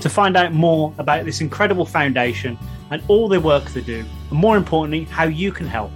[0.00, 2.56] To find out more about this incredible foundation
[2.90, 5.90] and all the work they do, and more importantly, how you can help,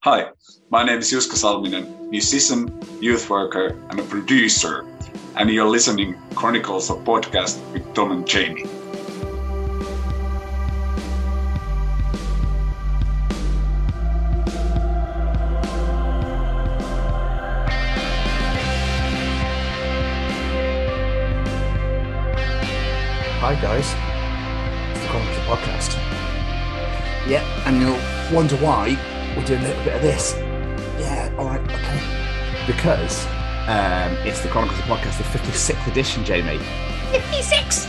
[0.00, 0.28] Hi,
[0.70, 4.84] my name is Juska Salminen, musician, youth worker, and a producer,
[5.36, 8.66] and you're listening Chronicles of Podcast with Tom and Jamie.
[23.54, 23.94] Hi, guys.
[24.96, 25.94] It's the Chronicles Podcast.
[27.28, 28.98] Yeah, and you'll wonder why
[29.36, 30.34] we're doing a little bit of this.
[30.98, 32.66] Yeah, all right, okay.
[32.66, 33.24] Because
[33.68, 36.58] um, it's the Chronicles of Podcast, the 56th edition, Jamie.
[37.12, 37.86] 56!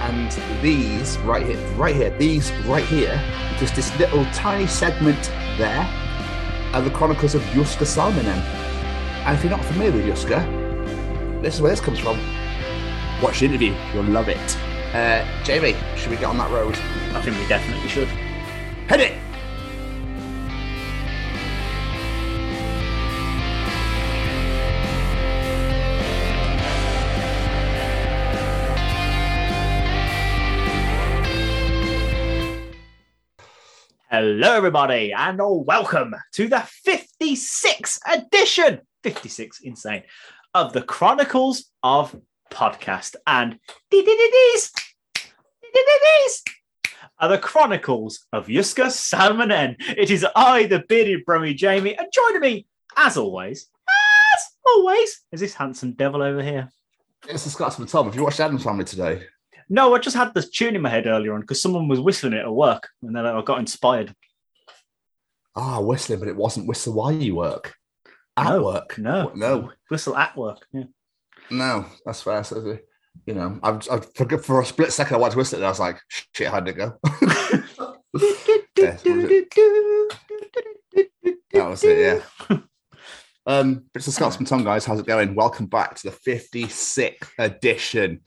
[0.00, 3.22] And these right here, right here, these right here,
[3.60, 5.88] just this little tiny segment there,
[6.72, 8.42] are the Chronicles of Juska Salminen.
[9.24, 10.42] And if you're not familiar with Juska,
[11.40, 12.18] this is where this comes from.
[13.22, 14.58] Watch the interview, you'll love it.
[14.92, 16.74] Uh, Jamie, should we get on that road?
[17.12, 18.08] I think we definitely should.
[18.88, 19.18] Hit it!
[34.10, 40.04] Hello, everybody, and welcome to the 56th edition, 56, insane,
[40.54, 42.18] of the Chronicles of
[42.50, 43.16] Podcast.
[43.26, 43.58] And
[43.90, 44.70] these
[47.20, 49.76] are the Chronicles of Juska Salminen.
[49.96, 52.66] It is I, the bearded Brummy Jamie, and joining me,
[52.96, 56.68] as always, as always, is this handsome devil over here.
[57.28, 58.06] It's the Scotsman Tom.
[58.06, 59.22] Have you watched Addams Family today?
[59.68, 62.32] No, I just had this tune in my head earlier on because someone was whistling
[62.32, 64.14] it at work, and then I got inspired.
[65.56, 67.74] Ah, whistling, but it wasn't whistle while you work.
[68.36, 68.96] At No, work.
[68.98, 69.72] No, No.
[69.90, 70.64] whistle at work.
[70.72, 70.84] Yeah.
[71.50, 72.44] No, that's fair.
[72.44, 72.78] So,
[73.26, 75.70] you know, I've, I've for, for a split second, I wanted to whistle and I
[75.70, 75.98] was like,
[76.34, 76.98] shit, how did it go?
[78.76, 79.50] Yes, it?
[81.52, 82.58] that was it, yeah.
[83.46, 84.84] Um, but it's the Scotsman Tom, guys.
[84.84, 85.34] How's it going?
[85.34, 88.20] Welcome back to the 56th edition.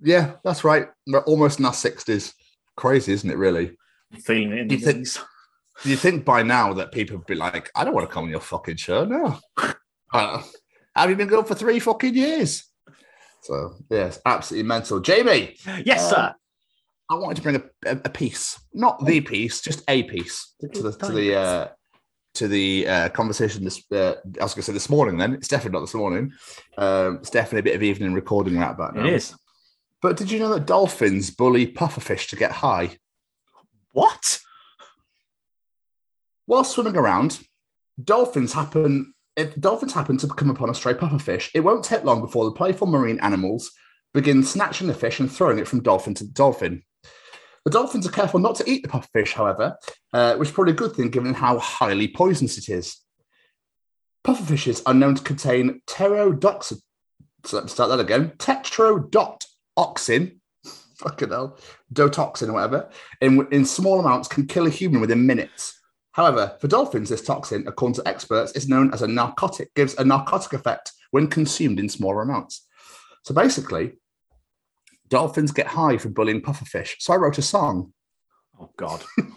[0.00, 0.86] Yeah, that's right.
[1.04, 2.32] We're almost in our 60s.
[2.76, 3.76] Crazy, isn't it, really?
[4.22, 5.08] Feeling it in you think-
[5.82, 8.24] Do you think by now that people would be like, I don't want to come
[8.24, 9.04] on your fucking show?
[9.04, 9.36] No.
[10.96, 12.64] Have you been going for three fucking years?
[13.42, 14.98] So, yes, absolutely mental.
[15.00, 16.34] Jamie, Yes, sir.
[17.08, 20.82] I wanted to bring a, a, a piece, not the piece, just a piece to
[20.82, 21.68] the to the uh,
[22.34, 23.62] to the uh, conversation.
[23.62, 25.16] This uh, I was going to say this morning.
[25.16, 26.32] Then it's definitely not this morning.
[26.76, 29.06] Um, it's definitely a bit of evening recording right about now.
[29.06, 29.34] It is.
[30.02, 32.98] But did you know that dolphins bully pufferfish to get high
[33.92, 34.40] What?
[36.46, 37.38] while swimming around?
[38.02, 39.14] Dolphins happen.
[39.36, 42.52] If dolphins happen to come upon a stray pufferfish, it won't take long before the
[42.52, 43.70] playful marine animals
[44.14, 46.82] begin snatching the fish and throwing it from dolphin to dolphin.
[47.66, 49.76] The dolphins are careful not to eat the pufferfish, however,
[50.14, 52.96] uh, which is probably a good thing given how highly poisonous it is.
[54.24, 56.80] Pufferfishes are known to contain pterodoxin.
[57.52, 58.32] Let me start that again.
[58.38, 60.38] Tetrodotoxin,
[60.96, 61.58] fucking hell,
[61.92, 62.88] dotoxin or whatever,
[63.20, 65.75] in, in small amounts can kill a human within minutes.
[66.16, 70.04] However, for dolphins, this toxin, according to experts, is known as a narcotic, gives a
[70.04, 72.66] narcotic effect when consumed in smaller amounts.
[73.22, 73.98] So basically,
[75.08, 76.94] dolphins get high from bullying pufferfish.
[77.00, 77.92] So I wrote a song.
[78.58, 79.04] Oh God.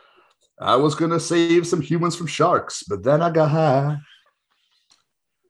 [0.58, 3.98] I was gonna save some humans from sharks, but then I got high.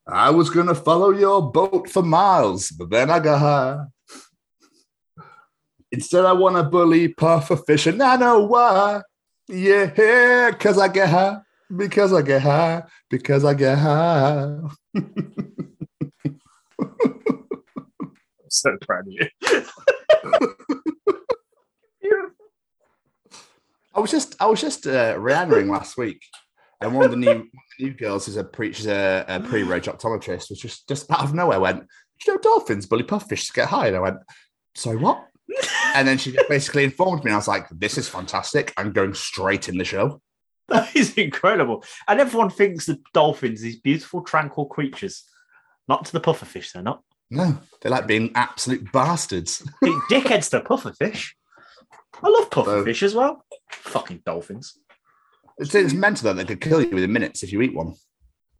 [0.04, 3.84] I was gonna follow your boat for miles, but then I got high.
[5.92, 9.02] Instead, I wanna bully pufferfish, and I know why.
[9.48, 11.38] Yeah, cause I get high.
[11.74, 12.82] Because I get high.
[13.10, 14.58] Because I get high.
[18.48, 19.28] so proud of you.
[23.94, 26.22] I was just I was just uh, Rihannaing last week,
[26.80, 29.40] and one of the new one of the new girls is a preaches a, a
[29.40, 31.86] pre-reg optometrist was just just out of nowhere went, "Do
[32.26, 34.18] you know dolphins bully puffish to get high?" And I went,
[34.76, 35.26] "So what?"
[35.94, 38.72] And then she basically informed me, and I was like, "This is fantastic!
[38.76, 40.20] I'm going straight in the show."
[40.70, 41.82] That is incredible.
[42.06, 45.24] And everyone thinks the dolphins, these beautiful, tranquil creatures.
[45.88, 47.02] Not to the pufferfish, they're not.
[47.30, 49.62] No, they like being absolute bastards.
[50.10, 51.30] Dickheads to pufferfish.
[52.22, 53.46] I love So- pufferfish as well.
[53.70, 54.78] Fucking dolphins.
[55.56, 57.94] It's, it's mental that they could kill you within minutes if you eat one.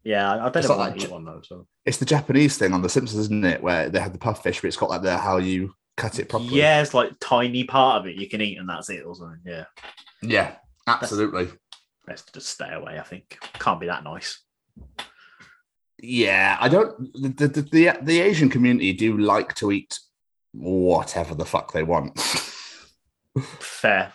[0.03, 1.41] Yeah, I I don't It's know like eat one though.
[1.43, 1.67] So.
[1.85, 3.61] It's the Japanese thing on The Simpsons, isn't it?
[3.61, 6.57] Where they have the pufferfish, but it's got like the how you cut it properly.
[6.57, 9.41] Yeah, it's like tiny part of it you can eat, and that's it or something.
[9.45, 9.65] Yeah,
[10.21, 10.55] yeah,
[10.87, 11.49] absolutely.
[12.07, 12.97] best to just stay away.
[12.97, 14.39] I think can't be that nice.
[16.01, 17.11] Yeah, I don't.
[17.13, 19.99] The, the the the Asian community do like to eat
[20.53, 22.17] whatever the fuck they want.
[23.59, 24.11] Fair,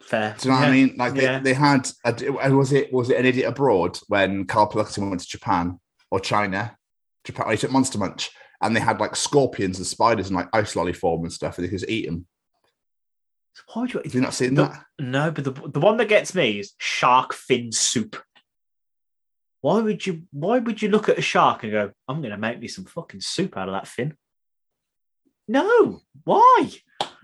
[0.00, 0.34] fair.
[0.38, 0.94] Do you know what I mean?
[0.96, 1.38] Like they, Yeah.
[1.38, 2.10] they had a,
[2.46, 5.78] uh, was it was it an idiot abroad when Carl Pilkington went to Japan
[6.10, 6.76] or China,
[7.24, 7.50] Japan?
[7.50, 8.30] He took Monster Munch
[8.62, 11.64] and they had like scorpions and spiders and like ice lolly form and stuff, and
[11.64, 12.26] they could just eat them.
[13.72, 14.00] Why would you?
[14.04, 14.84] Have you not seen The- that?
[14.98, 18.16] No, but the the one that gets me is shark fin soup.
[19.60, 20.22] Why would you?
[20.32, 22.84] Why would you look at a shark and go, "I'm going to make me some
[22.84, 24.16] fucking soup out of that fin"?
[25.48, 26.70] No, why?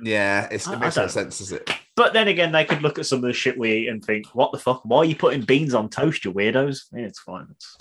[0.03, 1.71] Yeah, it makes no sense, does it?
[2.01, 4.25] But then again, they could look at some of the shit we eat and think,
[4.29, 4.81] "What the fuck?
[4.87, 7.49] Why are you putting beans on toast, you weirdos?" Yeah, it's fine.
[7.51, 7.77] It's,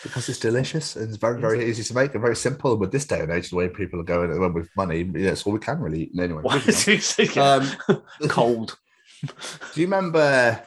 [0.00, 2.70] Because it's delicious and it's very, very easy to make and very simple.
[2.70, 5.44] And with this day and age, the way people are going well, with money, it's
[5.44, 6.12] all we can really eat.
[6.16, 7.66] Anyway, why is it on.
[7.88, 8.78] um, cold?
[9.26, 10.62] do you remember?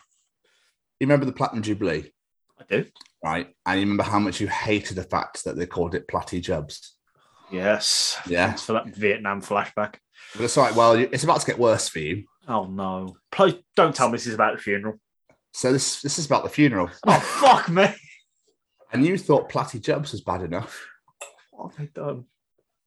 [1.00, 2.12] You remember the Platinum Jubilee,
[2.60, 2.86] I do.
[3.24, 3.48] right?
[3.66, 6.98] And you remember how much you hated the fact that they called it Platty Jubs.
[7.54, 8.18] Yes.
[8.28, 8.48] Yeah.
[8.48, 9.96] Thanks for that Vietnam flashback.
[10.36, 12.26] But it's like, well, it's about to get worse for you.
[12.48, 13.18] Oh no!
[13.32, 15.00] Please don't tell me this is about the funeral.
[15.54, 17.88] So this this is about the funeral, Oh fuck me!
[18.94, 20.88] and you thought Platty Jubs was bad enough,
[21.52, 22.26] What have they done?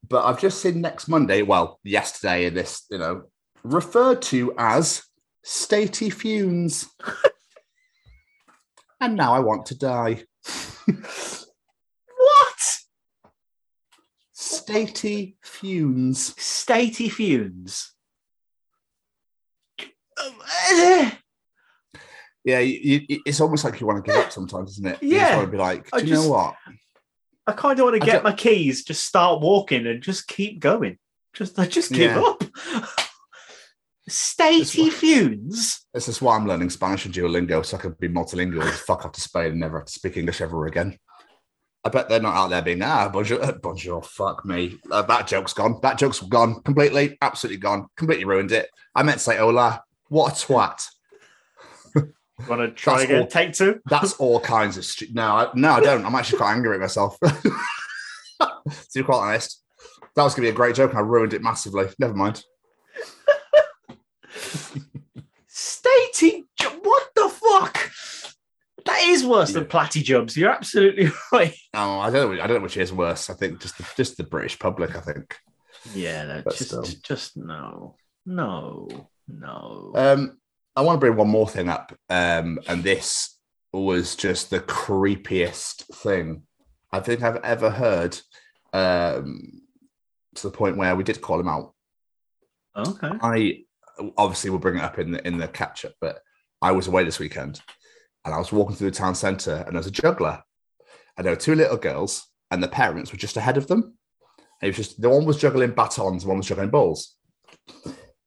[0.08, 3.24] but I've just seen next Monday, well, yesterday, in this, you know,
[3.62, 5.02] referred to as
[5.46, 6.86] Statey Funes.
[9.00, 10.24] and now I want to die.
[12.16, 12.78] What?
[14.34, 16.34] Statey Funes.
[16.36, 17.88] Statey funes.
[22.42, 25.02] Yeah, you, you, it's almost like you want to give up sometimes, isn't it?
[25.02, 25.36] You just Yeah.
[25.36, 26.54] want to be like, do I you just- know what?
[27.46, 30.96] I kind of want to get my keys, just start walking, and just keep going.
[31.34, 32.20] Just, I just give Yeah.
[32.22, 32.42] up.
[34.08, 35.80] Statey funes.
[35.92, 39.04] This is why I'm learning Spanish and Duolingo so I can be multilingual and fuck
[39.04, 40.96] off to Spain and never have to speak English ever again.
[41.84, 44.78] I bet they're not out there being, ah, bonjour, bonjour, fuck me.
[44.90, 45.78] Uh, that joke's gone.
[45.82, 48.68] That joke's gone completely, absolutely gone, completely ruined it.
[48.94, 49.82] I meant to say hola.
[50.10, 50.86] What a twat.
[52.48, 53.20] Want to try That's again?
[53.22, 53.26] all.
[53.26, 53.80] Take two.
[53.86, 56.04] That's all kinds of stu- no, I, no, I don't.
[56.04, 57.16] I'm actually quite angry at myself.
[57.22, 58.50] to
[58.94, 59.62] be quite honest,
[60.16, 61.86] that was gonna be a great joke, and I ruined it massively.
[61.98, 62.42] Never mind.
[65.48, 66.44] Statey.
[66.82, 67.90] What the fuck?
[68.86, 69.68] That is worse than Yeah.
[69.68, 70.36] platty jubs.
[70.36, 71.54] You're absolutely right.
[71.74, 72.42] Oh, I don't know.
[72.42, 73.30] I don't know which is worse.
[73.30, 74.96] I think just the, just the British public.
[74.96, 75.36] I think.
[75.94, 79.92] Yeah, no, But just, just no, no, no.
[79.94, 80.38] Um,
[80.76, 83.36] I want to bring one more thing up, um, and this
[83.72, 86.42] was just the creepiest thing
[86.92, 88.18] I think I've ever heard.
[88.72, 89.62] Um,
[90.36, 91.74] to the point where we did call him out.
[92.76, 93.10] okay.
[93.20, 93.64] I
[94.16, 96.20] obviously will bring it up in the in the catch up, but
[96.62, 97.60] I was away this weekend,
[98.24, 100.42] and I was walking through the town centre, and there was a juggler,
[101.16, 103.94] and there were two little girls, and the parents were just ahead of them.
[104.62, 107.16] And it was just the one was juggling batons, one was juggling balls.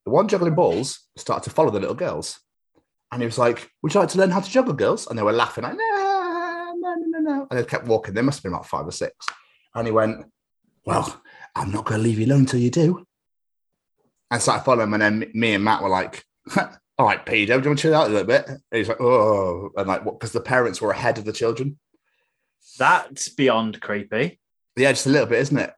[0.05, 2.39] The one juggling balls started to follow the little girls,
[3.11, 5.23] and he was like, "Would you like to learn how to juggle, girls?" And they
[5.23, 8.13] were laughing like, "No, no, no, no, no," and they kept walking.
[8.13, 9.25] They must have been about five or six,
[9.75, 10.25] and he went,
[10.85, 11.21] "Well,
[11.55, 13.05] I'm not going to leave you alone until you do."
[14.33, 14.93] and started following him.
[14.95, 16.25] And then me and Matt were like,
[16.57, 18.99] "All right, Peter, do you want to chill out a little bit?" And he's like,
[18.99, 20.19] "Oh," and like, what?
[20.19, 21.79] Because the parents were ahead of the children.
[22.79, 24.39] That's beyond creepy.
[24.75, 25.73] Yeah, just a little bit, isn't it?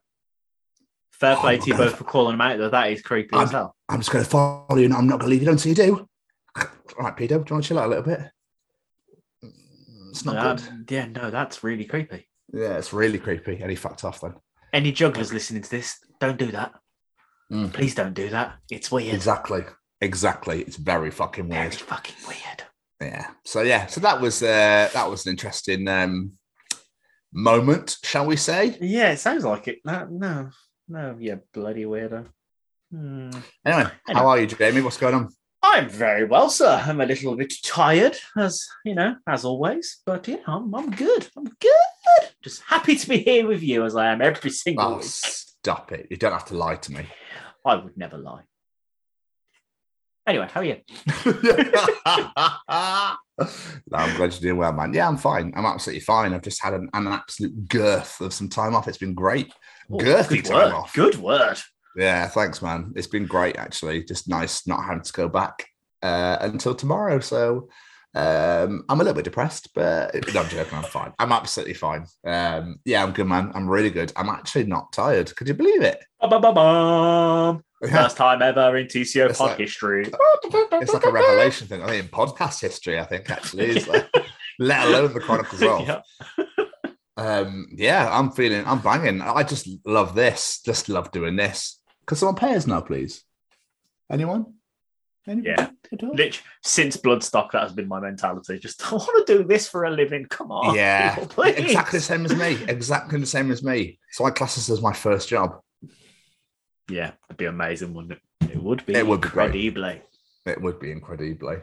[1.20, 2.68] Fair Oh, play I'm to you both for calling him out, though.
[2.70, 3.74] That is creepy as hell.
[3.88, 5.74] I'm just going to follow you, and I'm not going to leave you until you
[5.74, 6.08] do.
[6.58, 8.20] All right, Peter, do you want to chill out a little bit?
[10.10, 10.90] It's not Um, good.
[10.90, 12.28] yeah, no, that's really creepy.
[12.52, 13.58] Yeah, it's really creepy.
[13.60, 14.34] And he fucked off then.
[14.72, 16.72] Any jugglers listening to this, don't do that.
[17.52, 17.72] Mm.
[17.72, 18.56] Please don't do that.
[18.70, 19.14] It's weird.
[19.14, 19.64] Exactly.
[20.00, 20.62] Exactly.
[20.62, 21.74] It's very fucking Very weird.
[21.74, 22.62] fucking weird.
[23.00, 23.30] yeah.
[23.44, 26.32] So yeah, so that was uh, that was an interesting um,
[27.32, 28.76] moment, shall we say?
[28.80, 29.78] Yeah, it sounds like it.
[29.84, 30.50] No, no,
[30.88, 32.26] no, yeah, bloody weirdo.
[32.92, 33.30] Hmm.
[33.64, 34.14] Anyway, Anyway.
[34.14, 34.80] how are you, Jamie?
[34.80, 35.28] What's going on?
[35.62, 36.80] I'm very well, sir.
[36.84, 40.00] I'm a little bit tired, as you know, as always.
[40.06, 41.28] But yeah, I'm, I'm good.
[41.36, 42.28] I'm good.
[42.42, 45.04] Just happy to be here with you, as I am every single Oh, week.
[45.04, 46.06] stop it!
[46.10, 47.06] You don't have to lie to me.
[47.64, 48.42] I would never lie.
[50.28, 50.76] Anyway, how are you?
[53.86, 54.92] no, I'm glad you're doing well, man.
[54.94, 55.52] Yeah, I'm fine.
[55.56, 56.32] I'm absolutely fine.
[56.32, 58.88] I've just had an, an absolute girth of some time off.
[58.88, 59.52] It's been great.
[59.90, 60.72] Girthy time word.
[60.72, 60.94] off.
[60.94, 61.58] Good word.
[61.96, 62.92] Yeah, thanks, man.
[62.96, 64.04] It's been great, actually.
[64.04, 65.66] Just nice not having to go back
[66.02, 67.20] uh, until tomorrow.
[67.20, 67.68] So
[68.14, 70.76] um, I'm a little bit depressed, but no, I'm joking.
[70.78, 71.12] I'm fine.
[71.18, 72.04] I'm absolutely fine.
[72.26, 73.50] Um, yeah, I'm good, man.
[73.54, 74.12] I'm really good.
[74.16, 75.34] I'm actually not tired.
[75.36, 76.04] Could you believe it?
[77.90, 80.10] First time ever in TCO It's pod like- history.
[80.78, 81.82] It's like a revelation thing.
[81.82, 84.06] I think in podcast history, I think actually, is like,
[84.58, 85.80] let alone the Chronicles of.
[85.80, 86.02] Yeah.
[87.16, 89.22] Um, yeah, I'm feeling, I'm banging.
[89.22, 90.60] I just love this.
[90.64, 91.80] Just love doing this.
[92.06, 93.24] Could someone pay us now, please?
[94.10, 94.54] Anyone?
[95.26, 95.44] Anyone?
[95.44, 95.70] Yeah.
[95.92, 96.14] At all?
[96.14, 98.58] Lich, since Bloodstock, that has been my mentality.
[98.58, 100.26] Just, I want to do this for a living.
[100.26, 100.74] Come on.
[100.74, 102.58] Yeah, people, exactly the same as me.
[102.68, 103.98] Exactly the same as me.
[104.12, 105.60] So I class this as my first job.
[106.88, 108.50] Yeah, it'd be amazing, wouldn't it?
[108.52, 108.94] It would be.
[108.94, 109.46] It would be great.
[109.46, 110.02] incredibly.
[110.44, 111.56] It would be incredibly.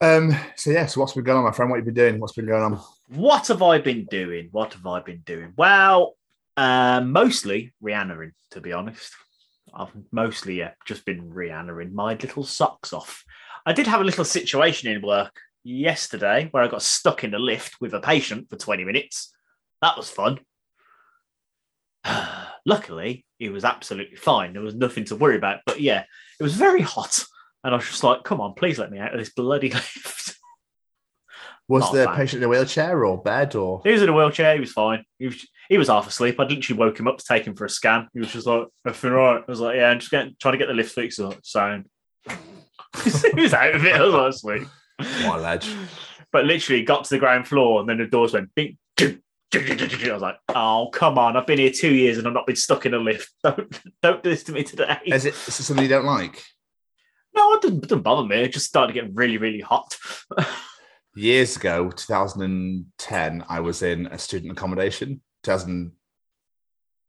[0.00, 0.36] Um.
[0.56, 0.86] So yeah.
[0.86, 1.70] So what's been going on, my friend?
[1.70, 2.20] What have you been doing?
[2.20, 2.80] What's been going on?
[3.08, 4.48] What have I been doing?
[4.50, 5.52] What have I been doing?
[5.56, 6.16] Well,
[6.56, 9.12] uh, mostly Rihannaing, to be honest.
[9.74, 13.24] I've mostly yeah, just been Rihannaing my little socks off.
[13.64, 17.38] I did have a little situation in work yesterday where I got stuck in a
[17.38, 19.32] lift with a patient for 20 minutes.
[19.82, 20.38] That was fun.
[22.66, 24.52] Luckily, it was absolutely fine.
[24.52, 25.60] There was nothing to worry about.
[25.66, 26.04] But yeah,
[26.40, 27.24] it was very hot.
[27.62, 30.35] And I was just like, come on, please let me out of this bloody lift.
[31.68, 33.80] Was the patient in a wheelchair or bed or?
[33.82, 34.54] He was in a wheelchair.
[34.54, 35.04] He was fine.
[35.18, 36.38] He was he was half asleep.
[36.38, 38.08] I literally woke him up to take him for a scan.
[38.12, 40.58] He was just like, "Everything right?" I was like, "Yeah, I'm just getting, trying to
[40.58, 41.86] get the lift fixed." Like, Sound.
[42.28, 43.94] he was out of it.
[43.94, 44.68] I was like, asleep.
[45.26, 45.68] What a ledge.
[46.30, 48.78] But literally got to the ground floor, and then the doors went bing.
[49.00, 51.36] I was like, "Oh, come on!
[51.36, 53.32] I've been here two years and I've not been stuck in a lift.
[53.42, 56.44] Don't don't do this to me today." Is it, is it something you don't like?
[57.34, 58.36] No, it doesn't, it doesn't bother me.
[58.36, 59.96] It just started to get really, really hot.
[61.16, 65.22] Years ago, 2010, I was in a student accommodation.
[65.44, 65.92] 2000,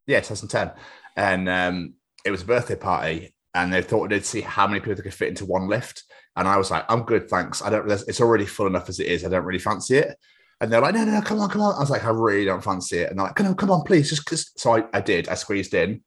[0.06, 0.72] yeah, 2010,
[1.18, 4.96] and um, it was a birthday party, and they thought they'd see how many people
[4.96, 6.04] they could fit into one lift.
[6.38, 7.62] And I was like, "I'm good, thanks.
[7.62, 7.92] I don't.
[7.92, 9.26] It's already full enough as it is.
[9.26, 10.18] I don't really fancy it."
[10.62, 12.46] And they're like, "No, no, no, come on, come on." I was like, "I really
[12.46, 14.52] don't fancy it." And they're like, "Come on, come on, please, just." Cause.
[14.56, 15.28] So I, I did.
[15.28, 16.02] I squeezed in.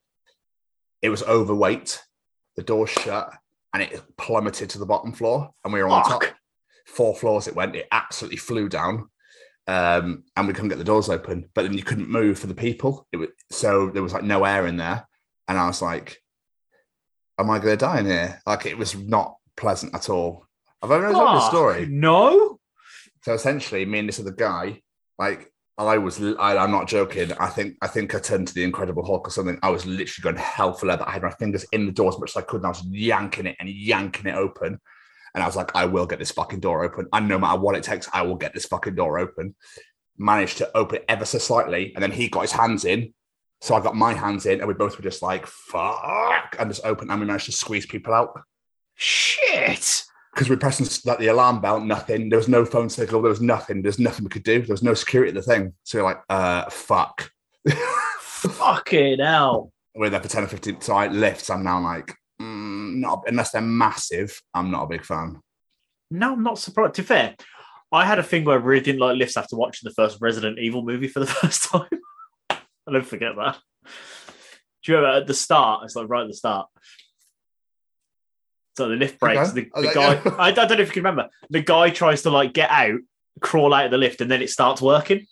[1.03, 2.03] It was overweight.
[2.57, 3.35] The door shut,
[3.75, 6.40] and it plummeted to the bottom floor, and we were on top Fuck.
[6.91, 7.77] Four floors it went.
[7.77, 9.09] It absolutely flew down.
[9.67, 12.55] Um, and we couldn't get the doors open, but then you couldn't move for the
[12.55, 13.07] people.
[13.13, 15.07] It was, so there was like no air in there.
[15.49, 16.21] And I was like,
[17.39, 18.43] Am I gonna die in here?
[18.47, 20.47] Like it was not pleasant at all.
[20.83, 21.87] I've ever told this Fuck, story.
[21.87, 22.59] No.
[23.23, 24.83] So essentially, me and this other guy,
[25.19, 27.33] like I was, I, I'm not joking.
[27.39, 29.59] I think, I think I turned to the Incredible Hulk or something.
[29.63, 31.05] I was literally going hell for leather.
[31.07, 32.85] I had my fingers in the door as much as I could, and I was
[32.85, 34.81] yanking it and yanking it open.
[35.35, 37.07] And I was like, I will get this fucking door open.
[37.13, 39.55] And no matter what it takes, I will get this fucking door open.
[40.19, 43.15] Managed to open it ever so slightly, and then he got his hands in.
[43.63, 46.85] So I got my hands in, and we both were just like, fuck, and just
[46.85, 48.39] open, and we managed to squeeze people out
[48.95, 50.03] Shit.
[50.35, 52.29] because we're pressing like the alarm bell, nothing.
[52.29, 53.23] There was no phone signal.
[53.23, 53.83] There was nothing.
[53.83, 54.61] There's nothing we could do.
[54.63, 55.73] There was no security at the thing.
[55.85, 57.31] So we're like, uh, fuck.
[58.31, 59.73] Fucking hell.
[59.95, 61.51] we're there for 10 or 15 so I lifts.
[61.51, 65.41] I'm now like, mm, not unless they're massive, I'm not a big fan.
[66.11, 66.95] No, I'm not surprised.
[66.95, 67.37] To be fair,
[67.93, 70.59] I had a thing where I really didn't like lifts after watching the first Resident
[70.59, 71.89] Evil movie for the first time.
[72.51, 73.59] I don't forget that.
[74.83, 75.85] Do you remember at the start?
[75.85, 76.69] It's like right at the start.
[78.77, 79.51] So the lift breaks.
[79.51, 79.69] Okay.
[79.75, 80.21] The, the guy.
[80.39, 81.29] I, I don't know if you can remember.
[81.51, 83.01] The guy tries to like get out,
[83.41, 85.27] crawl out of the lift, and then it starts working.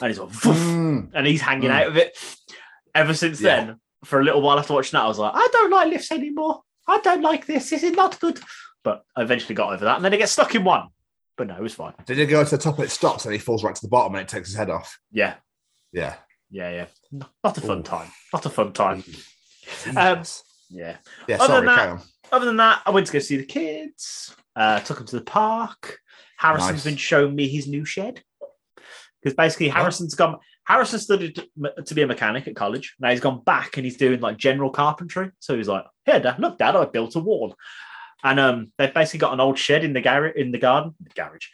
[0.00, 1.10] And he's like, Mm.
[1.14, 1.74] and he's hanging Mm.
[1.80, 2.16] out of it.
[2.94, 3.64] Ever since Yeah.
[3.64, 6.10] then, for a little while after watching that, I was like, I don't like lifts
[6.12, 6.62] anymore.
[6.88, 7.70] I don't like this.
[7.70, 8.40] This is not good.
[8.84, 10.88] But I eventually got over that, and then it gets stuck in one.
[11.36, 11.94] But no, it was fine.
[12.04, 13.88] Did it go to the top and it stops and he falls right to the
[13.88, 14.98] bottom and it takes his head off?
[15.12, 15.34] Yeah,
[15.92, 16.14] Yeah.
[16.50, 16.86] yeah, yeah.
[17.44, 17.82] Not a fun Ooh.
[17.82, 18.10] time.
[18.32, 19.04] Not a fun time.
[19.96, 20.22] Um,
[20.68, 20.96] Yeah.
[21.28, 22.02] yeah, other sorry, than that-.
[22.32, 24.34] Other than that, I went to go see the kids.
[24.56, 26.00] Uh, took them to the park.
[26.36, 26.84] Harrison's Nice.
[26.84, 28.22] been showing me his new shed
[29.22, 29.68] because basically.
[29.68, 30.38] Harrison's gone.
[30.72, 32.94] Harrison studied to- be a mechanic at college.
[32.98, 35.30] Now he's gone back and he's doing like general carpentry.
[35.38, 37.54] So he's like, "Here, Dad, look, Dad, I built a wall."
[38.24, 41.48] and um, they've basically got an old shed in the garage in the garden garage,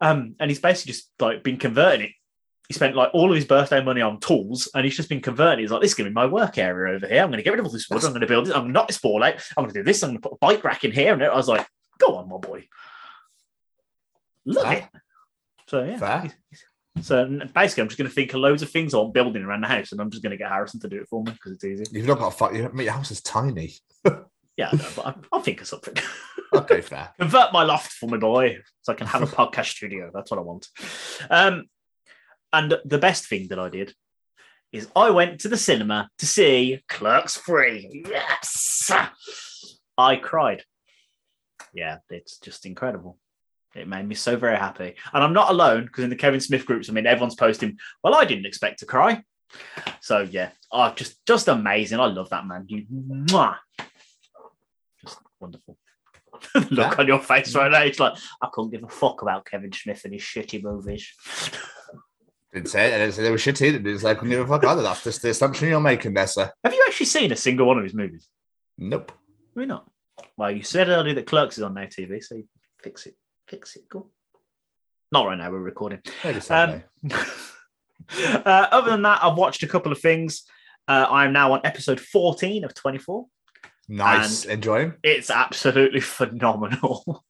[0.00, 2.12] um, and he's basically just like been converting it.
[2.68, 5.60] He spent like all of his birthday money on tools, and he's just been converting.
[5.60, 7.22] He's like, "This is going to be my work area over here.
[7.22, 8.04] I'm going to get rid of all this wood.
[8.04, 8.54] I'm going to build this.
[8.54, 9.34] I'm knock this ball out.
[9.56, 10.02] I'm going to do this.
[10.02, 11.66] I'm going to put a bike rack in here." And I was like,
[11.98, 12.68] "Go on, my boy,
[14.46, 14.76] love Fair.
[14.76, 15.00] it."
[15.66, 16.28] So yeah.
[17.00, 19.68] So basically, I'm just going to think of loads of things on building around the
[19.68, 21.64] house, and I'm just going to get Harrison to do it for me because it's
[21.64, 21.84] easy.
[21.90, 22.54] You've not got a fuck.
[22.54, 23.74] You, your house is tiny.
[24.58, 25.94] Yeah, I know, but I- I'll think of something.
[26.52, 27.08] Okay, fair.
[27.18, 30.10] Convert my loft for my boy, so I can have a podcast studio.
[30.12, 30.68] That's what I want.
[31.30, 31.64] Um,
[32.52, 33.94] and the best thing that I did
[34.70, 38.04] is I went to the cinema to see Clerks Free.
[38.06, 38.90] Yes,
[39.96, 40.64] I cried.
[41.72, 43.18] Yeah, it's just incredible.
[43.74, 46.66] It made me so very happy, and I'm not alone because in the Kevin Smith
[46.66, 47.78] groups, I mean, everyone's posting.
[48.02, 49.22] Well, I didn't expect to cry.
[50.00, 51.98] So yeah, oh, just just amazing.
[52.00, 52.64] I love that man.
[52.68, 53.56] You, mwah.
[55.00, 55.78] just wonderful.
[56.54, 56.94] Look Yeah.
[56.98, 57.82] on your face right now.
[57.82, 61.08] It's like I couldn't give a fuck about Kevin Smith and his shitty movies.
[62.52, 62.94] Didn't say it.
[62.94, 63.72] I didn't say they were shitty.
[63.72, 64.82] Didn't say I couldn't give a fuck either.
[64.82, 66.50] That's just the assumption you're making there, sir.
[66.64, 68.28] Have you actually seen a single one of his movies?
[68.76, 69.12] Nope.
[69.54, 69.88] Why not?
[70.36, 72.44] Well, you said earlier that Clerks is on Now TV, so you
[72.82, 73.14] fix it.
[73.52, 73.82] Fix it.
[73.90, 74.10] Cool.
[75.12, 75.50] Not right now.
[75.50, 76.00] We're recording.
[76.48, 76.82] Um,
[77.12, 80.44] uh, other than that, I've watched a couple of things.
[80.88, 83.26] Uh, I am now on episode 14 of 24.
[83.90, 84.46] nice.
[84.46, 84.94] Enjoying.
[85.02, 87.22] It's absolutely phenomenal.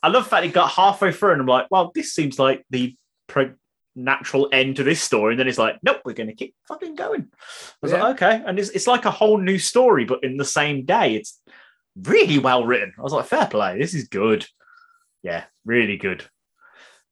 [0.00, 2.64] I love the fact it got halfway through and I'm like, well, this seems like
[2.70, 2.96] the
[3.26, 3.54] pro-
[3.96, 5.32] natural end to this story.
[5.32, 7.26] And then it's like, nope, we're going to keep fucking going.
[7.32, 8.04] I was Yeah.
[8.04, 8.42] like, okay.
[8.46, 11.16] And it's, it's like a whole new story, but in the same day.
[11.16, 11.40] It's
[12.02, 12.92] really well written.
[12.98, 13.78] I was like, fair play.
[13.78, 14.46] This is good.
[15.22, 16.24] Yeah, really good.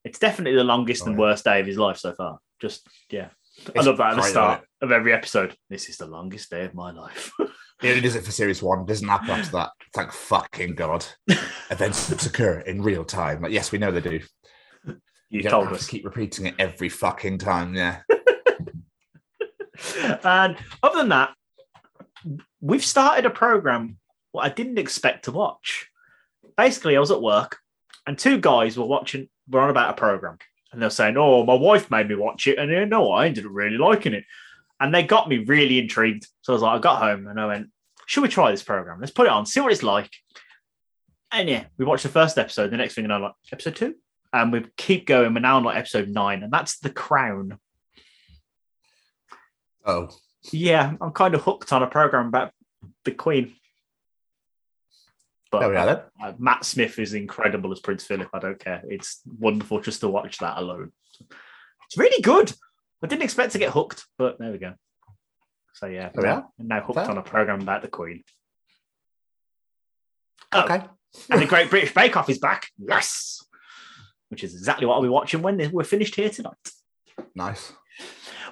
[0.05, 1.21] It's definitely the longest and Right.
[1.23, 2.39] worst day of his life so far.
[2.61, 3.29] Just, yeah.
[3.77, 5.55] I love that at the start of every episode.
[5.71, 7.33] This is the longest day of my life.
[7.81, 8.87] He only does it for series one.
[8.87, 9.71] Doesn't happen after that.
[9.93, 11.05] Thank fucking God.
[11.69, 13.43] Events that occur in real time.
[13.43, 14.21] Like, yes, we know they do.
[15.31, 15.87] you don't told us.
[15.87, 17.75] to keep repeating it every fucking time.
[17.75, 18.03] Yeah.
[20.23, 21.31] and other than that,
[22.61, 23.99] we've started a program
[24.33, 25.89] what I didn't expect to watch.
[26.57, 27.59] Basically, I was at work
[28.07, 30.39] and two guys were watching, were on about a program.
[30.73, 32.59] And they're saying, Oh, my wife made me watch it.
[32.59, 34.25] And you know, I ended up really liking it.
[34.81, 36.27] And they got me really intrigued.
[36.41, 37.69] So I was like, I got home and I went,
[38.07, 38.99] Should we try this program?
[39.01, 40.11] Let's put it on, see what it's like.
[41.31, 42.71] And yeah, we watched the first episode.
[42.71, 43.95] The next thing, you know, like episode two.
[44.35, 45.35] And we keep going.
[45.35, 47.59] We're now on like episode nine, and that's The Crown.
[49.85, 50.09] Oh,
[50.53, 52.53] Yeah, I'm kind of hooked on a program about
[53.05, 53.55] the Queen.
[55.53, 56.01] But there we are then.
[56.25, 58.29] uh, Matt Smith is incredible as Prince Philip.
[58.33, 58.83] I don't care.
[58.89, 60.93] It's wonderful just to watch that alone.
[61.87, 62.53] It's really good.
[63.03, 64.73] I didn't expect to get hooked, but there we go.
[65.75, 66.49] So yeah, There we now.
[66.59, 67.11] Now hooked Fair.
[67.11, 68.25] on a program about the Queen.
[70.53, 70.85] Oh, Okay.
[71.31, 72.69] and the Great British Bake Off is back.
[72.79, 73.45] Yes,
[74.29, 76.55] which is exactly what I'll be watching when we're finished here tonight.
[77.35, 77.73] Nice.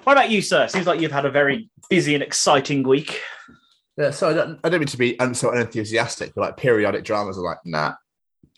[0.03, 0.67] What about you, sir?
[0.67, 3.21] Seems like you've had a very busy and exciting week.
[4.01, 7.03] Yeah, so I don't, I don't mean to be un, so unenthusiastic, but like periodic
[7.03, 7.93] dramas are like, nah,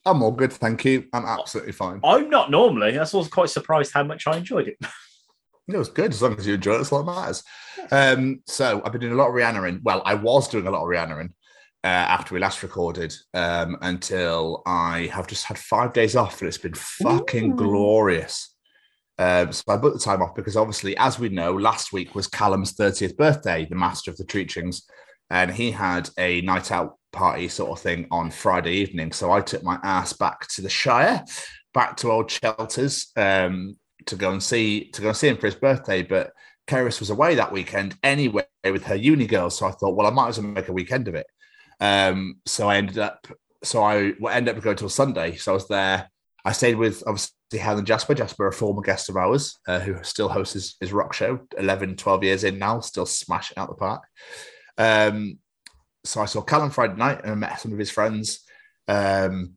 [0.05, 1.05] I'm all good, thank you.
[1.11, 1.99] I'm absolutely fine.
[2.01, 2.91] I'm not normally.
[2.91, 4.77] That's I was quite surprised how much I enjoyed it.
[5.65, 6.77] It was good as long as you enjoy it.
[6.79, 7.41] That's all that matters.
[7.89, 9.79] Um, so I've been doing a lot of Rihanna in.
[9.81, 11.27] Well, I was doing a lot of Rihanna in
[11.85, 16.49] uh, after we last recorded um, until I have just had five days off, and
[16.49, 17.55] it's been fucking Ooh.
[17.55, 18.53] glorious.
[19.17, 22.27] Um, so I booked the time off because obviously, as we know, last week was
[22.27, 24.81] Callum's 30th birthday, the master of the Treachings,
[25.29, 29.11] and he had a night out party sort of thing on Friday evening.
[29.11, 31.23] So I took my ass back to the Shire,
[31.73, 35.47] back to old Shelters, um, to go and see to go and see him for
[35.47, 36.01] his birthday.
[36.01, 36.31] But
[36.67, 40.11] Keris was away that weekend anyway with her uni girls, so I thought, well, I
[40.11, 41.27] might as well make a weekend of it.
[41.79, 43.27] Um, so I ended up,
[43.63, 45.35] so I ended up going till Sunday.
[45.35, 46.09] So I was there.
[46.45, 48.13] I stayed with obviously Helen Jasper.
[48.13, 51.95] Jasper, a former guest of ours, uh, who still hosts his, his rock show, 11,
[51.95, 54.03] 12 years in now, still smashing out the park.
[54.77, 55.39] Um,
[56.03, 58.41] so I saw Callum Friday night and I met some of his friends.
[58.87, 59.53] Um,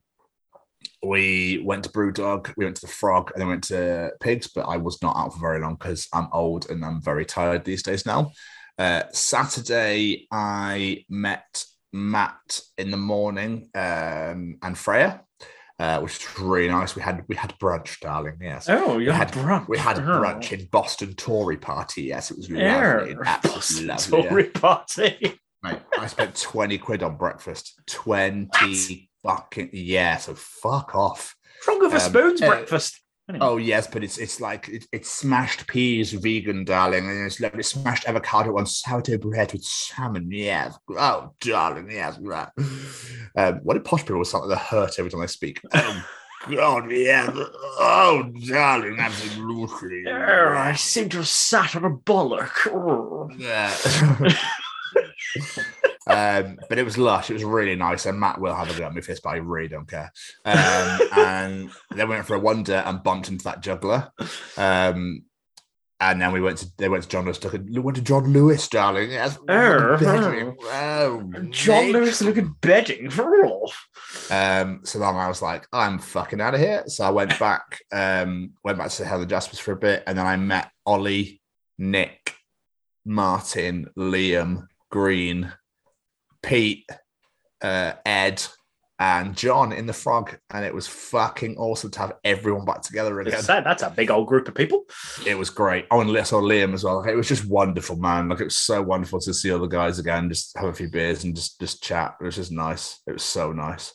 [1.02, 4.62] we went to Brewdog, we went to the Frog, and then went to Pigs, but
[4.62, 7.82] I was not out for very long because I'm old and I'm very tired these
[7.82, 8.32] days now.
[8.78, 15.22] Uh, Saturday, I met Matt in the morning um, and Freya,
[15.78, 16.96] uh, which was really nice.
[16.96, 18.36] We had we had brunch, darling.
[18.40, 19.68] Yes, Oh, we had brunch.
[19.68, 20.02] we had Oh.
[20.02, 22.02] brunch in Boston Tory Party.
[22.04, 24.22] Yes, it was lovely, absolutely Boston lovely.
[24.22, 24.28] yeah.
[24.30, 25.40] Tory party.
[25.62, 27.80] Mate, I spent 20 quid on breakfast.
[27.88, 31.34] 20 fucking yeah, so fuck off.
[31.56, 33.00] What's wrong with a Um, spoon's uh, breakfast?
[33.28, 33.44] Anyway.
[33.44, 37.54] Oh yes, but it's it's like it, it's smashed peas, vegan, darling, and it's like
[37.56, 40.30] it's smashed avocado on sourdough bread with salmon.
[40.30, 42.16] Yes, oh darling, yes.
[42.20, 42.48] right.
[43.36, 44.56] Um, what did posh people sound like?
[44.56, 45.60] They're hurt every time they speak.
[46.48, 47.28] Oh God, yeah.
[47.34, 50.06] Oh darling, absolutely.
[50.06, 53.36] I seem to have sat on a bollock.
[53.36, 54.36] Yeah.
[56.06, 57.30] um, but it was lush.
[57.30, 58.06] It was really nice.
[58.06, 60.12] And Matt will have a go at me for this, but I really don't care.
[60.44, 64.10] Um, and then we went for a wonder and bumped into that juggler.
[64.56, 65.24] Um,
[65.98, 67.38] and then we went to they went to John Lewis.
[67.38, 69.12] Took a, went to John Lewis, darling.
[69.12, 69.38] Yes.
[70.70, 71.92] Oh, John mate.
[71.92, 73.10] Lewis looking bedding.
[74.30, 76.84] Um, so then I was like, I'm fucking out of here.
[76.86, 80.18] So I went back, um, went back to the Helen Jaspers for a bit, and
[80.18, 81.40] then I met Ollie,
[81.78, 82.34] Nick,
[83.04, 85.52] Martin, Liam, Green,
[86.42, 86.88] Pete,
[87.62, 88.42] uh, Ed,
[88.98, 90.38] and John in the frog.
[90.50, 93.34] And it was fucking awesome to have everyone back together again.
[93.34, 93.46] It's.
[93.46, 94.84] That's a big old group of people.
[95.26, 95.86] It was great.
[95.90, 97.00] Oh, and I saw Liam as well.
[97.00, 98.28] Like, it was just wonderful, man.
[98.28, 100.88] Like it was so wonderful to see all the guys again, just have a few
[100.88, 102.16] beers and just just chat.
[102.20, 103.00] It was just nice.
[103.06, 103.92] It was so nice.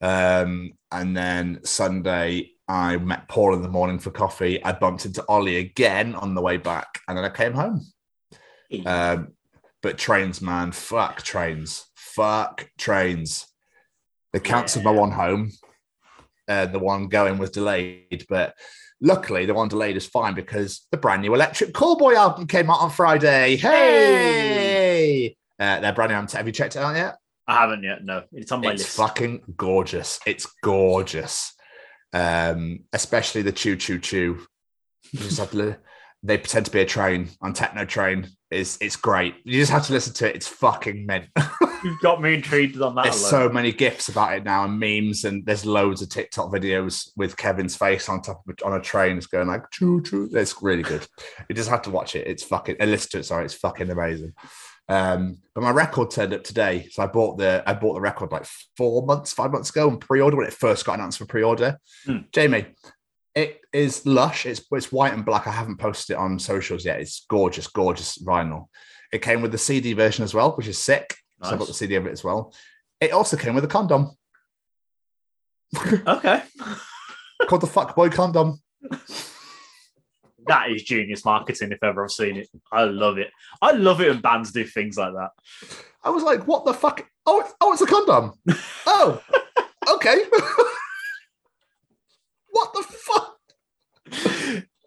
[0.00, 4.64] Um, and then Sunday, I met Paul in the morning for coffee.
[4.64, 7.86] I bumped into Ollie again on the way back, and then I came home.
[8.86, 9.34] Um,
[9.82, 13.46] but trains, man, fuck trains, fuck trains.
[14.32, 15.50] They cancelled my one home.
[16.48, 18.54] Uh, the one going was delayed, but
[19.00, 22.80] luckily the one delayed is fine because the brand new Electric Callboy album came out
[22.80, 23.56] on Friday.
[23.56, 26.30] Hey, Uh, their brand new album.
[26.36, 27.16] Have you checked it out yet?
[27.46, 28.04] I haven't yet.
[28.04, 28.96] No, it's on my it's list.
[28.96, 30.18] fucking gorgeous.
[30.26, 31.52] It's gorgeous.
[32.12, 34.46] Um, especially the choo choo choo.
[35.12, 35.74] You just have to li-
[36.22, 38.28] they pretend to be a train on Tekkno Train.
[38.52, 39.36] It's it's great.
[39.44, 40.36] You just have to listen to it.
[40.36, 41.26] It's fucking mint.
[41.84, 43.04] You've got me intrigued on that.
[43.04, 43.30] There's alone.
[43.30, 47.36] so many gifs about it now and memes, and there's loads of TikTok videos with
[47.36, 49.16] Kevin's face on top of a, on a train.
[49.16, 50.28] It's going like choo choo.
[50.32, 51.06] It's really good.
[51.48, 52.26] You just have to watch it.
[52.26, 53.24] It's fucking and listen to it.
[53.24, 54.32] Sorry, it's fucking amazing.
[54.88, 58.30] Um, but my record turned up today, so I bought the I bought the record
[58.30, 61.78] like four months, five months ago, and pre-order when it first got announced for pre-order.
[62.04, 62.18] Hmm.
[62.32, 62.66] Jamie,
[63.34, 64.46] it is lush.
[64.46, 65.46] It's it's white and black.
[65.46, 67.00] I haven't posted it on socials yet.
[67.00, 68.66] It's gorgeous, gorgeous vinyl.
[69.12, 71.16] It came with the CD version as well, which is sick.
[71.42, 71.58] So I Nice.
[71.60, 72.54] got the CD of it as well.
[73.00, 74.10] It also came with a condom
[76.06, 76.42] Okay.
[77.48, 78.60] called the Fuckboy condom.
[80.46, 82.48] That is genius marketing if ever I've seen it.
[82.72, 83.30] I love it.
[83.60, 85.30] I love it when bands do things like that.
[86.04, 87.06] I was like, what the fuck?
[87.26, 88.32] Oh, oh, it's a condom.
[88.86, 89.22] oh,
[89.88, 90.24] okay.
[92.52, 93.38] what the fuck?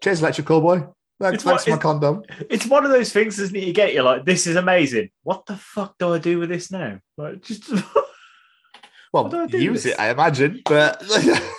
[0.02, 0.92] Cheers, Electric Callboy.
[1.20, 2.22] Thanks, thanks for my condom.
[2.50, 3.64] It's one of those things, isn't it?
[3.64, 5.10] You get you're like, this is amazing.
[5.22, 7.00] What the fuck do I do with this now?
[7.16, 7.70] Like just
[9.12, 11.00] Well, do I do use it, I imagine, but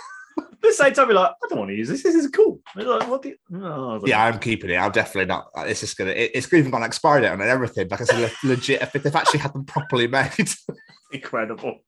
[0.68, 2.04] the same time, you're like, I don't want to use this.
[2.04, 2.60] This is cool.
[2.76, 3.36] Like, what the?
[3.54, 4.24] Oh, don't yeah, know.
[4.24, 4.76] I'm keeping it.
[4.76, 5.50] I'm definitely not.
[5.58, 6.12] It's just gonna.
[6.12, 7.88] It, it's even got an expiry date on it and everything.
[7.90, 8.82] Like I said, legit.
[8.82, 10.50] If they've actually had them properly made,
[11.12, 11.80] incredible.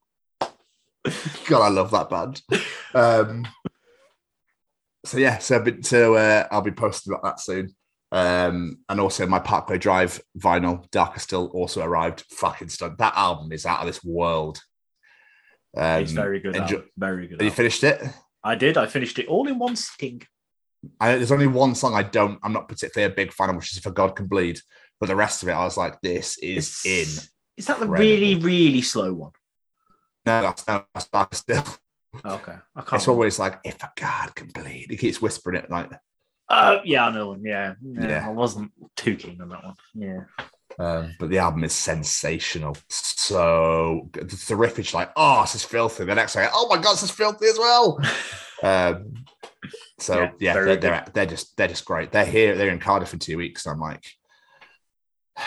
[1.47, 2.41] God, I love that band.
[2.93, 3.47] Um,
[5.09, 7.73] so yeah, so, so uh, I'll be posting about that soon.
[8.11, 12.23] Um, and also my Parkway Drive vinyl, Darker Still, also arrived.
[12.31, 12.97] Fucking stunned.
[12.97, 14.59] That album is out of this world.
[15.77, 16.55] Um, it's very good.
[16.55, 17.41] enjoy- Very good.
[17.41, 18.01] You finished it?
[18.43, 18.77] I did.
[18.77, 20.21] I finished it all in one sitting.
[20.99, 22.39] I, there's only one song I don't.
[22.41, 24.59] I'm not particularly a big fan of, which is "For God Can Bleed."
[24.99, 27.07] But the rest of it, I was like, "This is in."
[27.57, 27.95] Is that the Incredible.
[27.97, 29.31] really, really slow one?
[30.25, 31.65] No, that's no, that's Darker Still.
[32.25, 32.93] Okay, I can't.
[32.93, 35.91] It's always like, "If a God can bleed," he keeps whispering it like.
[36.51, 37.43] Oh, yeah, I know one.
[37.43, 37.75] Yeah.
[37.79, 38.27] yeah, Yeah.
[38.27, 39.75] I wasn't too keen on that one.
[39.93, 40.21] Yeah.
[40.79, 42.75] Um, but the album is sensational.
[42.89, 44.09] So.
[44.15, 44.91] It's terrific.
[44.93, 46.05] Like, oh, this is filthy.
[46.05, 47.99] The next day, oh my god, this is filthy as well.
[48.63, 49.13] um,
[49.99, 52.11] so Yeah, yeah, they're, they're they're just they're just great.
[52.11, 52.55] They're here.
[52.55, 53.65] They're in Cardiff in two weeks.
[53.65, 54.05] And I'm like,
[55.37, 55.43] I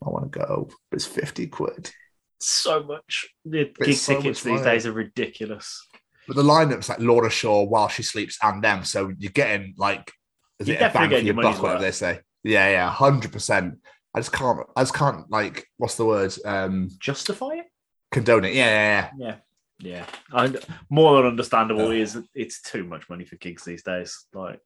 [0.00, 1.92] want to go, but it's fifty quid.
[2.40, 3.28] So much.
[3.44, 5.86] The gig so tickets these days are ridiculous.
[6.26, 8.84] But the lineup's like Lorna Shore, While She Sleeps, and them.
[8.84, 10.12] So you're getting like,
[10.58, 12.20] is You're it a bang for your your buck, whatever they say?
[12.44, 13.78] Yeah, yeah, hundred percent.
[14.14, 14.60] I just can't.
[14.76, 15.66] I just can't like.
[15.78, 16.34] What's the word?
[16.44, 17.66] Um, Justify it?
[18.10, 18.54] condone it.
[18.54, 19.26] Yeah, yeah, yeah.
[19.26, 19.36] Yeah.
[19.80, 20.06] Yeah.
[20.32, 20.58] And
[20.90, 22.02] more than understandable Yeah.
[22.02, 24.26] is it's too much money for gigs these days.
[24.32, 24.60] Like,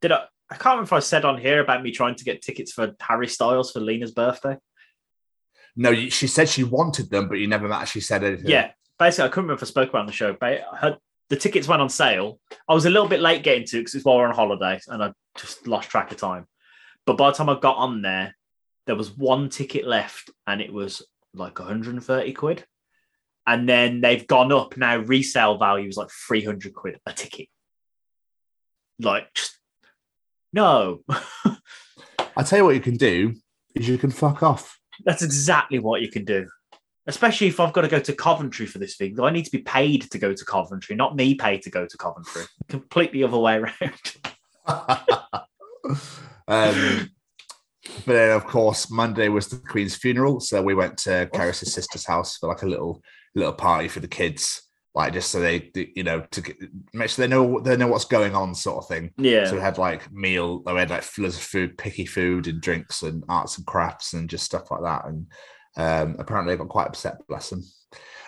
[0.00, 0.24] did I?
[0.50, 2.92] I can't remember if I said on here about me trying to get tickets for
[3.00, 4.56] Harry Styles for Lena's birthday.
[5.76, 8.48] No, you- she said she wanted them, but you never actually said anything.
[8.48, 11.36] Yeah, basically, I couldn't remember if I spoke about on the show, but had, the
[11.36, 12.40] tickets went on sale.
[12.68, 14.80] I was a little bit late getting to because it's while we we're on holiday
[14.88, 16.46] and I just lost track of time.
[17.06, 18.36] But by the time I got on there,
[18.86, 21.02] there was one ticket left and it was
[21.34, 22.64] like 130 quid.
[23.46, 27.48] And then they've gone up now, resale value is like 300 quid a ticket.
[28.98, 29.58] Like, just,
[30.52, 31.02] no.
[32.36, 33.34] I tell you what you can do
[33.74, 34.79] is you can fuck off.
[35.04, 36.46] That's exactly what you can do.
[37.06, 39.18] Especially if I've got to go to Coventry for this thing.
[39.20, 41.96] I need to be paid to go to Coventry, not me paid to go to
[41.96, 42.42] Coventry.
[42.68, 44.16] Completely other way around.
[46.48, 47.10] um,
[48.06, 52.06] but then, of course, Monday was the Queen's funeral, so we went to Karis's sister's
[52.06, 53.02] house for like a little
[53.34, 56.56] little party for the kids, like just so they, you know, to get,
[56.92, 59.12] make sure they know they know what's going on, sort of thing.
[59.16, 59.46] Yeah.
[59.46, 63.02] So we had like meal, we had like loads of food, picky food and drinks
[63.02, 65.04] and arts and crafts and just stuff like that.
[65.06, 65.26] And
[65.76, 67.62] um, apparently, they got quite upset, bless them.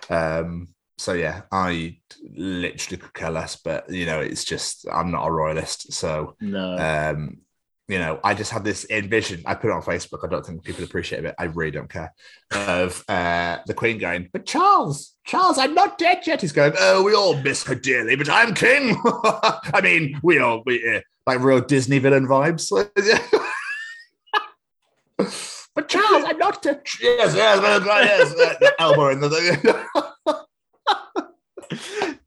[0.09, 1.99] Um, so yeah, I
[2.37, 6.77] literally could care less, but you know, it's just I'm not a royalist, so no.
[6.77, 7.39] um,
[7.93, 9.43] you know, I just had this envision.
[9.45, 10.25] I put it on Facebook.
[10.25, 11.35] I don't think people appreciate it.
[11.39, 12.15] I really don't care.
[12.51, 16.41] Of uh, the Queen going, but Charles, Charles, I'm not dead yet.
[16.41, 18.97] He's going, oh, we all miss her dearly, but I'm king.
[19.05, 22.71] I mean, we all we, uh, like real Disney villain vibes.
[25.75, 26.81] but Charles, I'm not dead.
[26.99, 28.57] Yes, yes, yes, yes, yes.
[28.59, 29.87] The elbow in the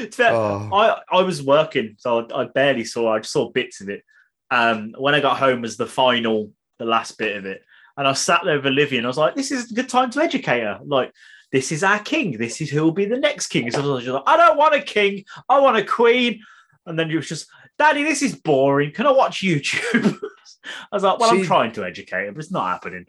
[0.00, 0.32] It's fair.
[0.32, 0.68] Oh.
[0.70, 3.14] I, I was working, so I, I barely saw.
[3.14, 4.02] I just saw bits of it.
[4.50, 7.62] Um, when I got home was the final, the last bit of it,
[7.96, 10.10] and I sat there with Olivia, and I was like, "This is a good time
[10.10, 10.80] to educate her.
[10.84, 11.12] Like,
[11.52, 12.36] this is our king.
[12.38, 14.74] This is who will be the next king." So I was like, "I don't want
[14.74, 15.24] a king.
[15.48, 16.40] I want a queen."
[16.86, 17.46] And then you was just,
[17.78, 18.92] "Daddy, this is boring.
[18.92, 20.20] Can I watch YouTube?"
[20.92, 23.06] I was like, "Well, I'm trying to educate her, but it's not happening."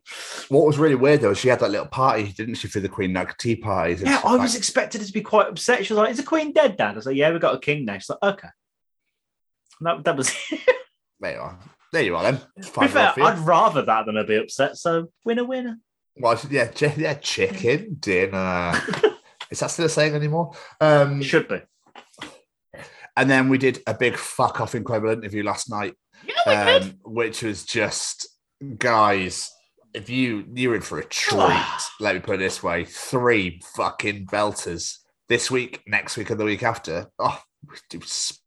[0.50, 3.14] What was really weird though, she had that little party, didn't she, for the Queen,
[3.14, 4.02] like tea parties?
[4.02, 5.86] Yeah, I like- was expecting her to be quite upset.
[5.86, 7.60] She was like, "Is the queen dead, Dad?" I was like, "Yeah, we've got a
[7.60, 8.48] king now." She's like, "Okay."
[9.80, 10.34] And That, that was
[11.20, 11.60] There you are.
[11.92, 12.38] There you are then.
[12.62, 13.14] To be fair.
[13.18, 14.78] I'd rather that than her be upset.
[14.78, 15.78] So winner, winner.
[16.18, 18.74] Well, yeah, chi- yeah, chicken dinner.
[19.52, 20.52] Is that still a saying anymore?
[20.82, 21.62] Um, It should be.
[23.18, 25.94] and then we did a big fuck off incredible interview last night,
[26.48, 28.28] Yeah, um, which was just
[28.78, 29.52] guys.
[29.94, 31.64] If you you're in for a treat,
[32.02, 34.98] let me put it this way: three fucking belters
[35.30, 37.08] this week, next week, and the week after.
[37.20, 37.40] Oh,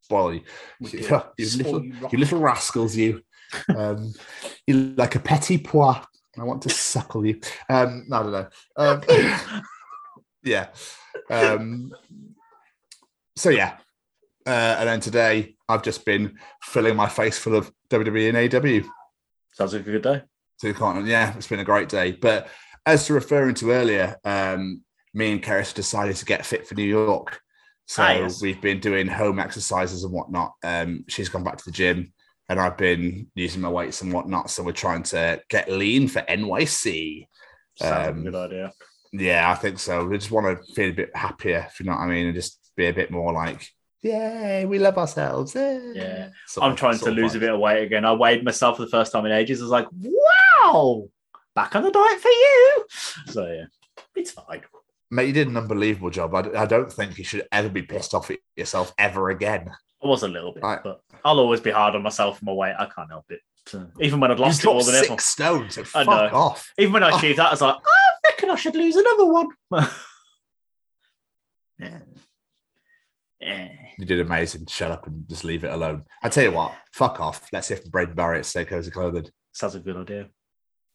[0.08, 0.42] we spoil you,
[0.80, 3.22] you, you Spoil little, you you little rascals, you.
[3.74, 4.12] Um,
[4.66, 5.96] you like a petit pois.
[6.38, 7.40] I want to suckle you.
[7.68, 8.48] Um, I don't know.
[8.76, 9.02] Um,
[10.44, 10.68] yeah.
[11.30, 11.92] Um,
[13.36, 13.78] so yeah,
[14.46, 18.88] uh, and then today I've just been filling my face full of WWE and AEW.
[19.52, 20.22] Sounds like a good day.
[20.56, 22.12] So can't, yeah, it's been a great day.
[22.12, 22.48] But
[22.86, 26.84] as to referring to earlier, um, me and Keris decided to get fit for New
[26.84, 27.40] York.
[27.88, 28.42] So Ah, yes.
[28.42, 30.52] we've been doing home exercises and whatnot.
[30.62, 32.12] Um, she's gone back to the gym,
[32.50, 34.50] and I've been using my weights and whatnot.
[34.50, 37.26] So we're trying to get lean for NYC.
[37.80, 38.72] Um, a good idea.
[39.12, 40.04] Yeah, I think so.
[40.04, 42.34] We just want to feel a bit happier, if you know what I mean, and
[42.34, 43.66] just be a bit more like,
[44.02, 45.56] yay, we love ourselves.
[45.56, 46.28] eh." Yeah.
[46.60, 48.04] I'm of- trying to lose a bit of weight again.
[48.04, 49.60] I weighed myself for the first time in ages.
[49.60, 51.08] I was like, wow,
[51.54, 52.84] back on the diet for you.
[53.28, 53.64] So yeah,
[54.14, 54.60] it's fine.
[55.10, 56.34] Mate, you did an unbelievable job.
[56.34, 59.70] I, I don't think you should ever be pissed off at yourself ever again.
[60.02, 60.80] I was a little bit, Right.
[60.84, 62.74] but I'll always be hard on myself for my weight.
[62.78, 63.40] I can't help it.
[63.66, 65.74] So, even when I'd lost it more dropped than six stones.
[65.74, 66.38] So I fuck know.
[66.38, 66.72] off.
[66.78, 67.16] Even when I Oh.
[67.16, 69.48] achieved that, I was like, ah, I reckon I should lose another one.
[71.78, 71.98] yeah.
[73.40, 73.68] Yeah.
[73.98, 74.66] You did amazing.
[74.66, 76.04] Shut up and just leave it alone.
[76.22, 77.48] I tell you what, fuck off.
[77.52, 79.28] Let's hear from Braden Barry at Stay Cozy Clothing.
[79.52, 80.28] Sounds a good idea.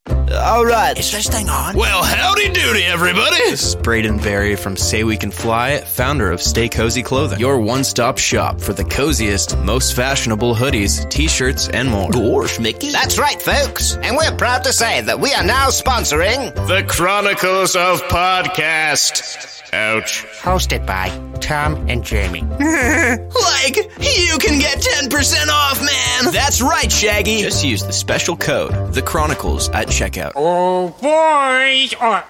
[0.10, 0.98] All right.
[0.98, 1.76] Is this thing on?
[1.76, 3.38] Well, howdy doody, everybody.
[3.38, 7.60] This is Braden Berry from Say We Can Fly, founder of Stay Cozy Clothing, your
[7.60, 12.12] one stop shop for the coziest, most fashionable hoodies, t shirts, and more.
[12.12, 12.92] Gosh, Mickey.
[12.92, 13.96] That's right, folks.
[13.98, 19.63] And we're proud to say that we are now sponsoring, The Chronicles of Podcast.
[19.74, 20.26] Ouch.
[20.42, 21.10] hosted by
[21.40, 22.42] Tom and Jamie.
[22.50, 26.32] like, you can get 10% off, man.
[26.34, 27.42] That's right, Shaggy.
[27.42, 30.34] Just use the special code, The Chronicles, at checkout.
[30.36, 31.96] Oh, boys.
[32.00, 32.24] Oh,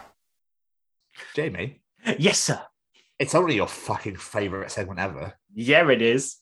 [1.36, 1.82] Jamie,
[2.18, 2.62] Yes, sir.
[3.20, 5.34] it's only your fucking favourite segment ever.
[5.54, 6.38] Yeah, it is.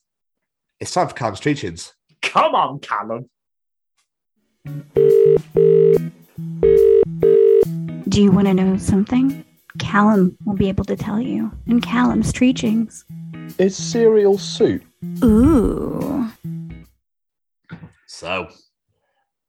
[0.80, 1.92] It's time for Callum's Treachings.
[2.22, 3.28] Come on, Callum.
[8.08, 9.44] Do you want to know something?
[9.78, 13.04] Callum will be able to tell you in Callum's Treachings.
[13.58, 14.82] Is cereal soup?
[15.24, 16.30] Ooh.
[18.06, 18.48] So,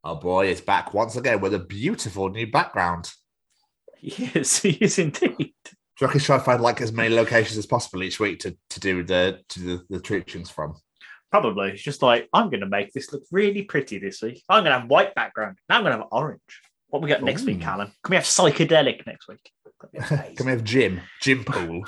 [0.04, 3.12] our boy is back once again with a beautiful new background.
[4.02, 5.54] Yes, he is indeed.
[5.64, 8.40] Do you reckon he's trying to find like as many locations as possible each week
[8.40, 10.76] to, to do the to the, the teachings from?
[11.32, 11.72] Probably.
[11.72, 14.44] It's just like, I'm going to make this look really pretty this week.
[14.50, 15.58] I'm going to have white background.
[15.68, 16.42] Now I'm going to have orange.
[16.90, 17.88] What we got next week, Callum?
[18.04, 19.52] Can we have psychedelic next week?
[20.36, 21.02] Can we have Jim?
[21.22, 21.86] Jim Pool.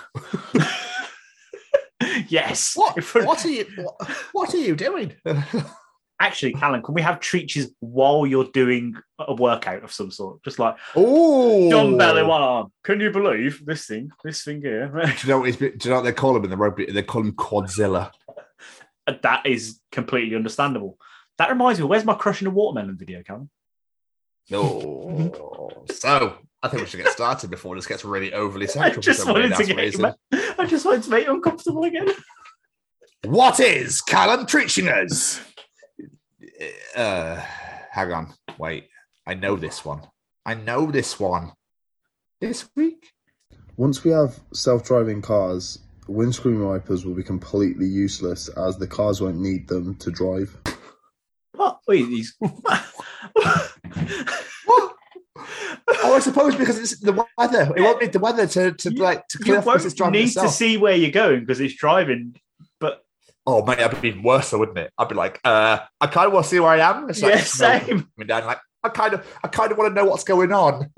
[2.27, 2.75] yes.
[2.75, 2.97] What?
[3.13, 3.65] What are you?
[3.77, 3.95] What,
[4.31, 5.13] what are you doing?
[6.19, 10.41] Actually, Callum, can we have treaches while you're doing a workout of some sort?
[10.43, 12.71] Just like Oh, dumbbell in one arm.
[12.85, 14.09] Can you believe this thing?
[14.23, 14.87] This thing here.
[14.87, 15.59] Do you know what?
[15.59, 16.85] Do you know what they call him in the rugby?
[16.85, 18.11] They call him Quadzilla.
[19.05, 20.97] that is completely understandable.
[21.37, 23.49] That reminds me, where's my crushing a watermelon video, Callum?
[24.53, 28.95] Oh, so I think we should get started before this gets really overly sexual.
[28.95, 30.15] for just some wanted to get reason.
[30.33, 32.07] I just wanted to make you uncomfortable again.
[33.23, 35.39] What is Callum treating us?
[36.95, 37.35] Uh,
[37.91, 38.87] hang on, wait.
[39.27, 40.01] I know this one.
[40.43, 41.51] I know this one.
[42.41, 43.11] This week?
[43.77, 49.39] Once we have self-driving cars, windscreen wipers will be completely useless as the cars won't
[49.39, 50.57] need them to drive.
[51.53, 51.79] What?
[51.87, 52.35] Wait, he's
[53.35, 53.69] Oh,
[56.15, 57.73] I suppose because it's the weather.
[57.75, 60.19] It won't need the weather to, to like to clear you off because it's driving
[60.19, 60.47] need itself.
[60.47, 62.35] to see where you're going because it's driving.
[62.79, 63.03] But
[63.47, 64.91] Oh mate, that'd be even worse, though, wouldn't it?
[64.97, 67.09] I'd be like, uh, I kind of want to see where I am.
[67.09, 67.85] It's like, Yeah, no, same.
[68.15, 70.89] coming down, like, I kind of, I kind of want to know what's going on.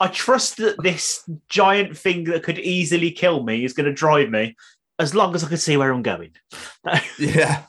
[0.00, 4.30] I trust that this giant thing that could easily kill me is going to drive
[4.30, 4.56] me
[4.98, 6.32] as long as I can see where I'm going.
[7.18, 7.64] yeah.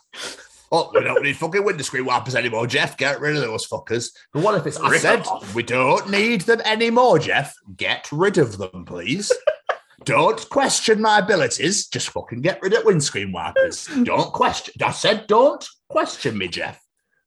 [0.72, 2.96] Oh, we don't need fucking windscreen wipers anymore, Jeff.
[2.96, 4.12] Get rid of those fuckers.
[4.34, 4.80] But what if it's?
[4.80, 7.56] I said we don't need them anymore, Jeff.
[7.76, 9.32] Get rid of them, please.
[10.04, 11.88] don't question my abilities.
[11.88, 13.88] Just fucking get rid of windscreen wipers.
[14.04, 14.76] Don't question.
[14.84, 16.80] I said don't question me, Jeff.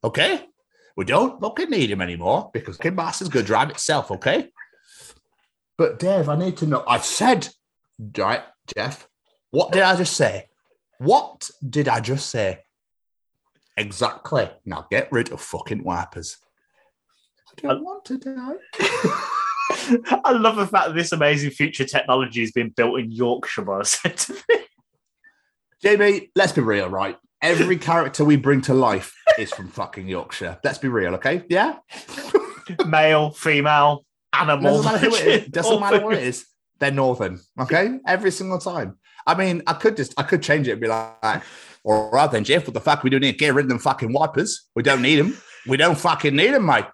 [0.05, 0.47] Okay.
[0.97, 4.11] We don't fucking need him anymore because Kim Master's going to drive itself.
[4.11, 4.51] Okay.
[5.79, 6.85] But Dave, I need to know.
[6.87, 7.49] I said,
[8.17, 8.43] right,
[8.75, 9.09] Jeff.
[9.51, 10.49] What did I just say?
[10.99, 12.61] What did I just say?
[13.77, 14.51] Exactly.
[14.65, 16.39] Now get rid of fucking wipers.
[17.49, 18.55] I don't want to die.
[20.25, 23.81] I love the fact that this amazing future technology has been built in Yorkshire by
[23.81, 24.45] a set of
[25.83, 27.19] Jamie, let's be real, right?
[27.43, 30.59] Every character we bring to life is from fucking Yorkshire.
[30.63, 31.43] Let's be real, okay?
[31.49, 31.79] Yeah?
[32.87, 34.83] male, female, animal.
[34.83, 35.49] Doesn't matter who it is.
[35.49, 36.47] Doesn't matter what it is.
[36.79, 37.99] They're northern, okay?
[38.07, 38.99] Every single time.
[39.27, 41.43] I mean, I could just, I could change it and be like,
[41.85, 43.03] all right then, Jeff, what the fuck?
[43.03, 44.69] We do need to get rid of them fucking wipers.
[44.75, 45.37] We don't need them.
[45.67, 46.85] We don't fucking need them, mate.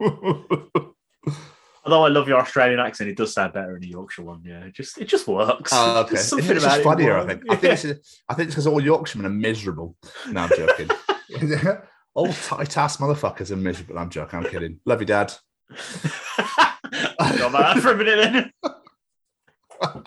[1.86, 4.40] Although I love your Australian accent, it does sound better in the Yorkshire one.
[4.42, 5.70] Yeah, it just it just works.
[5.74, 6.14] Oh, okay.
[6.14, 7.42] There's It's something just about it funnier, I think.
[7.50, 9.94] I think it's, I think it's because all Yorkshiremen are miserable.
[10.30, 10.88] No, I'm joking.
[12.14, 13.98] all tight ass motherfuckers are miserable.
[13.98, 14.38] I'm joking.
[14.38, 14.80] I'm kidding.
[14.86, 15.34] Love you, Dad.
[15.70, 18.50] I got that for a minute
[19.82, 20.04] then.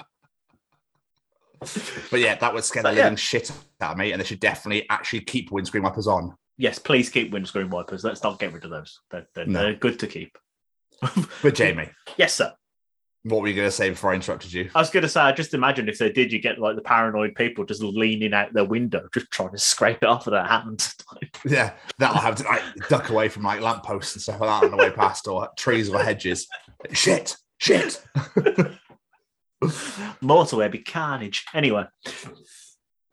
[1.60, 3.04] But yeah, that would scare So, the yeah.
[3.04, 6.36] living shit out of me, and they should definitely actually keep windscreen wipers on.
[6.58, 8.04] Yes, please keep windscreen wipers.
[8.04, 9.00] Let's not get rid of those.
[9.12, 9.62] They're, they're, No.
[9.62, 10.38] they're good to keep.
[11.44, 12.54] But Jamie, Yes, sir.
[13.24, 14.70] what were you going to say before I interrupted you?
[14.74, 16.82] I was going to say, I just imagine if they did, you get like the
[16.82, 20.44] paranoid people just leaning out their window, just trying to scrape it off with their
[20.46, 20.88] hand.
[21.46, 24.72] Yeah, that'll have to like duck away from like lampposts and stuff like that on
[24.72, 26.48] the way past, or trees or hedges.
[26.92, 28.04] Shit, shit.
[29.64, 31.46] Motorway be carnage.
[31.54, 31.86] Anyway,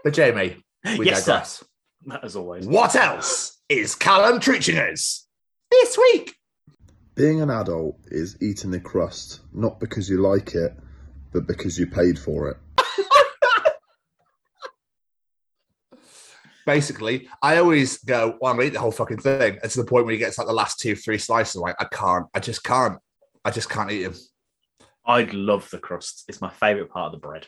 [0.02, 0.57] But Jamie,
[0.98, 1.64] we yes, digress.
[2.09, 2.18] sir.
[2.22, 2.66] As always.
[2.66, 5.26] What else is Callum treating us
[5.70, 6.35] this week?
[7.14, 10.76] Being an adult is eating the crust, not because you like it,
[11.33, 12.57] but because you paid for it.
[16.66, 19.59] Basically, I always go, well, I'm gonna eat the whole fucking thing.
[19.62, 21.85] And to the point where you get like the last two, three slices, like, I
[21.85, 22.98] can't, I just can't,
[23.44, 24.14] I just can't eat them.
[25.07, 26.25] I love the crust.
[26.29, 27.47] It's my favourite part of the bread.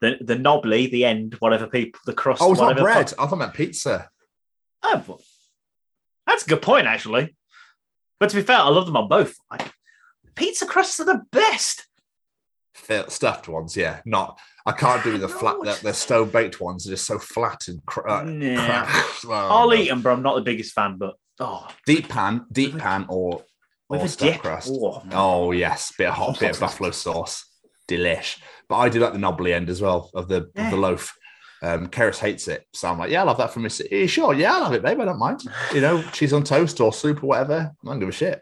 [0.00, 2.42] The the knobbly, the end, whatever people, the crust.
[2.42, 3.12] Oh, it's not bread.
[3.18, 4.08] I thought meant pizza.
[4.82, 5.18] Oh,
[6.26, 7.36] that's a good point, actually.
[8.18, 9.34] But to be fair, I love them on both.
[9.50, 9.70] I,
[10.34, 11.86] pizza crusts are the best.
[13.08, 14.00] Stuffed ones, yeah.
[14.04, 16.84] Not, I can't do the flat, the, the stone baked ones.
[16.84, 18.64] They're just so flat and cr- uh, Nah.
[18.64, 19.04] crap.
[19.24, 19.74] Oh, I'll no.
[19.74, 20.96] eat them, but I'm not the biggest fan.
[20.98, 23.44] But oh, Deep pan, deep pan, or
[23.92, 24.42] With or a stuffed dip.
[24.42, 24.70] crust.
[24.72, 25.02] Oh.
[25.12, 27.46] Oh yes, bit of hot, bit of buffalo sauce,
[27.88, 28.40] delish.
[28.68, 31.16] But I do like the knobbly end as well of the of the loaf.
[31.62, 33.64] Um, Keris hates it, so I'm like, yeah, I love that from.
[33.64, 34.34] Are you sure?
[34.34, 35.00] Yeah, I love it, babe.
[35.00, 35.44] I don't mind.
[35.72, 37.70] You know, cheese on toast or soup or whatever.
[37.84, 38.40] I don't give a shit.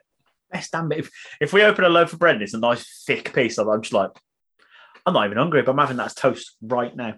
[0.51, 1.01] best damn bit.
[1.01, 1.11] If,
[1.41, 3.83] if we open a loaf of bread and it's a nice thick piece, I'm I'm
[3.83, 4.11] just like,
[5.05, 7.16] I'm not even hungry, but I'm having that as toast right now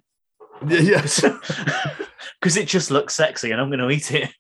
[0.69, 1.21] Yes,
[2.41, 4.31] because it just looks sexy, and I'm going to eat it.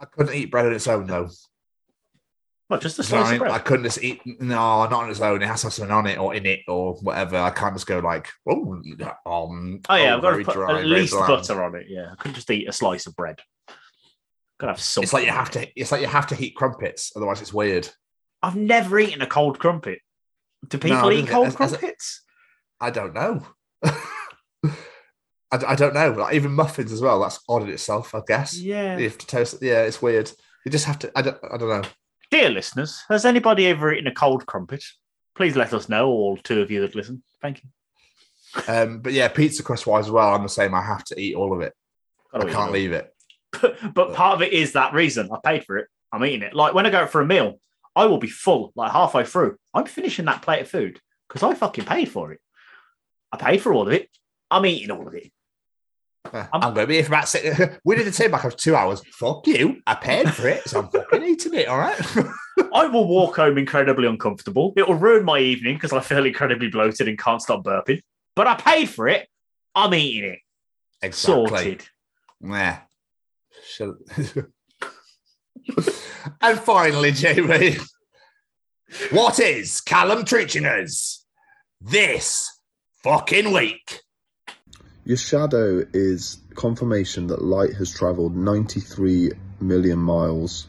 [0.00, 1.28] I couldn't eat bread on its own though.
[2.70, 3.48] Not just a slice I?
[3.48, 4.20] I couldn't just eat.
[4.26, 5.40] No, not on its own.
[5.42, 7.38] It has to have something on it or in it or whatever.
[7.38, 8.82] I can't just go like, oh,
[9.24, 11.28] um, Oh yeah, I've got very to put dry, at least bland.
[11.28, 11.86] butter on it.
[11.88, 13.38] Yeah, I couldn't just eat a slice of bread.
[14.58, 15.04] Got to have something.
[15.04, 15.66] It's like you have to.
[15.80, 17.88] It's like you have to heat crumpets, otherwise it's weird.
[18.42, 20.00] I've never eaten a cold crumpet.
[20.68, 22.22] Do people I eat cold as- crumpets?
[22.80, 23.46] I don't know.
[23.82, 24.00] I,
[25.50, 26.10] I don't know.
[26.10, 27.20] Like, even muffins as well.
[27.20, 28.56] That's odd in itself, I guess.
[28.58, 28.98] Yeah.
[28.98, 29.56] You have to toast.
[29.62, 30.30] Yeah, it's weird.
[30.66, 31.12] You just have to.
[31.16, 31.38] I don't.
[31.50, 31.88] I don't know.
[32.30, 34.84] Dear listeners, has anybody ever eaten a cold crumpet?
[35.34, 37.22] Please let us know, all two of you that listen.
[37.40, 37.70] Thank you.
[38.66, 40.34] Um, but yeah, pizza crust wise as well.
[40.34, 40.74] I'm the same.
[40.74, 41.72] I have to eat all of it.
[42.32, 42.72] Gotta I can't it.
[42.72, 43.14] leave it.
[43.94, 45.30] But part of it is that reason.
[45.32, 45.88] I paid for it.
[46.12, 46.54] I'm eating it.
[46.54, 47.60] Like when I go out for a meal,
[47.96, 49.56] I will be full like halfway through.
[49.72, 52.40] I'm finishing that plate of food because I fucking paid for it.
[53.32, 54.08] I paid for all of it.
[54.50, 55.30] I'm eating all of it.
[56.32, 57.60] Uh, I'm, going to be here for about six.
[57.84, 59.02] We did a take back of two hours.
[59.12, 59.80] Fuck you.
[59.86, 61.68] I paid for it, so I'm fucking eating it.
[61.68, 61.98] All right.
[62.74, 64.72] I will walk home incredibly uncomfortable.
[64.76, 68.00] It will ruin my evening because I feel incredibly bloated and can't stop burping.
[68.34, 69.28] But I paid for it.
[69.74, 70.38] I'm eating it.
[71.02, 71.46] Exactly.
[71.48, 71.88] Sorted.
[72.42, 72.80] Yeah.
[76.40, 77.76] And finally, Jamie,
[79.10, 81.24] what is Callum teaching us
[81.80, 82.60] this
[83.02, 84.00] fucking week?
[85.08, 90.66] Your shadow is confirmation that light has travelled 93 million miles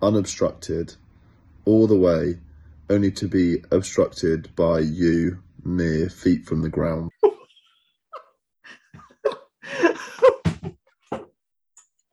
[0.00, 0.94] unobstructed
[1.64, 2.38] all the way,
[2.88, 7.10] only to be obstructed by you mere feet from the ground.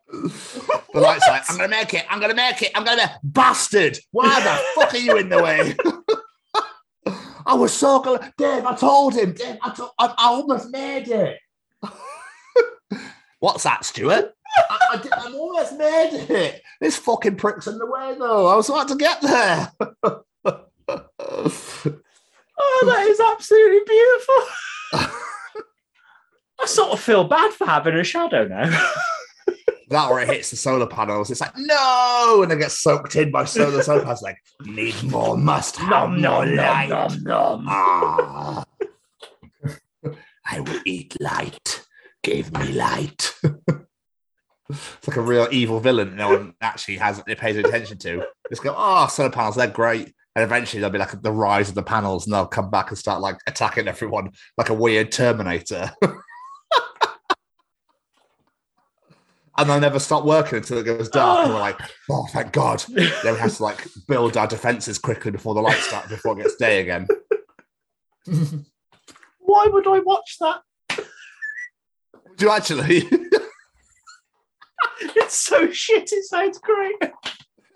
[0.10, 4.00] The light's like, I'm gonna make it, I'm gonna make it, I'm gonna bastard.
[4.10, 5.76] Why the fuck are you in the way?
[7.48, 8.34] I was so glad.
[8.38, 9.34] Dave, I told him.
[9.34, 11.40] Dave, I, told, I, I almost made it.
[13.40, 14.34] What's that, Stuart?
[14.70, 16.62] I, I, did- I almost made it.
[16.82, 18.48] This fucking prick's in the way, though.
[18.48, 19.72] I was about to get there.
[22.60, 24.36] Oh, that is absolutely beautiful.
[26.60, 28.90] I sort of feel bad for having a shadow now.
[29.90, 31.32] That or it hits the solar panels.
[31.32, 32.42] It's like, no!
[32.44, 34.22] And it gets soaked in by solar solar panels.
[34.22, 36.90] Like, need more, must have Nom, more nom, nom, light.
[36.90, 37.66] nom, nom.
[37.70, 38.64] Ah.
[40.46, 41.86] I will eat light.
[42.24, 43.34] Give me light.
[43.44, 48.26] it's like a real evil villain no one actually has it pays attention to.
[48.50, 50.14] Just go, oh, solar panels, they're great.
[50.36, 52.98] And eventually there'll be like the rise of the panels and they'll come back and
[52.98, 55.92] start like attacking everyone like a weird Terminator.
[59.58, 61.46] and they'll never stop working until it goes dark.
[61.46, 61.80] And we're like,
[62.10, 62.84] oh, thank God.
[62.90, 66.44] Then we have to like build our defenses quickly before the lights start, before it
[66.44, 67.08] gets day again.
[69.40, 70.62] Why would I watch that?
[72.38, 73.08] Do you actually?
[75.00, 76.12] It's so shit.
[76.12, 76.96] It sounds great.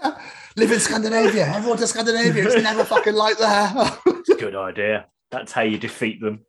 [0.55, 1.47] Live in Scandinavia.
[1.47, 2.45] Everyone to Scandinavia.
[2.47, 3.73] It's never fucking like there.
[4.39, 5.05] Good idea.
[5.29, 6.45] That's how you defeat them.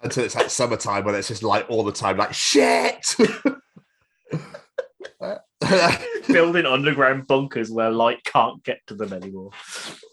[0.00, 3.14] Until it's like summertime when it's just light all the time, like shit.
[6.28, 9.50] Building underground bunkers where light can't get to them anymore.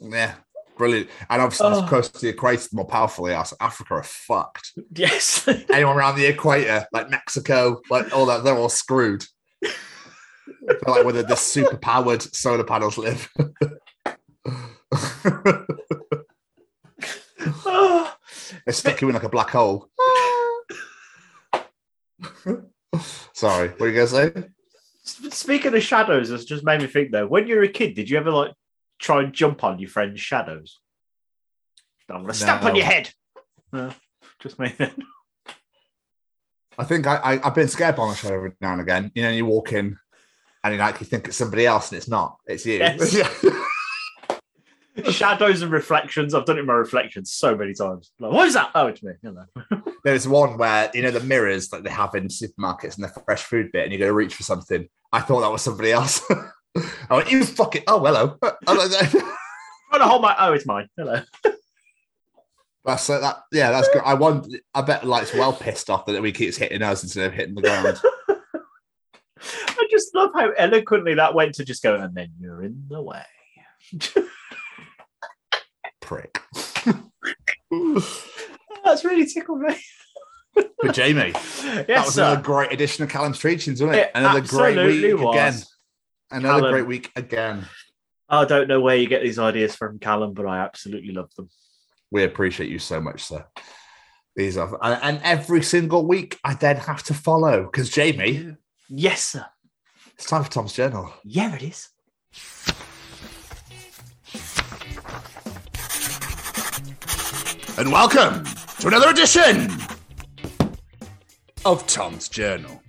[0.02, 0.36] yeah,
[0.78, 1.10] brilliant.
[1.30, 1.86] And obviously, Oh.
[1.88, 3.46] close to the equator, the more powerful they are.
[3.46, 4.72] So Africa are fucked.
[4.94, 5.48] Yes.
[5.72, 9.26] Anyone around the equator, like Mexico, like all that, they're all screwed.
[9.62, 9.72] They're
[10.88, 13.30] like where the, the super powered solar panels live.
[18.66, 19.90] They stuck you in like a black hole.
[23.34, 24.32] Sorry, what are you gonna say?
[25.04, 27.28] Speaking of shadows, it's just made me think though.
[27.28, 28.54] When you were a kid, did you ever like
[29.00, 30.80] try and jump on your friend's shadows?
[32.10, 33.12] I'm gonna stamp on your head.
[33.72, 33.92] No,
[34.40, 34.92] just me then.
[36.78, 39.12] I think I, I I've been scared by my shadow every now and again.
[39.16, 39.98] You know, you walk in
[40.64, 42.38] and you like you think it's somebody else and it's not.
[42.46, 42.76] It's you.
[42.80, 43.16] Yes.
[45.10, 46.34] Shadows and reflections.
[46.34, 48.12] I've done it in my reflections so many times.
[48.20, 48.72] Like, what is that?
[48.76, 49.14] Oh, it's me.
[49.22, 49.46] Hello.
[50.04, 53.44] There's one where you know the mirrors that they have in supermarkets and the fresh
[53.44, 54.88] food bit, and you go to reach for something.
[55.12, 56.22] I thought that was somebody else.
[57.10, 58.38] I went, you fucking oh hello.
[58.68, 60.36] I'm Trying to hold my.
[60.40, 60.88] Oh, it's mine.
[60.98, 61.22] Hello.
[62.86, 63.38] That's uh, that.
[63.52, 64.04] Yeah, that's good.
[64.06, 64.54] I want.
[64.74, 67.56] I bet the Light's well pissed off that we keeps hitting us instead of hitting
[67.56, 68.00] the ground.
[69.40, 73.02] I just love how eloquently that went to just go, and then you're in the
[73.02, 73.24] way.
[76.06, 76.40] Prick.
[78.84, 79.76] That's really tickled me.
[80.56, 81.32] But Jamie,
[81.64, 82.24] that was sir.
[82.24, 84.02] another great edition of Callum's Treachings, wasn't it?
[84.08, 85.36] It another great week was.
[85.36, 85.62] again.
[86.32, 86.72] Another Callum.
[86.74, 87.66] great week again.
[88.30, 91.50] I don't know where you get these ideas from, Callum, but I absolutely love them.
[92.12, 93.46] We appreciate you so much, sir.
[94.36, 98.56] These are, and every single week I then have to follow because Jamie,
[98.90, 99.46] Yes, sir.
[100.16, 101.12] it's time for Tom's journal.
[101.24, 101.90] Yeah, it is.
[107.78, 108.46] And welcome
[108.80, 109.70] to another edition
[111.66, 112.82] of Tom's Journal.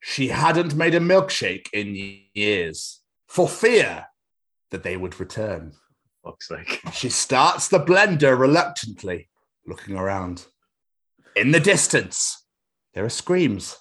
[0.00, 1.94] She hadn't made a milkshake in
[2.34, 4.06] years for fear
[4.72, 5.74] that they would return.
[6.24, 6.80] Fuck's sake.
[6.92, 9.28] She starts the blender reluctantly,
[9.64, 10.46] looking around.
[11.36, 12.44] In the distance,
[12.94, 13.76] there are screams.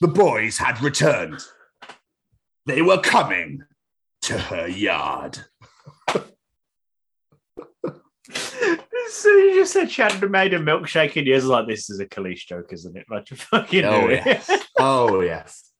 [0.00, 1.40] The boys had returned.
[2.64, 3.64] They were coming
[4.22, 5.44] to her yard.
[9.10, 11.44] So you just said she hadn't made a milkshake in years.
[11.44, 13.06] Like this is a Kelis joke, isn't it?
[13.10, 14.50] Like you fucking Oh, yes.
[14.78, 15.70] Oh, yes.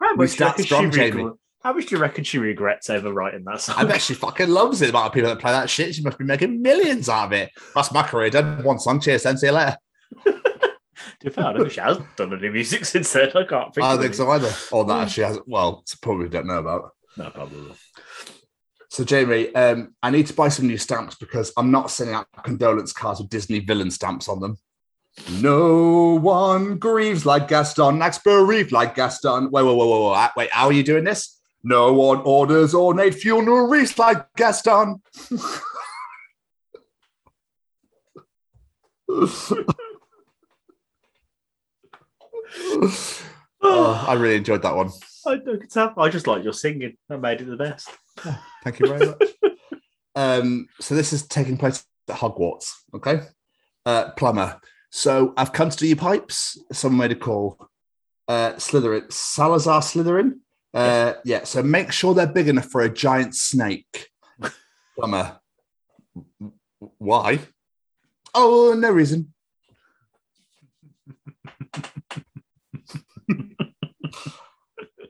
[0.00, 1.30] How much, do you start reckon she strong, Jamie.
[1.62, 3.76] how much do you reckon she regrets over writing that song?
[3.78, 4.86] I bet she fucking loves it.
[4.86, 5.94] The amount of people that play that shit.
[5.94, 7.50] She must be making millions out of it.
[7.74, 8.30] That's my career.
[8.30, 9.00] Done one song.
[9.00, 9.22] Cheers.
[9.22, 9.76] Then see you later.
[11.22, 13.28] To be fair, I don't think she has done any music since then.
[13.28, 13.84] I can't think.
[13.84, 14.52] I don't think so either.
[14.72, 15.08] Or that hmm.
[15.08, 15.38] she has.
[15.46, 16.90] Well, it's probably don't know about.
[17.16, 17.72] No, probably.
[18.92, 22.26] So, Jamie, um, I need to buy some new stamps because I'm not sending out
[22.44, 24.58] condolence cards with Disney villain stamps on them.
[25.30, 29.50] No one grieves like Gaston, acts bereaved like Gaston.
[29.50, 30.30] Wait, wait, wait, wait, wait.
[30.36, 31.40] Wait, how are you doing this?
[31.64, 35.00] No one orders ornate funeral wreaths like Gaston.
[43.62, 44.90] oh, I really enjoyed that one.
[45.26, 45.38] I.
[45.96, 46.98] I just like your singing.
[47.08, 47.88] That made it the best.
[48.64, 49.22] Thank you very much.
[50.14, 52.70] um, so this is taking place at Hogwarts.
[52.94, 53.20] Okay,
[53.86, 54.60] uh, plumber.
[54.90, 56.58] So I've come to do your pipes.
[56.72, 57.68] Someone made a call.
[58.28, 60.40] Uh, Slytherin, Salazar Slytherin.
[60.74, 61.44] Uh, yeah.
[61.44, 64.08] So make sure they're big enough for a giant snake.
[64.96, 65.40] plumber.
[66.98, 67.40] Why?
[68.34, 69.32] Oh, no reason.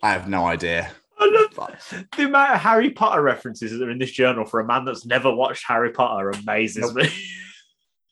[0.03, 0.91] I have no idea.
[1.23, 4.67] I love the amount of Harry Potter references that are in this journal for a
[4.67, 7.09] man that's never watched Harry Potter amazes me.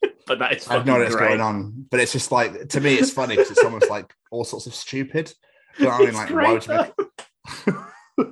[0.26, 1.28] but that is I have no idea fucking what's great.
[1.28, 4.44] going on, but it's just like to me, it's funny because it's almost like all
[4.44, 5.32] sorts of stupid.
[5.78, 6.08] You know I mean?
[6.08, 8.30] It's Like, why would you make?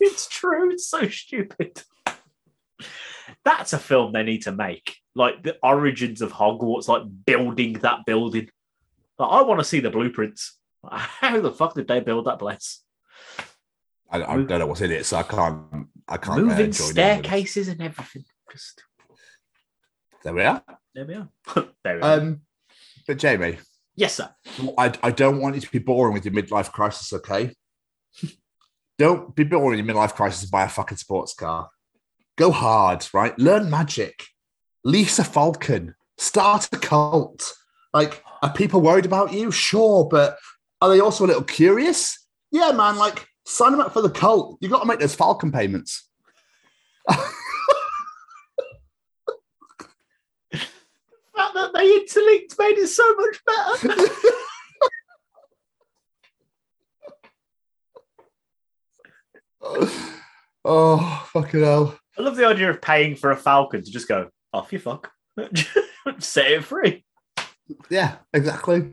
[0.00, 0.70] it's true.
[0.70, 1.82] It's so stupid.
[3.44, 4.96] That's a film they need to make.
[5.14, 8.48] Like the origins of Hogwarts, like building that building.
[9.18, 10.58] Like, I want to see the blueprints.
[10.90, 12.82] How the fuck did they build that place?
[14.10, 15.86] I, I don't know what's in it, so I can't.
[16.08, 16.40] I can't.
[16.40, 16.92] uh, Moving join in with it.
[16.92, 18.24] staircases and everything.
[18.50, 18.82] Just
[20.24, 20.62] There we are.
[20.94, 21.28] there we are.
[21.84, 22.18] there we are.
[22.20, 22.40] Um,
[23.06, 23.58] but Jamie,
[23.96, 24.30] yes, sir.
[24.76, 27.12] I, I don't want you to be boring with your midlife crisis.
[27.12, 27.52] Okay,
[28.98, 31.68] don't be boring in your midlife crisis Buy a fucking sports car.
[32.36, 33.38] Go hard, right?
[33.38, 34.24] Learn magic.
[34.84, 35.94] Lisa falcon.
[36.16, 37.52] Start a cult.
[37.92, 39.50] Like, are people worried about you?
[39.50, 40.38] Sure, but
[40.80, 42.26] are they also a little curious?
[42.50, 42.96] Yeah, man.
[42.96, 44.58] Like, sign him up for the cult.
[44.60, 46.08] You've got to make those falcon payments.
[47.08, 47.16] The
[51.34, 53.94] fact that they interlinked made it so much better.
[60.64, 61.98] oh, fucking hell.
[62.18, 65.10] I love the idea of paying for a falcon to just go off you fuck,
[66.18, 67.04] set it free.
[67.88, 68.92] Yeah, exactly.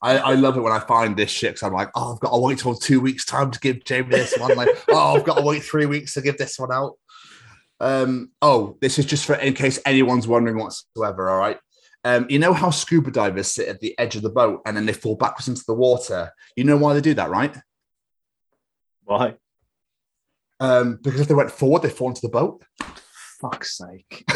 [0.00, 2.30] I, I love it when I find this shit because I'm like, oh, I've got
[2.30, 4.56] to wait till two weeks' time to give Jamie this one.
[4.56, 6.94] Like, oh, I've got to wait three weeks to give this one out.
[7.80, 11.30] Um, oh, this is just for in case anyone's wondering whatsoever.
[11.30, 11.58] All right.
[12.04, 14.86] Um, you know how scuba divers sit at the edge of the boat and then
[14.86, 16.32] they fall backwards into the water?
[16.54, 17.56] You know why they do that, right?
[19.04, 19.34] Why?
[20.60, 22.62] Um, because if they went forward, they fall into the boat.
[23.40, 24.24] Fuck's sake.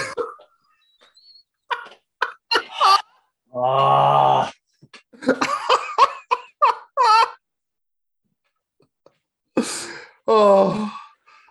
[3.55, 4.51] Ah,
[5.29, 5.41] Oh,
[10.27, 10.93] Oh.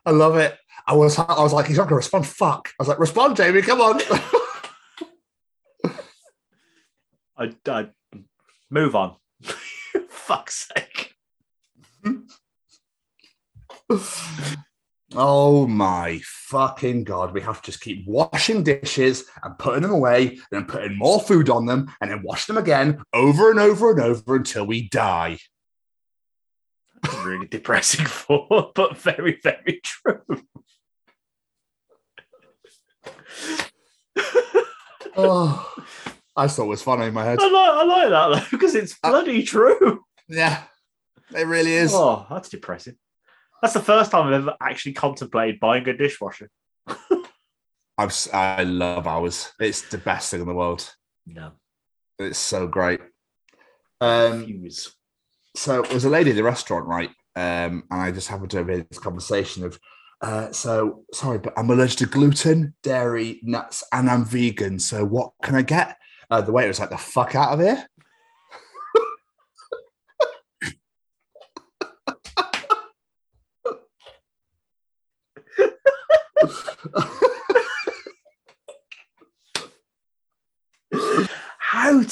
[0.06, 0.58] I love it.
[0.88, 2.26] I was, I was like, he's not going to respond.
[2.28, 2.70] Fuck.
[2.70, 3.62] I was like, respond, Jamie.
[3.62, 4.02] Come on.
[7.38, 7.90] I, I
[8.70, 9.16] move on.
[10.10, 11.16] Fuck's sake.
[15.14, 17.34] Oh my fucking god!
[17.34, 21.20] We have to just keep washing dishes and putting them away, and then putting more
[21.20, 24.88] food on them, and then wash them again over and over and over until we
[24.88, 25.38] die.
[27.24, 30.22] Really depressing for, but very, very true.
[35.18, 35.74] Oh,
[36.36, 37.40] I thought it was funny in my head.
[37.42, 40.04] I like, I like that though because it's bloody true.
[40.30, 40.64] Yeah,
[41.36, 41.92] it really is.
[41.94, 42.96] Oh, that's depressing.
[43.62, 46.50] That's the first time I've ever actually contemplated buying a dishwasher.
[48.00, 49.52] S- I love ours.
[49.60, 50.92] It's the best thing in the world.
[51.28, 51.52] No.
[52.18, 53.02] It's so great.
[54.00, 54.96] Um, Fuse.
[55.56, 57.10] So there's a lady at the restaurant, right?
[57.36, 59.80] Um, and I just happened to have this conversation of,
[60.22, 64.80] uh, so sorry, but I'm allergic to gluten, dairy, nuts, and I'm vegan.
[64.80, 65.98] So what can I get?
[66.30, 67.86] Uh, the waiter was like, the fuck out of here.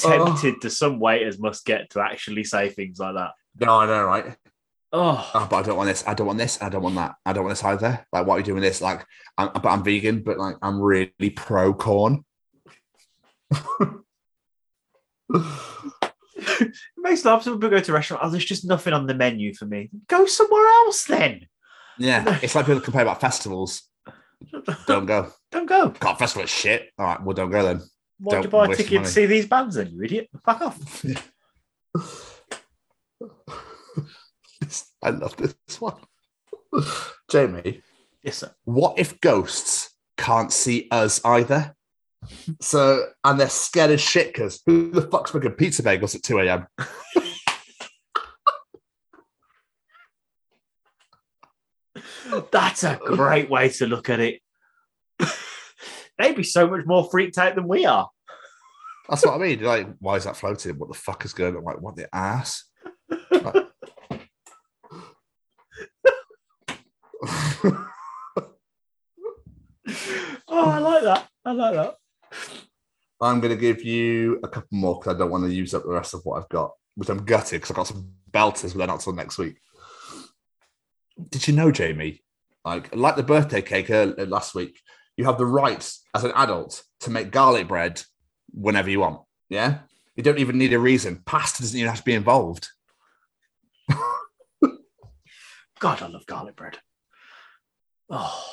[0.00, 0.58] Tempted oh.
[0.60, 3.32] to some waiters must get to actually say things like that.
[3.58, 4.36] No, I know, right?
[4.92, 6.04] Oh, Oh, but I don't want this.
[6.06, 6.60] I don't want this.
[6.60, 7.14] I don't want that.
[7.24, 8.04] I don't want this either.
[8.12, 8.80] Like, why are you doing this?
[8.80, 9.06] Like,
[9.38, 12.24] I'm, but I'm vegan, but like, I'm really pro corn.
[15.32, 17.42] it makes laugh.
[17.42, 18.22] Some people go to a restaurant.
[18.24, 19.90] Oh, there's just nothing on the menu for me.
[20.08, 21.46] Go somewhere else then.
[21.98, 23.82] Yeah, it's like people complain about festivals.
[24.86, 25.32] Don't go.
[25.52, 25.90] Don't go.
[25.90, 26.90] God, festival is shit.
[26.98, 27.82] All right, well, don't go then.
[28.20, 29.06] Why'd you buy a ticket money.
[29.06, 30.28] to see these bands then, you idiot?
[30.44, 31.04] Fuck off.
[35.02, 35.96] I love this one.
[37.30, 37.82] Jamie,
[38.22, 38.54] yes, sir.
[38.64, 41.74] what if ghosts can't see us either?
[42.60, 46.40] So, and they're scared as shit because who the fuck's making pizza bagels at 2
[46.40, 46.66] a.m.?
[52.52, 54.40] That's a great way to look at it.
[56.20, 58.08] They'd be so much more freaked out than we are.
[59.08, 59.62] That's what I mean.
[59.62, 60.78] Like, why is that floating?
[60.78, 61.64] What the fuck is going on?
[61.64, 62.64] Like, what the ass?
[63.30, 63.66] Like-
[70.48, 71.28] Oh, I like that.
[71.44, 71.96] I like that.
[73.20, 75.82] I'm going to give you a couple more because I don't want to use up
[75.82, 78.78] the rest of what I've got, which I'm gutted because I've got some belters, but
[78.78, 79.58] they're not till next week.
[81.28, 82.22] Did you know, Jamie?
[82.64, 84.80] Like, like the birthday cake earlier, last week,
[85.20, 88.02] you have the right as an adult to make garlic bread
[88.52, 89.20] whenever you want.
[89.50, 89.80] Yeah,
[90.16, 91.22] you don't even need a reason.
[91.26, 92.68] Pasta doesn't even have to be involved.
[95.78, 96.78] God, I love garlic bread.
[98.08, 98.44] Oh,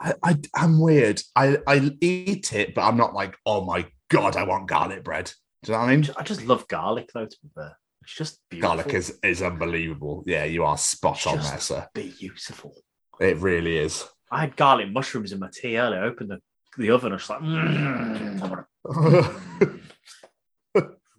[0.00, 1.22] I, I I'm weird.
[1.36, 5.32] I I eat it, but I'm not like, oh my god, I want garlic bread.
[5.62, 6.10] Do you know what I mean?
[6.16, 7.26] I just love garlic though.
[7.26, 8.76] To be fair, it's just beautiful.
[8.76, 10.24] Garlic is is unbelievable.
[10.26, 11.88] Yeah, you are spot on there, sir.
[11.94, 12.74] beautiful.
[13.20, 14.04] It really is.
[14.30, 16.02] I had garlic mushrooms in my tea earlier.
[16.02, 16.40] I opened the,
[16.78, 17.12] the oven.
[17.12, 18.66] I was like, mm,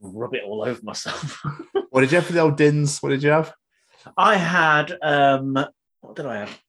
[0.02, 1.42] rub it all over myself.
[1.90, 3.00] what did you have for the old dins?
[3.00, 3.54] What did you have?
[4.18, 5.54] I had um,
[6.02, 6.60] what did I have?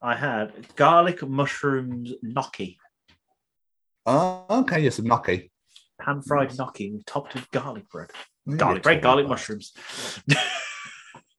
[0.00, 2.78] I had garlic mushrooms gnocchi,
[4.06, 5.50] Oh, okay, yes, gnocchi.
[6.00, 8.10] pan fried gnocchi topped with garlic bread.
[8.56, 9.72] Garlic bread, garlic about- mushrooms.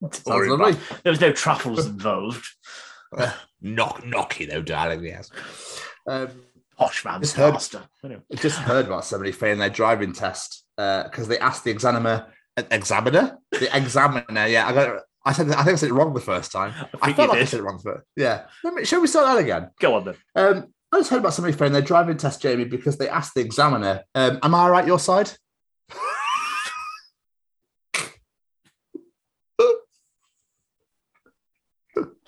[0.02, 0.80] Sounds Sorry, lovely.
[1.04, 2.46] There was no truffles involved.
[3.62, 5.04] Knock, gnocchi though, darling.
[5.04, 5.30] Yes.
[6.08, 6.30] Um,
[6.78, 7.82] Posh man's Just heard- master.
[8.06, 8.22] Anyway.
[8.32, 12.28] I just heard about somebody failing their driving test Uh, because they asked the examiner,
[12.56, 14.48] uh, examiner, the examiner.
[14.48, 15.02] Yeah, I got.
[15.26, 15.50] I said.
[15.52, 16.74] I think I said it wrong the first time.
[17.02, 17.50] I, think felt you like I did.
[17.50, 18.06] said it wrong first.
[18.16, 18.46] Yeah.
[18.64, 19.70] Let me, shall we start that again?
[19.82, 20.16] Go on then.
[20.36, 23.42] Um, I just heard about somebody failing their driving test, Jamie, because they asked the
[23.42, 25.32] examiner, um, "Am I right your side?"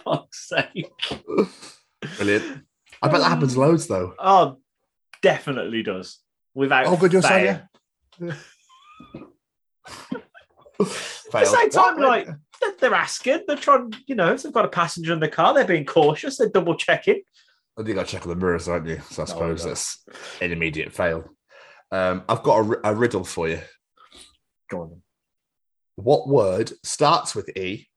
[0.04, 0.92] Fuck's sake.
[2.18, 2.64] Brilliant.
[3.02, 4.14] I bet that happens loads though.
[4.20, 4.58] Oh,
[5.22, 6.20] definitely does.
[6.54, 7.30] Without Oh, good, your fail.
[7.30, 7.68] side,
[8.20, 8.34] yeah.
[10.80, 10.88] At
[11.32, 12.28] the same time, like
[12.80, 15.66] they're- asking, they're trying, you know, if they've got a passenger in the car, they're
[15.66, 17.22] being cautious, they're double checking.
[17.78, 19.00] I think I check on the mirrors, aren't you?
[19.10, 19.70] So I suppose no.
[19.70, 20.04] that's
[20.42, 21.24] an immediate fail.
[21.92, 23.60] Um, I've got a, a riddle for you.
[24.70, 24.90] Go on.
[24.90, 25.02] then.
[25.96, 27.88] What word starts with E,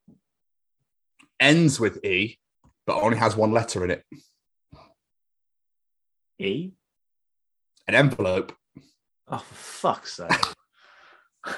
[1.45, 2.39] ends with E,
[2.87, 4.05] but only has one letter in it?
[6.39, 6.71] E.
[7.87, 8.53] An envelope.
[9.29, 10.31] Oh, for fuck's sake.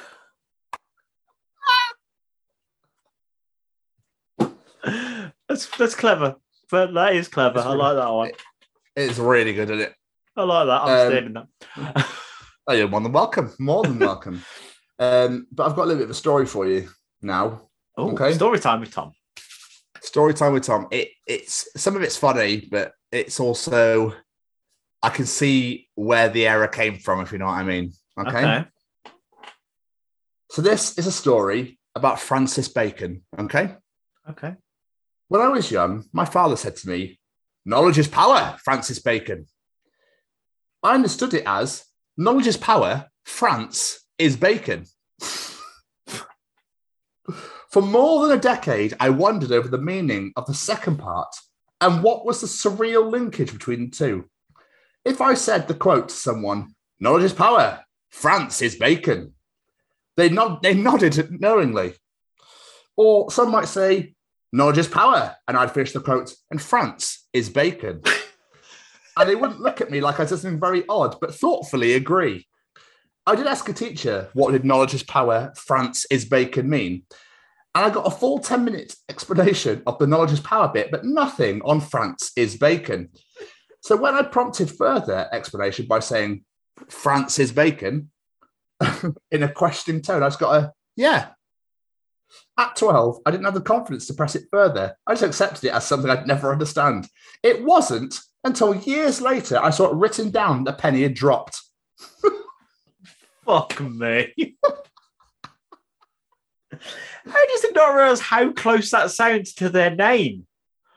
[5.48, 6.36] that's that's clever.
[6.70, 7.60] But that is clever.
[7.60, 8.30] I like that one.
[8.96, 9.94] It's really good, isn't it?
[10.36, 10.82] I like that.
[10.82, 12.06] I'm Um, stealing that.
[12.66, 13.52] Oh, you're more than welcome.
[13.60, 14.42] More than welcome.
[14.98, 16.88] um, but I've got a little bit of a story for you
[17.22, 17.68] now.
[17.96, 18.32] Oh, okay.
[18.32, 19.12] story time with Tom.
[20.02, 20.88] Story time with Tom.
[20.90, 24.14] It it's some of it's funny, but it's also
[25.02, 27.92] I can see where the error came from, if you know what I mean.
[28.18, 28.30] Okay.
[28.30, 28.64] Okay.
[30.50, 33.22] So this is a story about Francis Bacon.
[33.38, 33.74] Okay.
[34.30, 34.54] Okay.
[35.28, 37.18] When I was young, my father said to me,
[37.64, 39.46] Knowledge is power, Francis Bacon.
[40.82, 41.84] I understood it as
[42.16, 44.86] knowledge is power, France is bacon.
[47.70, 51.34] For more than a decade, I wondered over the meaning of the second part
[51.80, 54.30] and what was the surreal linkage between the two.
[55.04, 59.34] If I said the quote to someone, knowledge is power, France is bacon,
[60.16, 61.94] they, nod- they nodded knowingly.
[62.96, 64.14] Or some might say,
[64.52, 68.02] knowledge is power, and I'd finish the quote, and France is bacon.
[69.16, 72.46] and they wouldn't look at me like I said something very odd, but thoughtfully agree.
[73.26, 77.02] I did ask a teacher, what did knowledge is power, France is bacon mean?
[77.76, 81.04] And I got a full 10 minute explanation of the knowledge is power bit, but
[81.04, 83.10] nothing on France is bacon.
[83.82, 86.44] So when I prompted further explanation by saying
[86.88, 88.10] France is bacon,
[89.30, 90.22] in a questioning tone.
[90.22, 91.28] I just got a yeah.
[92.58, 94.96] At 12, I didn't have the confidence to press it further.
[95.06, 97.06] I just accepted it as something I'd never understand.
[97.42, 101.60] It wasn't until years later I saw it written down that Penny had dropped.
[103.44, 104.56] Fuck me.
[107.24, 110.46] How does it not realize how close that sounds to their name?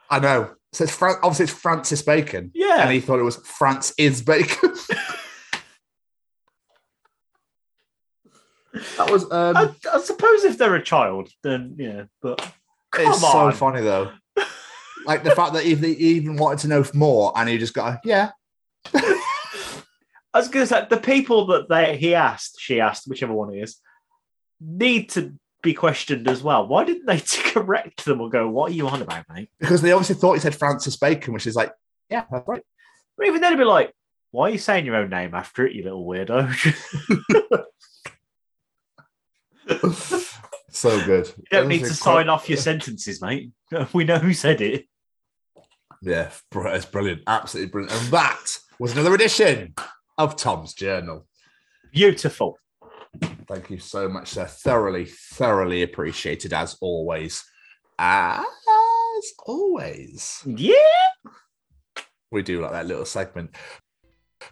[0.10, 0.52] I know.
[0.74, 2.52] So it's Fran- obviously it's Francis Bacon.
[2.54, 2.84] Yeah.
[2.84, 4.74] And he thought it was France is Bacon.
[8.98, 12.54] that was um I, I suppose if they're a child, then yeah, but
[12.96, 13.52] it's on.
[13.52, 14.12] so funny though.
[15.06, 17.94] like the fact that he, he even wanted to know more and he just got
[17.94, 18.32] a, yeah.
[20.32, 23.54] I was going to say the people that they he asked, she asked, whichever one
[23.54, 23.78] it is,
[24.62, 26.68] need to be questioned as well.
[26.68, 27.20] Why didn't they
[27.51, 30.39] correct them or go, "What are you on about, mate?" Because they obviously thought he
[30.39, 31.72] said Francis Bacon, which is like,
[32.10, 32.64] yeah, that's right.
[33.18, 33.93] Or even then, it'd be like,
[34.32, 36.76] "Why are you saying your own name after it, you little weirdo?"
[40.72, 41.28] So good.
[41.36, 43.51] you don't need to sign off your sentences, mate.
[43.93, 44.88] We know who said it.
[46.01, 47.24] Yeah, it's brilliant.
[47.28, 48.01] Absolutely brilliant.
[48.01, 49.76] And that was another edition
[50.18, 51.28] of Tom's Journal.
[51.91, 52.57] Beautiful.
[53.47, 54.45] Thank you so much, sir.
[54.45, 57.43] Thoroughly, thoroughly appreciated as always.
[57.97, 58.45] As
[59.45, 60.43] always.
[60.45, 60.76] Yeah.
[62.32, 63.55] We do like that little segment.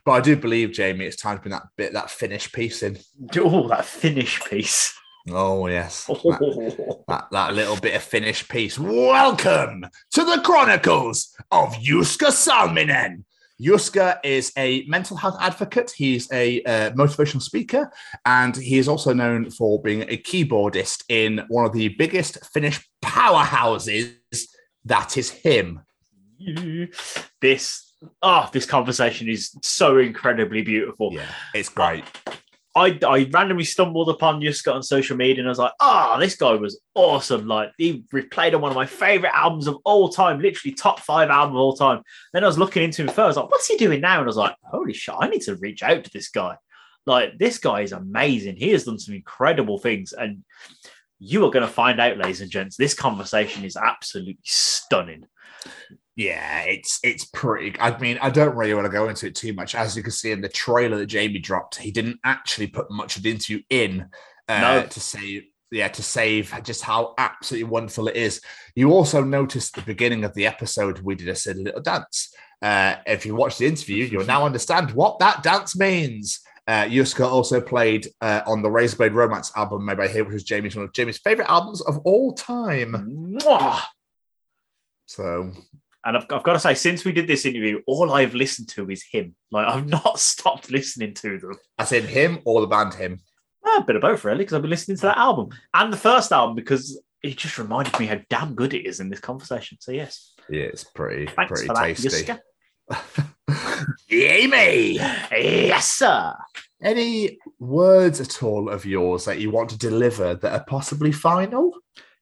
[0.04, 2.98] But I do believe, Jamie, it's time to bring that bit, that finish piece in.
[3.38, 4.94] Oh, that finish piece.
[5.30, 6.10] Oh, yes.
[6.24, 8.80] That, that, that little bit of finish piece.
[8.80, 13.24] Welcome to the Chronicles of Juska Salminen.
[13.62, 15.92] Juska is a mental health advocate.
[15.96, 17.92] He's a uh, motivational speaker,
[18.26, 22.88] and he is also known for being a keyboardist in one of the biggest Finnish
[23.04, 24.14] powerhouses.
[24.86, 25.82] That is HIM.
[27.42, 31.12] This oh, this conversation is so incredibly beautiful.
[31.12, 32.04] Yeah, it's great.
[32.78, 36.36] I, I randomly stumbled upon Juska on social media and I was like, oh, this
[36.36, 37.48] guy was awesome.
[37.48, 41.30] Like, he replayed on one of my favorite albums of all time, literally top five
[41.30, 42.04] album of all time.
[42.34, 44.20] Then I was looking into him first, I was like, what's he doing now?
[44.20, 46.56] And I was like, holy shit, I need to reach out to this guy.
[47.06, 48.58] Like, this guy is amazing.
[48.58, 50.14] He has done some incredible things.
[50.14, 50.44] And
[51.20, 55.26] you are going to find out, ladies and gents, this conversation is absolutely stunning.
[56.18, 57.80] Yeah, it's it's pretty.
[57.80, 59.76] I mean, I don't really want to go into it too much.
[59.76, 63.18] As you can see in the trailer that Jamie dropped, he didn't actually put much
[63.18, 64.10] of the interview in
[64.50, 64.84] uh, No.
[64.88, 68.42] to say yeah to save just how absolutely wonderful it is.
[68.74, 72.34] You also noticed the beginning of the episode we did a silly little dance.
[72.64, 76.40] Uh, if you watch the interview, you'll now understand what that dance means.
[76.68, 80.44] Uh, Juska also played uh, on the Razorblade Romance album made by HIM, which was
[80.44, 83.38] Jamie's one of Jamie's favorite albums of all time.
[83.40, 83.82] Mwah!
[85.06, 85.52] So
[86.08, 88.90] And I've, I've got to say, since we did this interview, all I've listened to
[88.90, 89.36] is HIM.
[89.52, 91.56] Like, I've not stopped listening to them.
[91.78, 93.20] I in him or the band HIM.
[93.66, 95.98] Ah, a bit of both, really, because I've been listening to that album and the
[95.98, 99.78] first album because it just reminded me how damn good it is in this conversation.
[99.82, 100.34] So, yes.
[100.50, 102.34] Yeah, it's pretty Thanks pretty tasty.
[104.10, 104.94] Jamie,
[105.32, 106.34] Yes, sir.
[106.82, 111.74] any words at all of yours that you want to deliver that are possibly final?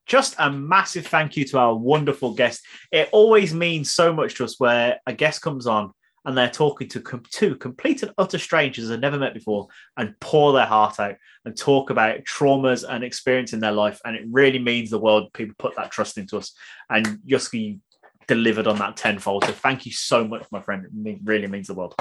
[0.06, 2.64] Just a massive thank you to our wonderful guest.
[2.91, 5.91] It always means so much to us where a guest comes on
[6.26, 10.20] and they're talking to com- two complete and utter strangers they've never met before and
[10.20, 13.99] pour their heart out and talk about traumas and experience in their life.
[14.06, 15.32] And it really means the world.
[15.34, 16.53] People put that trust into us.
[16.89, 17.80] And Yuski
[18.28, 19.45] delivered on that tenfold.
[19.45, 20.86] So thank you so much, my friend.
[21.06, 21.95] It really means the world.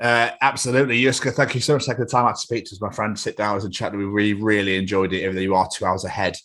[0.00, 1.32] Uh, absolutely, Juska.
[1.32, 3.18] Thank you so much for taking the time out to speak to us, my friend.
[3.18, 3.92] Sit down and chat.
[3.92, 5.22] We really, really enjoyed it.
[5.22, 6.36] Even though you are two hours ahead,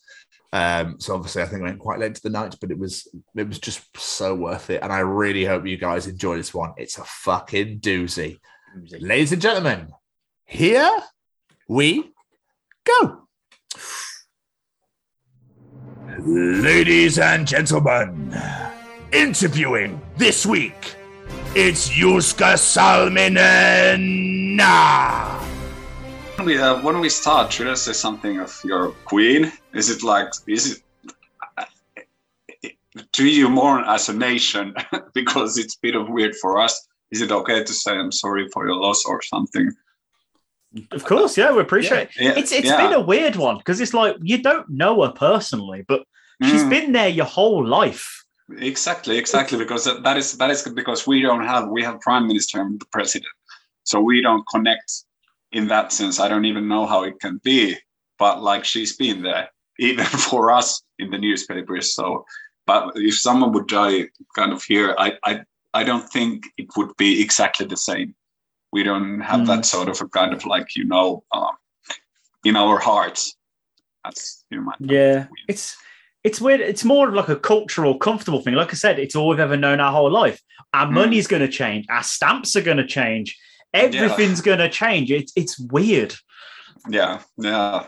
[0.54, 3.08] um, so obviously I think it went quite late to the night, but it was
[3.36, 4.84] it was just so worth it.
[4.84, 6.74] And I really hope you guys enjoy this one.
[6.78, 8.38] It's a fucking doozy,
[9.00, 9.88] ladies and gentlemen.
[10.46, 10.92] Here
[11.68, 12.12] we
[12.86, 13.24] go.
[16.20, 18.40] Ladies and gentlemen,
[19.12, 20.94] interviewing this week,
[21.56, 24.54] it's Juska Salminen.
[26.44, 29.50] When we, uh, when we start, should I say something of your queen?
[29.74, 30.84] Is it like, is
[32.62, 32.74] it,
[33.14, 34.76] treat you more as a nation
[35.14, 36.86] because it's a bit of weird for us?
[37.12, 39.72] Is it okay to say I'm sorry for your loss or something?
[40.92, 42.40] Of course, yeah, we appreciate Yeah, it.
[42.40, 42.76] It's it's yeah.
[42.90, 46.02] been a weird one because it's like you don't know her personally, but
[46.42, 46.70] she's Mm.
[46.70, 48.26] been there your whole life.
[48.58, 49.58] Exactly, exactly.
[49.58, 52.82] Because that, that is that is because we don't have we have prime minister and
[52.82, 53.32] the president,
[53.86, 55.06] so we don't connect
[55.54, 56.20] in that sense.
[56.20, 57.78] I don't even know how it can be,
[58.20, 59.50] but like she's been there
[59.80, 61.94] even for us in the newspapers.
[61.94, 62.26] So,
[62.66, 65.42] but if someone would die kind of here, I I
[65.74, 68.16] I don't think it would be exactly the same.
[68.72, 71.56] We don't have that sort of a kind of like you know um,
[72.44, 73.36] in our hearts.
[74.04, 75.78] That's you know, my Yeah, it's
[76.24, 76.62] it's weird.
[76.62, 78.56] It's more of like a cultural, comfortable thing.
[78.56, 80.42] Like I said, it's all we've ever known our whole life.
[80.74, 80.94] Our Mm.
[80.94, 81.86] money's going to change.
[81.90, 83.38] Our stamps are going to change.
[83.74, 85.12] Everything's going to change.
[85.12, 86.16] It's it's weird.
[86.90, 87.88] yeah, yeah.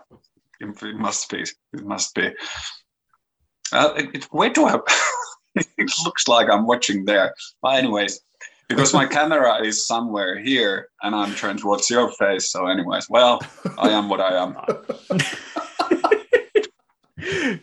[0.59, 1.41] It, it must be.
[1.41, 2.31] It must be.
[3.71, 4.79] Uh, it, it, where do I?
[5.55, 7.33] it looks like I'm watching there.
[7.61, 8.21] But anyways,
[8.67, 12.51] because my camera is somewhere here, and I'm trying towards your face.
[12.51, 13.41] So, anyways, well,
[13.77, 14.55] I am what I am.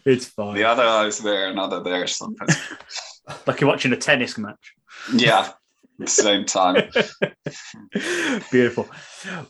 [0.05, 0.55] It's fine.
[0.55, 2.07] The other eye is there, another there.
[2.09, 2.49] something.
[3.47, 4.73] Like you're watching a tennis match.
[5.15, 5.53] yeah,
[5.99, 6.91] the same time.
[8.51, 8.89] Beautiful.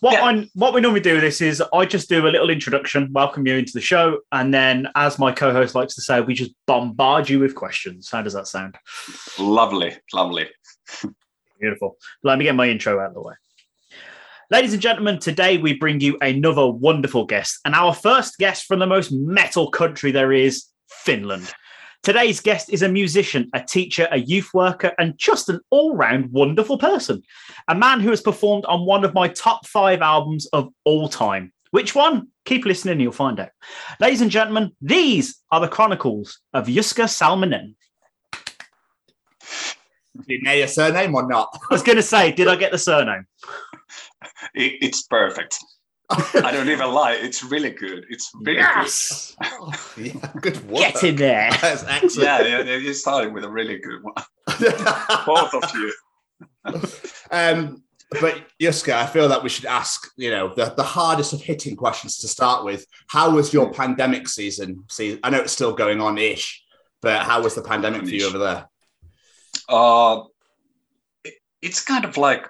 [0.00, 3.12] What I what we normally do with this is I just do a little introduction,
[3.12, 6.52] welcome you into the show, and then, as my co-host likes to say, we just
[6.66, 8.08] bombard you with questions.
[8.10, 8.76] How does that sound?
[9.38, 10.48] Lovely, lovely.
[11.60, 11.96] Beautiful.
[12.22, 13.34] Let me get my intro out of the way.
[14.50, 18.80] Ladies and gentlemen, today we bring you another wonderful guest, and our first guest from
[18.80, 21.52] the most metal country there is, Finland.
[22.02, 26.32] Today's guest is a musician, a teacher, a youth worker, and just an all round
[26.32, 27.22] wonderful person.
[27.68, 31.52] A man who has performed on one of my top five albums of all time.
[31.70, 32.26] Which one?
[32.44, 33.50] Keep listening, you'll find out.
[34.00, 37.76] Ladies and gentlemen, these are the chronicles of Juska Salminen.
[40.16, 41.56] Did you know your surname or not?
[41.70, 43.26] I was going to say, did I get the surname?
[44.54, 45.56] It's perfect.
[46.44, 47.12] I don't even lie.
[47.14, 48.04] It's really good.
[48.08, 49.36] It's really Yes!
[49.96, 50.80] yeah, good work.
[50.80, 51.50] Get in there.
[51.60, 52.16] That's excellent.
[52.28, 54.14] Yeah, yeah, yeah, you started with a really good one.
[55.26, 55.92] Both of you.
[57.30, 57.82] um,
[58.20, 61.76] but Juska, I feel that we should ask, you know, the, the hardest of hitting
[61.76, 62.84] questions to start with.
[63.08, 64.84] How was your pandemic season?
[64.90, 66.62] See, I know it's still going on ish,
[67.00, 68.68] but how was the pandemic for you over there?
[69.68, 70.24] Uh,
[71.24, 72.46] it- it's kind of like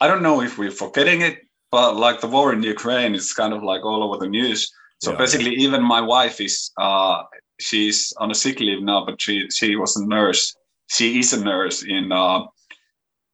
[0.00, 1.38] I don't know if we're forgetting it,
[1.70, 4.70] but like the war in Ukraine is kind of like all over the news.
[5.02, 5.18] So Yeah.
[5.18, 7.22] basically, even my wife is uh,
[7.60, 10.56] she's on a sick leave now, but she she was a nurse.
[10.96, 12.40] She is a nurse in uh,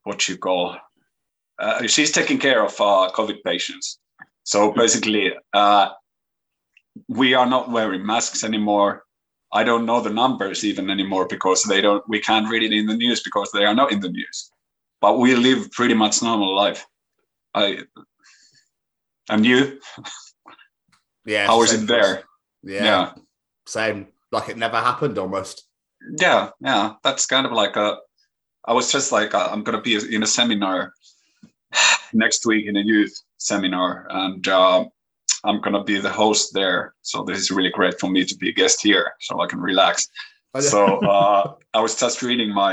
[0.04, 0.76] what you call.
[1.58, 3.98] Uh, she's taking care of uh, COVID patients.
[4.42, 5.88] So basically, uh,
[7.08, 9.04] we are not wearing masks anymore.
[9.52, 12.02] I don't know the numbers even anymore because they don't.
[12.08, 14.50] We can't read it in the news because they are not in the news.
[15.00, 16.84] But we live pretty much normal life.
[17.54, 17.78] I
[19.30, 19.78] and you,
[21.24, 21.46] Yeah.
[21.46, 22.06] how was is it same for us.
[22.06, 22.24] there?
[22.62, 23.12] Yeah, Yeah.
[23.66, 24.08] Same.
[24.32, 25.64] Like it never happened almost.
[26.18, 27.96] yeah yeah that's kind of like a
[28.66, 30.92] i was just like uh, i'm gonna be in a seminar
[32.12, 34.84] next week in a youth seminar and uh,
[35.44, 38.50] i'm gonna be the host there so this is really great for me to be
[38.50, 40.08] a guest here so i can relax
[40.60, 40.80] so
[41.16, 42.72] uh, i was just reading my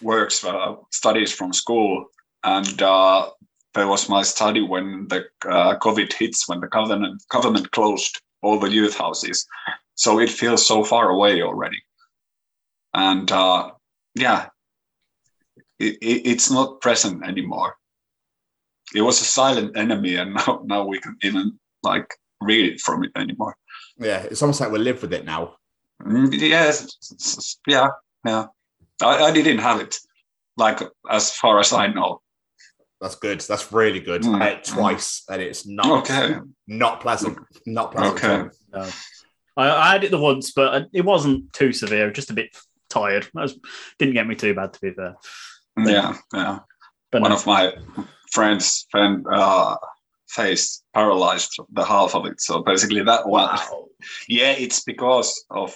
[0.00, 2.06] works uh, studies from school
[2.44, 3.28] and uh,
[3.74, 8.58] there was my study when the uh, covid hits when the government government closed all
[8.58, 9.46] the youth houses
[9.94, 11.78] so it feels so far away already
[12.94, 13.70] and uh,
[14.14, 14.48] yeah,
[15.78, 17.76] it, it, it's not present anymore.
[18.94, 23.04] It was a silent enemy, and now now we can even like read it from
[23.04, 23.56] it anymore.
[23.98, 25.56] Yeah, it's almost like we live with it now.
[26.02, 27.88] Mm, Yes, yeah,
[28.24, 28.46] yeah.
[29.02, 29.96] I, I didn't have it,
[30.56, 32.20] like as far as I know.
[33.02, 33.40] That's good.
[33.40, 34.22] That's really good.
[34.22, 34.40] Mm.
[34.40, 36.36] I had it twice, and it's not Okay.
[36.68, 37.36] not pleasant.
[37.66, 38.24] Not pleasant.
[38.24, 38.48] Okay.
[38.72, 38.88] No.
[39.56, 42.12] I, I had it the once, but it wasn't too severe.
[42.12, 42.56] Just a bit
[42.88, 43.24] tired.
[43.34, 43.58] That was,
[43.98, 45.16] didn't get me too bad, to be fair.
[45.76, 46.60] Yeah, yeah.
[47.10, 47.36] But One no.
[47.36, 47.72] of my
[48.30, 49.76] friends friend uh,
[50.28, 52.40] faced paralyzed the half of it.
[52.40, 53.48] So basically, that one.
[53.48, 53.88] Wow.
[54.28, 55.72] Yeah, it's because of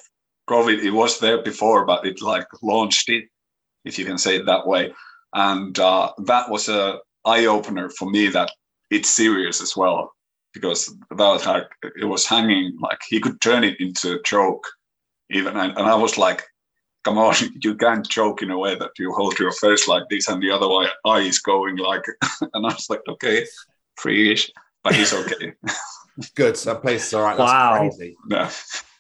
[0.48, 0.82] COVID.
[0.82, 3.24] It was there before, but it like launched it,
[3.84, 4.92] if you can say it that way.
[5.32, 8.50] And uh, that was a eye opener for me that
[8.90, 10.12] it's serious as well,
[10.54, 11.64] because that was like
[12.00, 14.64] it was hanging like he could turn it into a joke,
[15.30, 15.56] even.
[15.56, 16.42] And, and I was like,
[17.04, 20.28] come on, you can't joke in a way that you hold your face like this
[20.28, 22.04] and the other eye, eye is going like.
[22.40, 23.44] and I was like, okay,
[23.96, 24.50] free-ish,
[24.84, 25.52] but he's okay.
[26.34, 26.56] Good.
[26.56, 27.36] That place is all right.
[27.36, 27.76] That's Wow.
[27.78, 28.16] crazy.
[28.30, 28.50] yeah.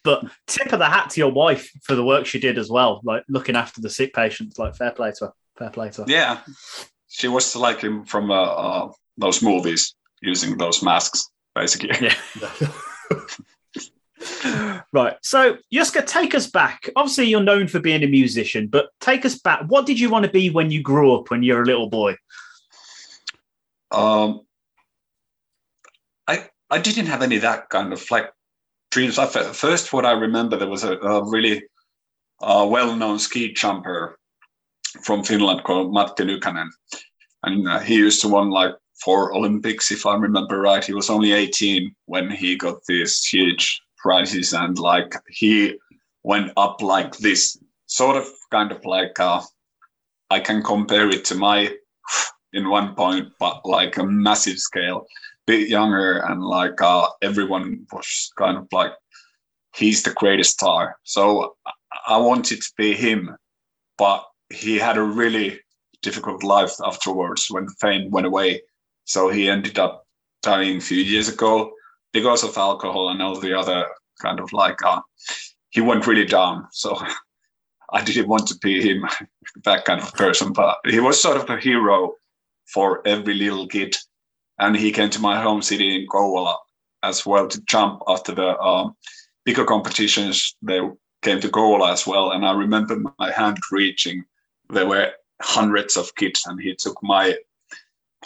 [0.04, 3.00] But tip of the hat to your wife for the work she did as well,
[3.04, 4.58] like looking after the sick patients.
[4.58, 5.32] Like fair play to her.
[5.58, 6.06] Fair play to her.
[6.08, 6.40] Yeah,
[7.16, 11.90] she was like him from uh, uh, those movies using those masks, basically.
[12.00, 12.14] Yeah.
[14.92, 15.16] Right.
[15.22, 16.88] So, Juska, take us back.
[16.96, 19.64] Obviously, you're known for being a musician, but take us back.
[19.68, 21.90] What did you want to be when you grew up, when you were a little
[21.90, 22.16] boy?
[23.90, 24.40] Um,
[26.26, 28.32] I I didn't have any that kind of like
[28.90, 29.18] dreams.
[29.18, 31.64] I, first, what I remember there was a, a really
[32.40, 34.18] uh, well-known ski jumper
[35.02, 36.68] from Finland called Matti Nykänen,
[37.46, 40.84] and uh, he used to win like four Olympics, if I remember right.
[40.84, 45.78] He was only 18 when he got these huge prizes, and like he
[46.24, 49.40] went up like this, sort of kind of like uh,
[50.30, 51.74] I can compare it to my
[52.52, 55.06] in one point, but like a massive scale,
[55.46, 58.92] bit younger, and like uh, everyone was kind of like
[59.76, 60.96] he's the greatest star.
[61.04, 61.56] So
[62.08, 63.36] I wanted to be him,
[63.98, 65.60] but he had a really
[66.06, 68.62] difficult life afterwards when fame went away.
[69.04, 70.06] So he ended up
[70.42, 71.72] dying a few years ago
[72.12, 73.86] because of alcohol and all the other
[74.22, 75.00] kind of like uh,
[75.70, 76.68] he went really down.
[76.70, 76.96] So
[77.92, 79.04] I didn't want to be him,
[79.64, 80.52] that kind of person.
[80.52, 82.14] But he was sort of a hero
[82.72, 83.96] for every little kid,
[84.58, 86.54] and he came to my home city in Kouvola
[87.02, 88.96] as well to jump after the um,
[89.44, 90.56] bigger competitions.
[90.62, 90.80] They
[91.22, 94.24] came to Kouvola as well, and I remember my hand reaching.
[94.70, 95.12] There were
[95.42, 97.36] hundreds of kids, and he took my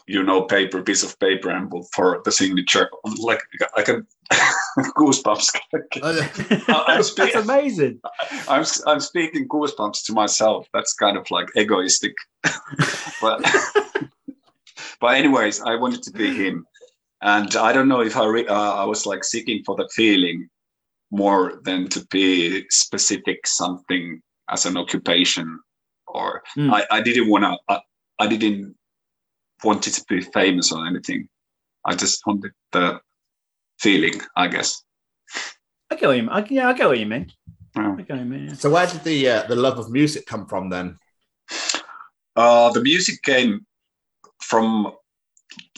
[0.06, 2.90] you know, paper, piece of paper, and for the signature.
[3.18, 3.40] Like
[3.76, 4.06] I can
[4.96, 5.56] goosebumps.
[6.02, 8.00] I'm That's amazing.
[8.48, 10.66] I'm I'm speaking goosebumps to myself.
[10.72, 12.14] That's kind of like egoistic,
[13.20, 13.44] but
[15.00, 16.66] but anyways, I wanted to be him,
[17.22, 20.48] and I don't know if I re- uh, I was like seeking for the feeling
[21.12, 25.60] more than to be specific something as an occupation,
[26.14, 26.72] or mm.
[26.72, 27.56] I, I didn't want to.
[27.68, 27.80] I,
[28.18, 28.74] I didn't
[29.64, 31.28] want it to be famous or anything.
[31.86, 33.00] I just wanted the
[33.78, 34.82] feeling, I guess.
[35.90, 36.30] I get what you mean.
[36.30, 37.32] I, yeah, I get what you mean.
[37.76, 37.92] Yeah.
[37.92, 38.48] I get what you mean.
[38.48, 38.54] yeah.
[38.54, 40.98] So where did the uh, the love of music come from then?
[42.36, 43.66] Uh, the music came
[44.40, 44.92] from,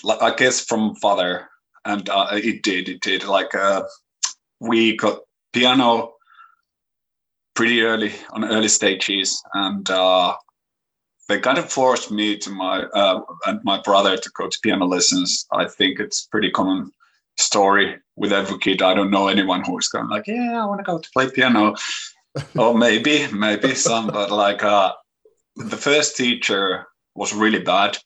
[0.03, 1.49] like, I guess, from father,
[1.85, 2.89] and uh, it did.
[2.89, 3.25] It did.
[3.25, 3.85] Like uh,
[4.61, 5.21] we got
[5.53, 6.13] piano
[7.55, 10.35] pretty early on early stages, and uh,
[11.29, 14.87] they kind of forced me to my uh, and my brother to go to piano
[14.87, 15.47] lessons.
[15.53, 16.93] I think it's pretty common
[17.39, 18.83] story with every kid.
[18.83, 21.31] I don't know anyone who is going like, yeah, I want to go to play
[21.31, 21.75] piano.
[22.57, 24.93] or maybe, maybe some, but like uh,
[25.57, 27.99] the first teacher was really bad.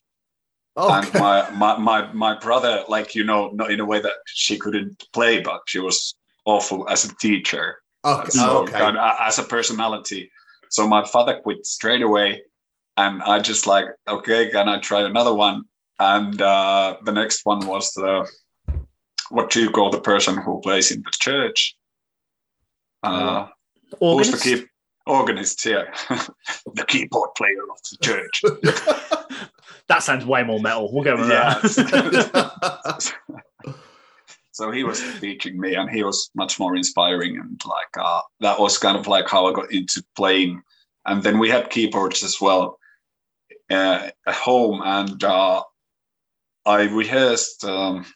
[0.76, 0.94] Okay.
[0.94, 4.58] And my, my my my brother, like you know, not in a way that she
[4.58, 7.78] couldn't play, but she was awful as a teacher.
[8.06, 8.30] Okay.
[8.30, 8.72] So okay.
[8.72, 10.30] kind of, as a personality.
[10.70, 12.42] So my father quit straight away
[12.96, 15.64] and I just like, okay, can I try another one?
[15.98, 18.28] And uh, the next one was the
[19.30, 21.76] what do you call the person who plays in the church?
[23.02, 23.48] Uh,
[23.98, 24.66] who's the key
[25.06, 25.64] organist?
[25.64, 25.84] Yeah,
[26.74, 28.42] the keyboard player of the church.
[29.88, 30.92] that sounds way more metal.
[30.92, 33.12] We'll go with that.
[34.56, 38.58] so he was teaching me, and he was much more inspiring, and like uh, that
[38.58, 40.62] was kind of like how I got into playing.
[41.04, 42.78] And then we had keyboards as well
[43.70, 45.62] uh, at home, and uh,
[46.64, 48.06] I rehearsed um,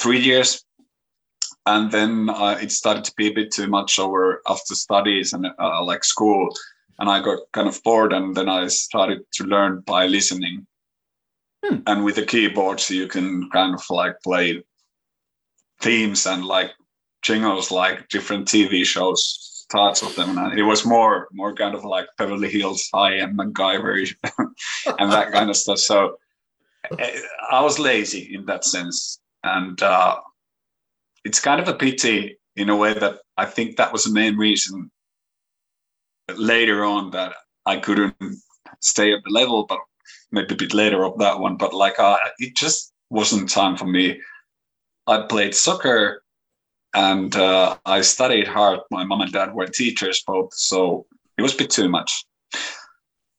[0.00, 0.64] three years,
[1.66, 5.48] and then uh, it started to be a bit too much over after studies and
[5.58, 6.56] uh, like school,
[7.00, 10.68] and I got kind of bored, and then I started to learn by listening.
[11.64, 11.78] Hmm.
[11.88, 14.62] And with the keyboards, you can kind of like play
[15.82, 16.70] themes and like
[17.22, 20.38] jingles, like different TV shows thoughts of them.
[20.38, 24.14] And it was more more kind of like Beverly Hills High and MacGyver
[24.98, 25.78] and that kind of stuff.
[25.78, 26.16] So
[26.98, 27.20] eh,
[27.50, 30.16] I was lazy in that sense, and uh,
[31.24, 34.36] it's kind of a pity in a way that I think that was the main
[34.36, 34.90] reason
[36.36, 37.32] later on that
[37.66, 38.14] I couldn't
[38.80, 39.78] stay at the level, but
[40.30, 41.56] maybe a bit later of that one.
[41.56, 44.20] But like, uh, it just wasn't time for me.
[45.06, 46.22] I played soccer
[46.94, 48.80] and uh, I studied hard.
[48.90, 51.06] My mom and dad were teachers both, so
[51.38, 52.24] it was a bit too much.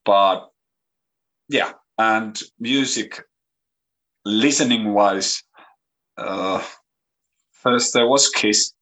[0.06, 0.50] But
[1.50, 3.24] yeah, and music,
[4.26, 5.44] listening wise,
[6.18, 6.64] uh,
[7.52, 8.74] first there was Kiss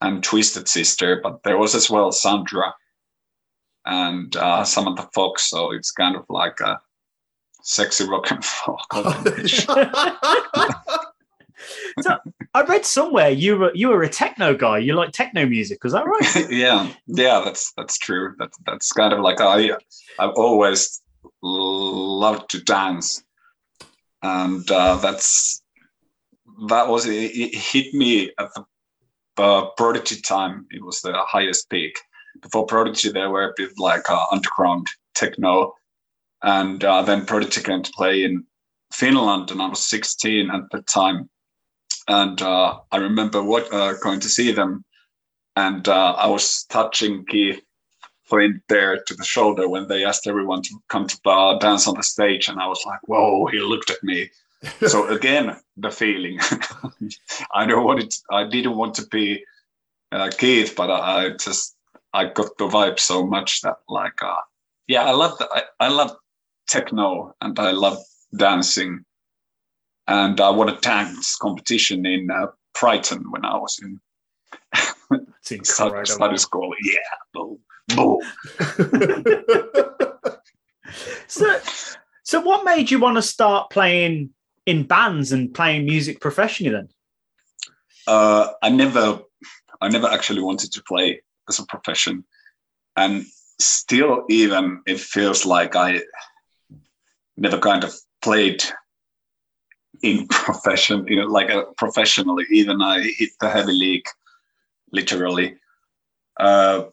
[0.00, 2.74] and Twisted Sister, but there was as well Sandra
[3.84, 5.50] and uh, the Fox.
[5.50, 6.80] So it's kind of like a
[7.62, 8.80] sexy rock and roll.
[12.00, 12.18] so
[12.54, 14.78] I read somewhere you were you were a techno guy.
[14.78, 16.50] You like techno music, was that right?
[16.50, 18.34] yeah, yeah, that's that's true.
[18.38, 19.70] That that's kind of like I
[20.18, 21.00] I've always
[21.42, 23.22] loved to dance,
[24.22, 25.62] and uh, that's
[26.68, 28.64] that was it, it hit me at the
[29.42, 30.66] uh, Prodigy time.
[30.70, 31.98] It was the highest peak.
[32.42, 35.74] Before Prodigy, there were a bit like uh, underground techno,
[36.42, 38.44] and uh, then Prodigy came to play in
[38.92, 41.28] Finland, and I was 16 at the time
[42.08, 44.84] and uh, I remember what uh, going to see them,
[45.56, 47.62] and uh, I was touching Keith
[48.24, 51.96] flint there to the shoulder when they asked everyone to come to uh, dance on
[51.96, 54.30] the stage, and I was like, "Whoa!" He looked at me.
[54.86, 56.38] so again, the feeling.
[57.54, 58.14] I don't want it.
[58.30, 59.44] I didn't want to be
[60.12, 61.76] uh, Keith, but I, I just
[62.12, 64.40] I got the vibe so much that like, uh,
[64.86, 66.16] yeah, I love I, I love
[66.68, 67.98] techno and I love
[68.36, 69.04] dancing,
[70.10, 72.48] and I won a dance competition in uh,
[72.78, 74.00] Brighton when I was in
[75.62, 76.74] study school.
[76.82, 76.98] Yeah,
[77.32, 77.60] boom,
[77.94, 78.20] boom.
[81.28, 81.60] so,
[82.24, 84.30] so what made you want to start playing
[84.66, 86.88] in bands and playing music professionally then?
[88.08, 89.20] Uh, I never,
[89.80, 92.24] I never actually wanted to play as a profession,
[92.96, 93.24] and
[93.60, 96.00] still, even it feels like I
[97.36, 98.64] never kind of played
[100.02, 102.44] in profession, you know, like a professionally.
[102.50, 104.06] Even I hit the heavy league,
[104.92, 105.56] literally.
[106.38, 106.84] Uh,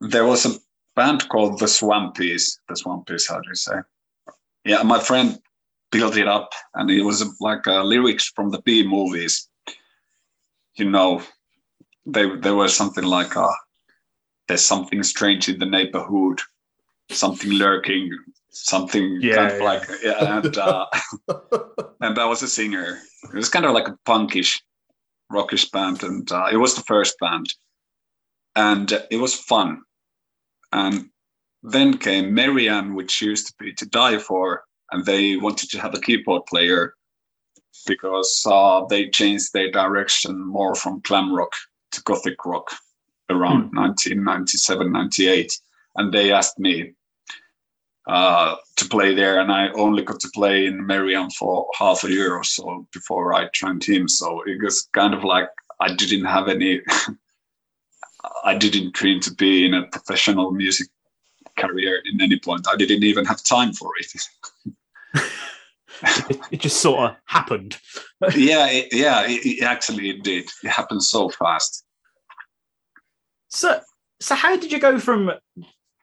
[0.00, 0.58] there was a
[0.94, 2.58] band called the Swampies.
[2.68, 3.76] The Swampies, how do you say?
[4.64, 5.38] Yeah, my friend
[5.90, 9.48] built it up, and it was like uh, lyrics from the B movies.
[10.76, 11.22] You know,
[12.06, 13.52] they there was something like uh,
[14.46, 16.40] "There's something strange in the neighborhood,
[17.10, 18.10] something lurking,
[18.64, 19.64] something Yeah, kind of yeah.
[19.64, 20.86] like yeah." And uh,
[22.00, 22.98] and I was a singer.
[23.24, 24.60] It was kind of like a punkish,
[25.30, 27.46] rockish band, and uh, it was the first band,
[28.56, 29.82] and it was fun.
[30.72, 31.10] And
[31.62, 36.46] then came Marianne, which used to be To/Die/For, and they wanted to have a keyboard
[36.46, 36.94] player
[37.86, 41.52] because uh, they changed their direction more from glam rock
[41.92, 42.70] to gothic rock
[43.30, 45.52] around 1997, 98.
[45.96, 46.92] And they asked me
[48.08, 52.10] uh, to play there, and I only got to play in Marianne for half a
[52.10, 54.08] year or so before I joined HIM.
[54.08, 55.48] So it was kind of like
[55.80, 56.80] I didn't have any.
[58.44, 60.88] I didn't dream to be in a professional music
[61.56, 62.66] career in any point.
[62.68, 64.12] I didn't even have time for it.
[66.30, 67.76] It, it just sort of happened.
[68.36, 70.48] yeah, it, yeah, it, it actually it did.
[70.62, 71.84] It happened so fast.
[73.48, 73.80] So,
[74.20, 75.32] so how did you go from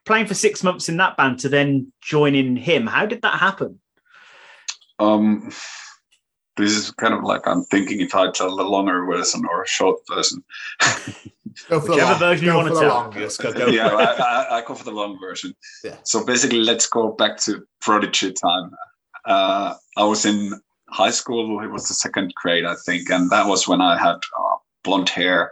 [0.05, 2.87] playing for six months in that band to then joining HIM?
[2.87, 3.79] How did that happen?
[4.99, 5.51] Um,
[6.57, 9.67] this is kind of like I'm thinking if I tell the longer version or a
[9.67, 10.43] short version.
[11.69, 12.89] Go for the Whichever long- version you go want to tell.
[12.89, 13.41] longest.
[13.41, 13.87] Go, go yeah.
[13.87, 15.53] I, I, I go for the long version.
[15.85, 15.95] Yeah.
[16.03, 18.71] So basically, let's go back to Prodigy time.
[19.23, 20.51] Uh, I was in
[20.89, 21.61] high school.
[21.63, 25.07] It was the second grade, I think, and that was when I had uh, blonde
[25.09, 25.51] hair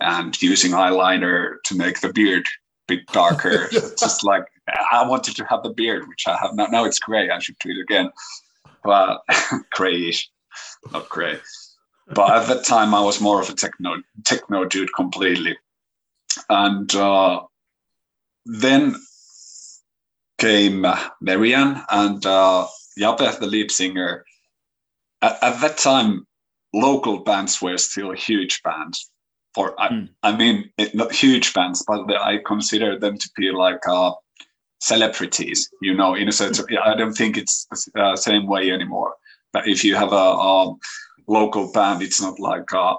[0.00, 3.68] and using eyeliner to make the beard a bit darker.
[3.98, 4.44] Just like
[4.92, 6.66] I wanted to have the beard, which I have now.
[6.66, 7.30] Now it's gray.
[7.30, 8.10] I should do it again,
[8.82, 9.22] but
[9.72, 10.30] grayish,
[10.92, 11.38] not gray.
[12.08, 15.56] But at that time, I was more of a techno techno dude completely,
[16.48, 17.42] and uh,
[18.44, 18.96] then
[20.38, 20.86] came
[21.20, 22.66] Marianne and uh,
[22.98, 24.24] Jape, the lead singer.
[25.22, 26.26] At, at that time,
[26.72, 29.10] local bands were still huge bands.
[29.56, 33.80] For I, I mean, it, not huge bands, but I consider them to be like
[33.88, 34.12] uh,
[34.80, 35.70] celebrities.
[35.80, 39.14] You know, in a sense, of, I don't think it's the uh, same way anymore.
[39.54, 40.74] But if you have a, a
[41.26, 42.96] local band, it's not like uh,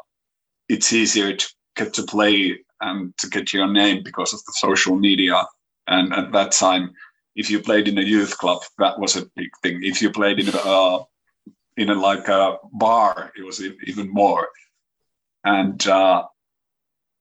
[0.68, 4.96] it's easier to get to play and to get your name because of the social
[4.96, 5.46] media.
[5.86, 6.90] And at that time,
[7.36, 9.82] if you played in a youth club, that was a big thing.
[9.84, 11.04] If you played in a uh,
[11.78, 14.50] in a like a bar, it was even more.
[15.44, 16.24] And uh,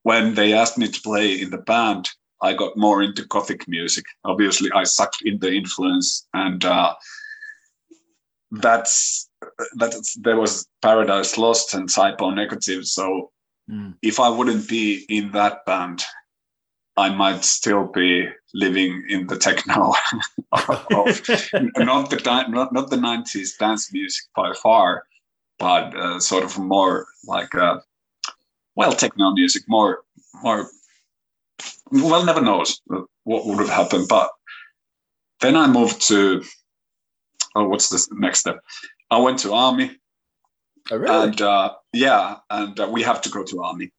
[0.07, 2.09] when they asked me to play in the band,
[2.41, 4.05] I got more into gothic music.
[4.24, 6.95] Obviously, I sucked in the influence, and uh,
[8.53, 9.28] that's
[9.74, 12.85] that's there was Paradise Lost and Type O Negative.
[12.87, 13.33] So
[14.01, 16.05] if I wouldn't be in that band,
[16.97, 19.93] I might still be living in the techno
[20.53, 21.27] of
[21.78, 25.03] not the not, not the 90s dance music by far,
[25.59, 27.78] but uh, sort of more like uh,
[28.77, 30.03] well techno music, more
[30.43, 30.69] more
[31.90, 32.81] well never knows
[33.24, 34.07] what would have happened.
[34.09, 34.31] But
[35.40, 36.43] then I moved to
[37.55, 38.59] oh what's the next step?
[39.11, 39.97] I went to army.
[40.90, 41.28] Oh, really?
[41.28, 43.90] And uh, yeah, and uh, we have to go to army.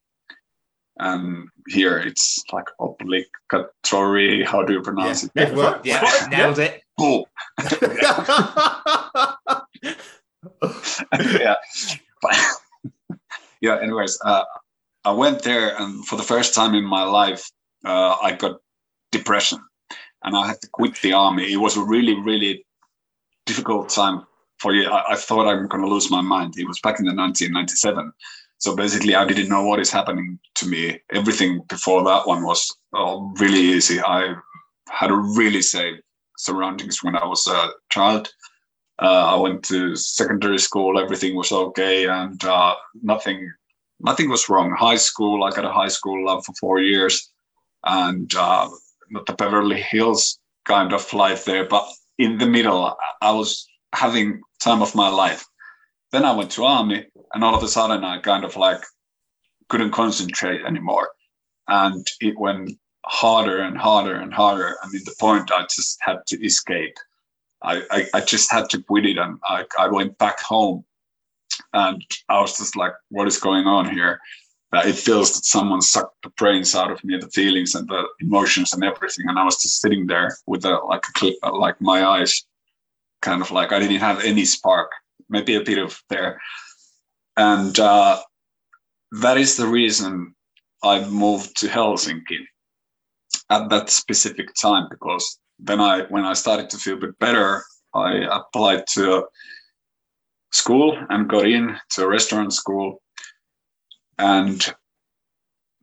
[0.99, 4.43] And here it's like obligatory.
[4.43, 5.33] How do you pronounce it?
[5.35, 5.81] Good work.
[5.83, 6.01] Yeah,
[6.31, 6.81] nailed it.
[6.97, 7.27] Cool.
[11.29, 11.55] yeah.
[12.21, 12.37] But-
[13.61, 13.79] yeah.
[13.81, 14.43] Anyways, uh,
[15.05, 17.49] I went there, and for the first time in my life,
[17.85, 18.59] uh, I got
[19.11, 19.59] depression,
[20.23, 21.51] and I had to quit the army.
[21.51, 22.65] It was a really, really
[23.45, 24.25] difficult time
[24.59, 24.89] for you.
[24.89, 26.55] I, I thought I'm going to lose my mind.
[26.57, 28.11] It was back in the 1997,
[28.57, 30.99] So basically, I didn't know what is happening to me.
[31.11, 34.01] Everything before that one was uh, really easy.
[34.01, 34.35] I
[34.89, 35.99] had a really safe
[36.37, 38.29] surroundings when I was a child.
[38.99, 40.99] Uh, I went to secondary school.
[40.99, 43.51] Everything was okay, and uh, nothing,
[43.99, 44.75] nothing was wrong.
[44.77, 47.31] High school, I got a high school love for four years,
[47.83, 48.69] and uh,
[49.25, 51.65] the Beverly Hills kind of life there.
[51.65, 51.87] But
[52.17, 55.45] in the middle, I was having time of my life.
[56.11, 58.81] Then I went to army, and all of a sudden, I kind of like
[59.69, 61.09] couldn't concentrate anymore,
[61.67, 62.71] and it went
[63.05, 64.75] harder and harder and harder.
[64.83, 66.95] I mean, the point I just had to escape.
[67.63, 70.85] I, I, I just had to quit it, and I, I went back home,
[71.73, 74.19] and I was just like, "What is going on here?"
[74.73, 78.03] Uh, it feels that someone sucked the brains out of me, the feelings and the
[78.19, 81.79] emotions and everything, and I was just sitting there with a, like a clip, like
[81.79, 82.43] my eyes,
[83.21, 84.91] kind of like I didn't have any spark,
[85.29, 86.41] maybe a bit of there,
[87.37, 88.21] and uh,
[89.21, 90.35] that is the reason
[90.83, 92.39] I moved to Helsinki
[93.49, 97.63] at that specific time because then I when I started to feel a bit better,
[97.93, 99.25] I applied to
[100.57, 103.01] school and got in to a restaurant school.
[104.17, 104.65] And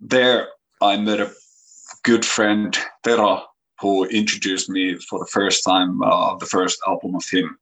[0.01, 0.49] there
[0.83, 1.33] I met a
[2.03, 3.45] good friend, Tero,
[3.81, 7.57] who introduced me for the first time uh, the first album of HIM.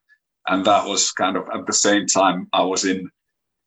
[0.49, 3.11] And that was kind of at the same time I was in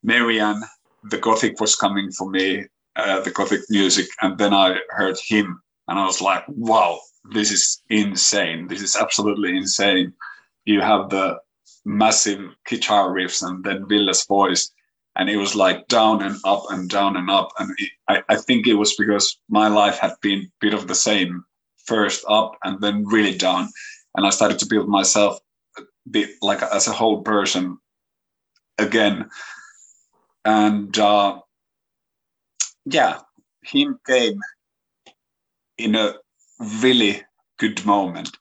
[0.03, 0.63] Marianne.
[1.11, 2.65] The Gothic was coming for me,
[2.95, 4.07] uh, the Gothic music.
[4.21, 6.99] And then I heard HIM and I was like, wow,
[7.31, 8.67] this is insane.
[8.67, 10.13] This is absolutely insane.
[10.65, 11.37] You have the
[11.85, 14.71] massive guitar riffs and then Ville's voice.
[15.17, 17.49] And it was like down and up and down and up.
[17.57, 20.87] And it, I, I think it was because my life had been a bit of
[20.87, 21.45] the same
[21.85, 23.69] first up and then really down.
[24.15, 25.39] And I started to build myself
[26.09, 27.77] bit like as a whole person
[28.77, 29.29] again.
[30.43, 31.39] And uh,
[32.85, 33.19] yeah,
[33.63, 34.39] HIM came
[35.77, 36.15] in a
[36.81, 37.23] really
[37.57, 38.37] good moment.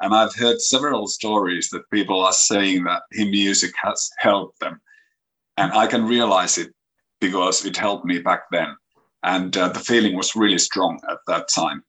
[0.00, 4.80] And I've heard several stories that people are saying that HIM music has helped them.
[5.56, 6.72] And I can realize it
[7.20, 8.76] because it helped me back then.
[9.24, 11.82] And uh, the feeling was really strong at that time.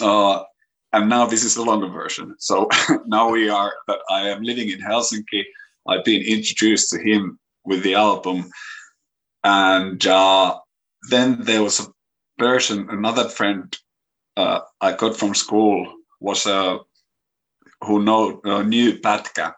[0.00, 0.44] Uh,
[0.92, 2.36] and now this is the longer version.
[2.38, 2.68] So
[3.06, 5.44] now we are that I am living in Helsinki.
[5.88, 8.48] I've been introduced to HIM with the album.
[9.42, 10.58] And uh,
[11.10, 11.92] then there was a
[12.38, 13.76] person, another friend
[14.36, 16.78] uh, I got from school was uh,
[17.82, 19.52] who know, uh, knew Pätkä,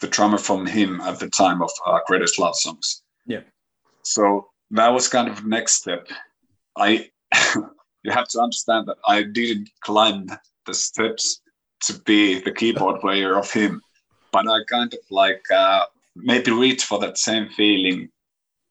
[0.00, 3.02] the drummer from HIM at the time of uh, Greatest Love Songs.
[3.26, 3.42] Yeah.
[4.02, 6.08] So that was kind of the next step.
[6.76, 7.10] I
[8.02, 10.26] you have to understand that I didn't climb
[10.66, 11.42] the steps
[11.84, 13.82] to be the keyboard player of HIM,
[14.32, 15.84] but I kind of like uh,
[16.16, 18.08] maybe reach for that same feeling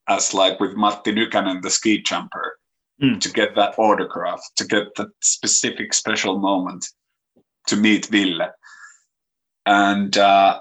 [0.07, 2.59] as like with Matti Nykänen, the ski jumper
[3.01, 3.21] Mm.
[3.21, 6.85] to get that autograph, to get that specific special moment
[7.67, 8.47] to meet Ville.
[9.65, 10.59] And uh,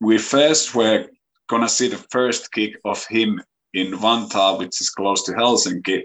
[0.00, 1.06] we first were
[1.48, 3.42] gonna see the first gig of HIM
[3.74, 6.04] in Vantaa, which is close to Helsinki,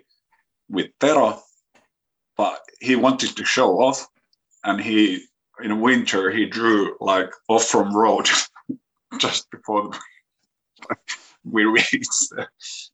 [0.70, 1.41] with Tero.
[2.38, 4.06] But he wanted to show off,
[4.64, 5.24] and he
[5.64, 8.28] in winter he drew like off from road
[9.20, 9.91] just before
[11.45, 12.45] we reached the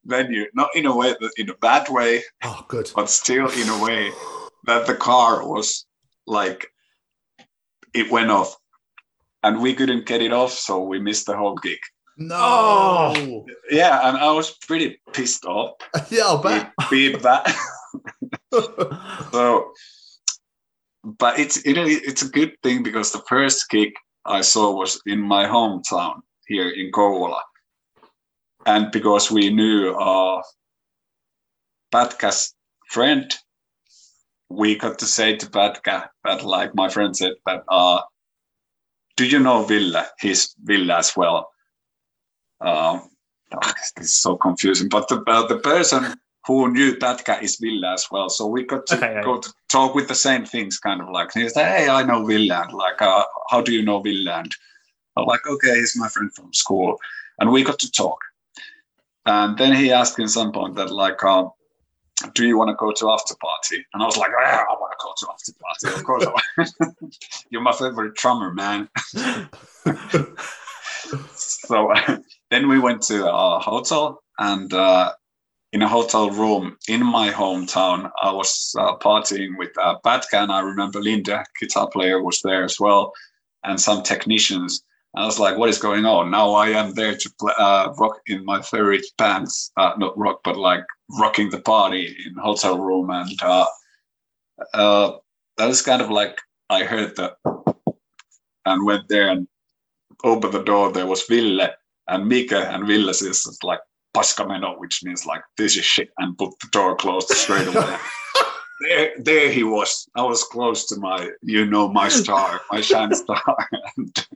[0.06, 2.92] venue, not in a way that in a bad way, Oh, good.
[2.96, 4.12] but still in a way
[4.66, 5.86] that the car was
[6.28, 6.68] like
[7.94, 8.56] it went off.
[9.44, 11.80] And we couldn't get it off, so we missed the whole gig.
[12.18, 13.46] No.
[13.70, 15.78] Yeah, and I was pretty pissed off.
[16.12, 16.72] Yeah, I'll bet.
[16.90, 17.48] Beep, beep that.
[19.32, 19.72] so,
[21.04, 23.94] but it's it, it's a good thing because the first gig
[24.26, 27.40] I saw was in my hometown here in Kouvola,
[28.66, 30.42] and because we knew uh,
[31.94, 32.54] Pätkä's
[32.90, 33.34] friend,
[34.52, 38.02] we got to say to Pätkä that, like my friend said, that uh,
[39.18, 40.04] do you know Ville?
[40.20, 41.46] He's Ville as well.
[42.60, 43.10] Um,
[43.62, 46.06] this is so confusing, but the uh, the person
[46.48, 48.30] who knew Pätkä is Ville as well.
[48.30, 51.34] So we got to Okay, go to talk with the same things, kind of like
[51.34, 52.54] he said, "Hey, I know Ville.
[52.54, 54.30] And like, uh, how do you know Ville?
[54.30, 54.52] And
[55.18, 56.98] I'm like, "Okay, he's my friend from school,"
[57.40, 58.20] and we got to talk.
[59.26, 61.46] And then he asked in some point that like, uh,
[62.34, 64.94] "Do you want to go to after party?" And I was like, "Yeah, I want
[64.94, 65.88] to go to after party.
[66.00, 66.46] Of course, I want.
[67.50, 68.90] you're my favorite drummer, man."
[71.36, 71.94] so
[72.50, 75.12] then we went to our hotel and uh,
[75.74, 80.52] in a hotel room in my hometown i was uh, partying with uh, Pätkä and
[80.52, 83.12] i remember Linde guitar player was there as well
[83.64, 86.32] and some technicians I was like, what is going on?
[86.32, 90.40] Now I am there to play, uh, rock in my favorite bands, uh, not rock,
[90.44, 90.86] but like
[91.20, 93.10] rocking the party in hotel room.
[93.10, 93.66] And uh,
[94.74, 95.12] uh,
[95.58, 96.40] that was kind of like,
[96.70, 97.34] I heard that
[98.66, 99.48] and went there and
[100.24, 100.92] opened the door.
[100.92, 101.68] There was Ville
[102.08, 103.82] and Mika and Ville says like,
[104.16, 107.98] paskameno, which means like, this is shit, and put the door closed straight away.
[108.82, 110.08] there, there he was.
[110.16, 113.58] I was close to my, you know, my star, my shining star.
[113.98, 114.28] and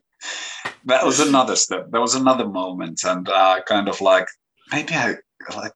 [0.85, 1.87] that was another step.
[1.91, 4.27] There was another moment, and uh, kind of like
[4.71, 5.15] maybe I
[5.55, 5.73] like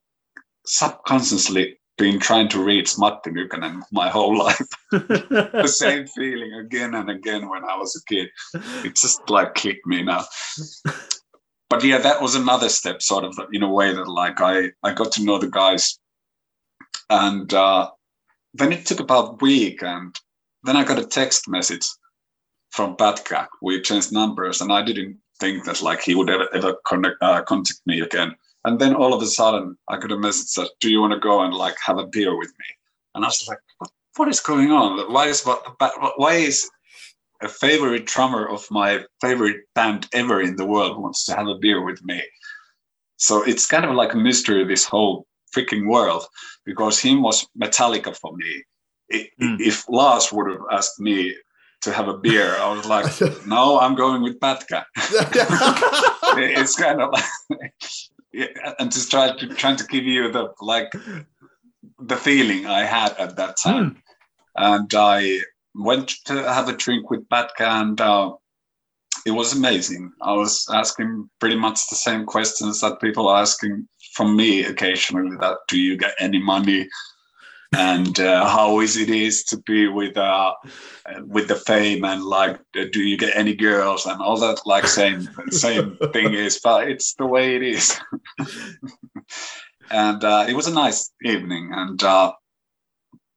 [0.66, 4.66] subconsciously been trying to reach Matti Nykänen my whole life.
[4.90, 8.28] the same feeling again and again when I was a kid.
[8.84, 10.24] It just like clicked me now.
[11.68, 14.92] But yeah, that was another step, sort of in a way that like I I
[14.92, 15.98] got to know the guys,
[17.10, 17.90] and uh,
[18.54, 20.14] then it took about a week, and
[20.64, 21.86] then I got a text message
[22.76, 23.46] from Pätkä.
[23.62, 27.42] We changed numbers, and I didn't think that like he would ever ever connect, uh,
[27.42, 28.36] contact me again.
[28.64, 31.28] And then all of a sudden, I got a message that, "Do you want to
[31.28, 32.66] go and like have a beer with me?"
[33.14, 35.12] And I was like, "What, what is going on?
[35.12, 35.60] Why is what?
[36.16, 36.70] Why is
[37.42, 41.58] a favorite drummer of my favorite band ever in the world wants to have a
[41.58, 42.22] beer with me?"
[43.16, 44.64] So it's kind of like a mystery.
[44.64, 45.26] This whole
[45.56, 46.24] freaking world,
[46.64, 48.62] because HIM was Metallica for me.
[49.40, 49.56] Hmm.
[49.58, 51.34] If Lars would have asked me
[51.82, 53.06] to have a beer, I was like,
[53.46, 54.84] "No, I'm going with Pätkä."
[56.36, 57.74] it's kind of like,
[58.32, 60.92] yeah, and just try to trying to give you the like
[61.98, 64.02] the feeling I had at that time.
[64.56, 65.40] And I
[65.74, 68.32] went to have a drink with Pätkä, and uh,
[69.26, 70.12] it was amazing.
[70.22, 75.36] I was asking pretty much the same questions that people are asking from me occasionally.
[75.40, 76.88] That do you get any money?
[77.72, 80.54] And uh, easy it is to be with uh,
[81.24, 85.28] with the fame and like do you get any girls and all that like same
[85.50, 87.98] same thing is but it's the way it is.
[89.92, 92.32] And uh, it was a nice evening and uh,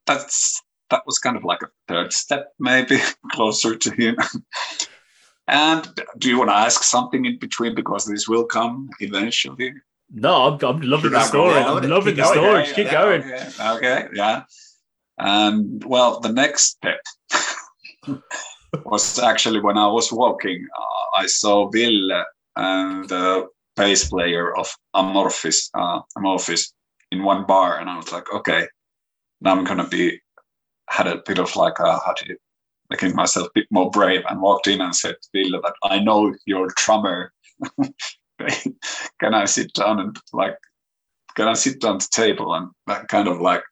[0.06, 3.00] that's that was kind of like a third step maybe
[3.32, 4.18] closer to HIM.
[5.46, 5.86] And
[6.20, 9.74] do you want to ask something in between because this will come eventually
[10.14, 11.54] No, I'm, I'm loving the story.
[11.54, 11.66] going.
[11.66, 12.34] I'm loving Keep the going.
[12.34, 12.68] story.
[12.68, 13.78] Yeah, Keep yeah, going.
[13.78, 14.44] Okay, yeah.
[15.18, 17.00] And well, the next step
[18.86, 22.24] was actually when I was walking, uh, I saw Ville
[22.56, 26.74] and the bass player of Amorphis, uh, Amorphis
[27.12, 28.68] in one bar, and I was like, okay,
[29.42, 30.20] now I'm gonna be
[30.90, 32.38] had a bit of like a how do you
[32.90, 36.00] making myself a bit more brave and walked in and said to Ville that I
[36.00, 37.32] know you're a drummer.
[39.20, 40.58] can I sit down and like
[41.36, 43.64] can I sit down the table and that kind of like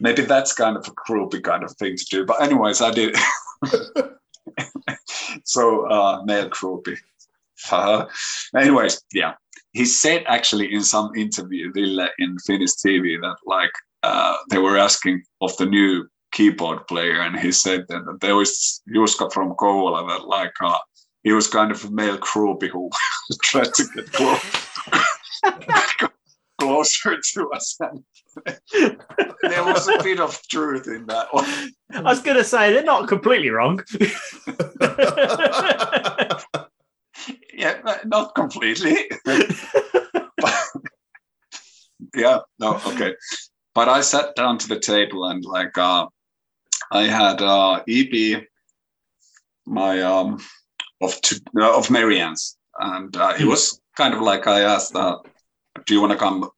[0.00, 2.26] maybe that's kind of a groupie kind of thing to do.
[2.26, 3.16] But anyways, I did.
[5.44, 6.98] so uh male groupie.
[8.56, 9.34] Anyways, yeah.
[9.72, 13.72] He said actually in some interview, Ville in Finnish TV, that like
[14.02, 18.36] uh, they were asking of the new keyboard player, and he said that, that there
[18.36, 20.78] was Juska from Kouvola that like uh,
[21.24, 22.90] he was kind of a male groupie who
[23.42, 24.68] tried to get close,
[26.60, 27.76] closer to us.
[28.72, 31.72] There was a bit of truth in that one.
[31.92, 33.82] I was going to say they're not completely wrong.
[37.56, 39.08] Yeah, not completely.
[39.24, 39.54] But-
[42.14, 43.14] yeah, no, okay.
[43.74, 46.06] But I sat down to the table and like uh,
[46.90, 48.44] I had uh, EP,
[49.66, 50.38] my um,
[51.04, 55.18] of two, uh, of Marianne's, and uh, it was kind of like I asked, uh,
[55.86, 56.50] "Do you want to come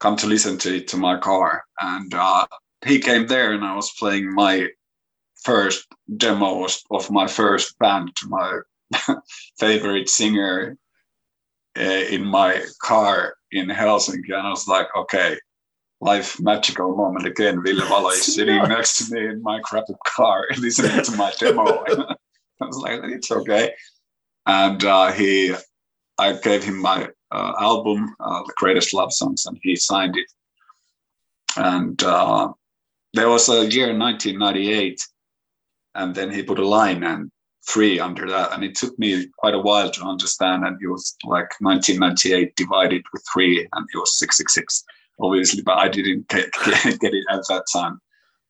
[0.00, 2.46] come to listen to it to my car?" And uh,
[2.84, 4.68] he came there, and I was playing my
[5.44, 5.86] first
[6.16, 8.60] demo of- of my first band to my
[9.58, 10.76] favorite singer
[11.78, 15.38] uh, in my car in Helsinki, and I was like, "Okay."
[16.02, 17.62] Life magical moment again.
[17.64, 21.84] Ville Valo is sitting next to me in my crappy car listening to my demo.
[22.60, 23.74] I was like, it's okay.
[24.46, 25.54] And uh, he,
[26.18, 30.30] I gave him my uh, album, uh, The Greatest Love Songs, and he signed it.
[31.56, 32.52] And uh,
[33.12, 35.02] there was a year 1998,
[35.94, 37.30] and then he put a line and
[37.68, 38.52] three under that.
[38.52, 40.64] And it took me quite a while to understand.
[40.64, 44.84] And it was like 1998 divided with three, and it was 666,
[45.20, 48.00] obviously, but I didn't get, get it at that time.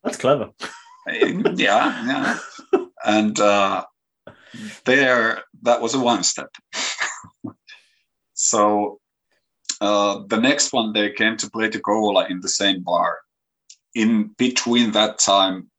[0.05, 0.51] That's clever.
[1.07, 2.39] yeah, yeah.
[3.05, 3.85] And uh,
[4.85, 6.51] there, that was a one step.
[8.35, 9.01] so
[9.81, 13.19] uh, the next one, they came to play to Kouvola in the same bar.
[13.95, 15.71] In between that time,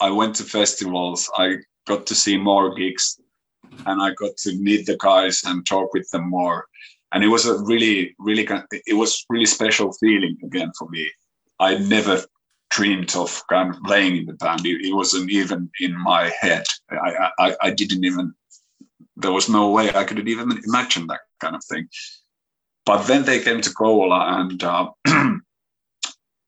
[0.00, 1.30] I went to festivals.
[1.36, 1.56] I
[1.86, 3.18] got to see more gigs,
[3.86, 6.66] and I got to meet the guys and talk with them more.
[7.12, 8.46] And it was a really, really,
[8.86, 11.08] it was really special feeling again for me.
[11.58, 12.22] I never
[12.70, 14.66] dreamed of kind of playing in the band.
[14.66, 16.64] It, it wasn't even in my head.
[16.90, 18.34] I, I, I didn't even.
[19.16, 21.88] There was no way I could even imagine that kind of thing.
[22.84, 24.90] But then they came to Kouvola and uh,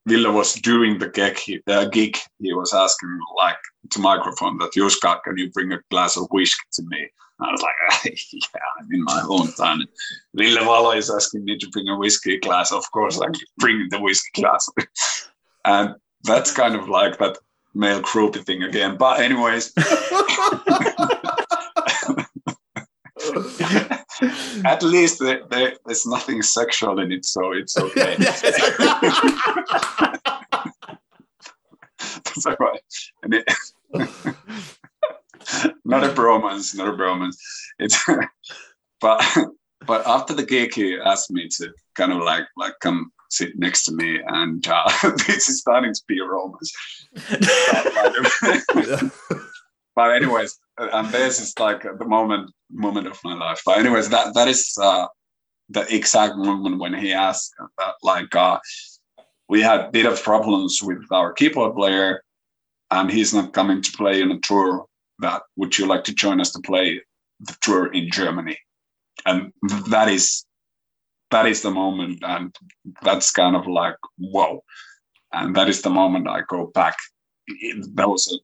[0.06, 1.38] was doing the gig.
[1.66, 2.16] Uh, gig.
[2.40, 3.58] He was asking like
[3.90, 7.08] to microphone that Juska, can you bring a glass of whiskey to me?
[7.40, 7.74] I was like,
[8.32, 9.86] yeah, I'm in my hometown.
[10.34, 12.72] Ville Valo is asking me to bring a whiskey glass.
[12.72, 13.26] Of course, I
[13.58, 14.68] bring the whiskey glass.
[15.64, 15.94] and
[16.28, 17.38] that's kind of like that
[17.74, 18.96] male groupie thing again.
[18.96, 19.72] But anyways,
[24.64, 28.16] at least there, there, there's nothing sexual in it, so it's okay.
[32.24, 32.80] That's all right.
[33.24, 33.44] It,
[35.84, 37.36] not a bromance, not a bromance.
[37.78, 37.98] It's
[39.00, 39.24] but
[39.86, 43.84] but after the gig, he asked me to kind of like like come sit next
[43.84, 44.90] to me, and uh,
[45.26, 46.72] this is starting to be a romance.
[49.96, 53.60] but anyways, and this is like the moment moment of my life.
[53.64, 55.06] But anyways, that that is uh,
[55.68, 58.58] the exact moment when he asked that, like uh,
[59.48, 62.22] we had a bit of problems with our keyboard player,
[62.90, 64.86] and he's not coming to play in a tour.
[65.20, 67.00] That would you like to join us to play
[67.40, 68.58] the tour in Germany?
[69.26, 69.52] And
[69.88, 70.44] that is
[71.30, 72.54] that is the moment, and
[73.02, 74.62] that's kind of like whoa.
[75.32, 76.96] And that is the moment I go back.
[77.94, 78.40] That was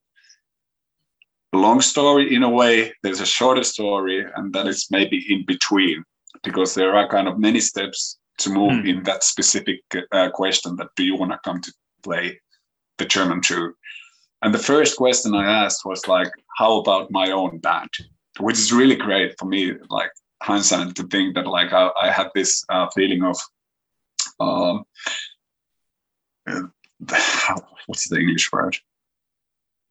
[1.53, 2.93] a long story in a way.
[3.01, 6.03] There's a shorter story, and that is maybe in between
[6.43, 8.85] because there are kind of many steps to move Hmm.
[8.87, 9.79] in that specific
[10.11, 12.39] uh, question that do you want to come to play
[12.97, 13.73] the German tour?
[14.41, 17.89] And the first question I asked was like, how about my own band?
[18.39, 22.29] Which is really great for me, like hindsight to think that like I, I had
[22.35, 23.37] this uh, feeling of
[24.39, 24.83] um,
[26.47, 26.61] uh,
[27.85, 28.77] what's the English word?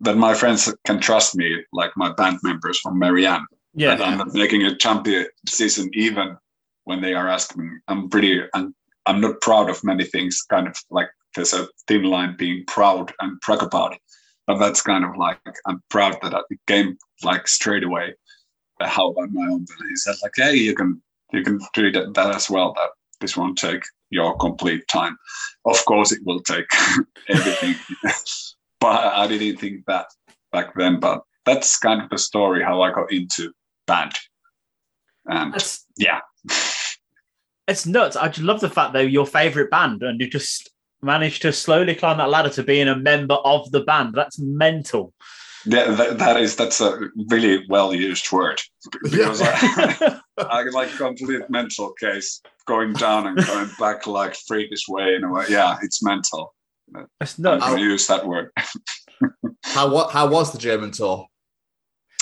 [0.01, 3.47] That my friends can trust me, like my band members from Marianne.
[3.75, 3.97] Yeah.
[3.97, 6.37] That I'm not making a champion decision even
[6.85, 7.77] when they are asking me.
[7.89, 8.75] I'm pretty, I'm,
[9.07, 13.13] I'm not proud of many things, kind of like there's a thin line being proud
[13.21, 14.01] and brag about it.
[14.47, 18.15] But that's kind of like, I'm proud that I came like straight away.
[18.81, 19.65] How about my own?
[19.65, 19.89] band?
[19.89, 21.01] He said like, hey, you can,
[21.33, 22.75] you can do that, that as well.
[22.75, 22.91] That
[23.21, 25.17] this won't take your complete time.
[25.65, 26.67] Of course, it will take
[27.29, 27.75] everything.
[28.81, 30.07] but I didn't think that
[30.53, 31.01] back then.
[31.01, 33.53] But that's kind of the story how I got into
[33.87, 34.13] band.
[35.27, 36.21] And That's yeah,
[37.69, 38.17] it's nuts.
[38.17, 40.71] I just love the fact though your favorite band and you just
[41.03, 44.15] managed to slowly climb that ladder to being a member of the band.
[44.15, 45.13] That's mental.
[45.67, 48.61] Yeah that, that is that's a really well used word
[49.03, 55.15] because I, I like complete mental case going down and going back like freakish way
[55.15, 55.45] in a way.
[55.49, 56.55] Yeah, it's mental.
[57.21, 57.79] It's I'm nuts.
[57.79, 58.51] use that word.
[59.65, 60.13] How what?
[60.13, 61.27] How was the German tour?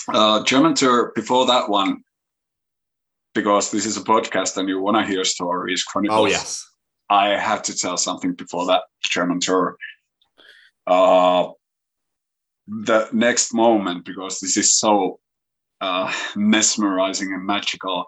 [0.08, 2.02] Uh, German tour before that one,
[3.34, 6.20] because this is a podcast and you want to hear stories, chronicles.
[6.20, 6.68] Oh yes.
[7.10, 9.76] I have to tell something before that German tour.
[10.86, 11.48] Uh,
[12.80, 15.20] the next moment, because this is so
[15.80, 18.06] uh, mesmerizing and magical,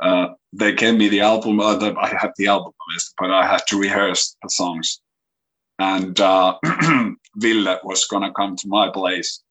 [0.00, 1.60] uh, they gave me the album.
[1.60, 5.00] Uh, the, I had the album list, but I had to rehearse the songs.
[5.78, 6.56] And uh,
[7.36, 9.42] Ville was gonna come to my place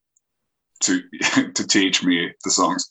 [0.81, 1.01] to
[1.55, 2.87] to teach me the songs.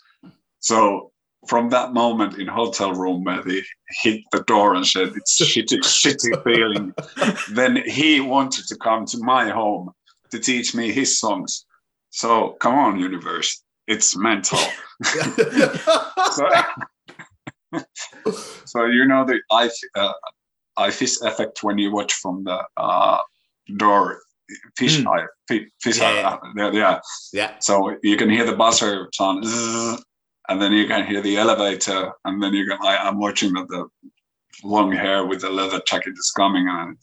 [0.60, 1.12] So
[1.48, 3.62] from that moment in hotel room where they
[4.02, 6.94] hit the door and said it's shitty, shitty feeling,
[7.56, 9.90] then he wanted to come to my home
[10.32, 11.64] to teach me his songs.
[12.10, 14.58] So come on, universe, it's mental.
[16.32, 16.48] so,
[18.64, 23.18] so you know the eye, uh, fish effect when you watch from the uh,
[23.76, 24.20] door,
[24.76, 25.08] fish Hmm.
[25.08, 26.28] eye, fish Yeah, eye, yeah.
[26.28, 27.00] uh, yeah, yeah.
[27.32, 27.50] Yeah.
[27.60, 29.44] So you can hear the buzzer sound,
[30.48, 32.78] and then you can hear the elevator, and then you can.
[32.82, 33.86] I, I'm watching that the
[34.64, 36.96] long hair with the leather jacket is coming and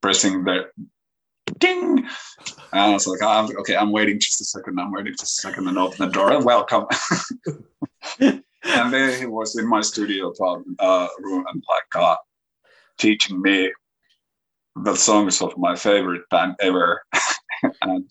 [0.00, 0.64] pressing the
[1.58, 1.98] ding.
[2.72, 4.78] And I was like, I'm, okay, I'm waiting just a second.
[4.78, 6.86] I'm waiting just a second and open the door and welcome.
[8.20, 10.32] and there he was in my studio
[10.78, 12.16] uh, room and like uh,
[12.98, 13.72] teaching me
[14.84, 17.02] the songs of my favorite band ever.
[17.82, 18.10] and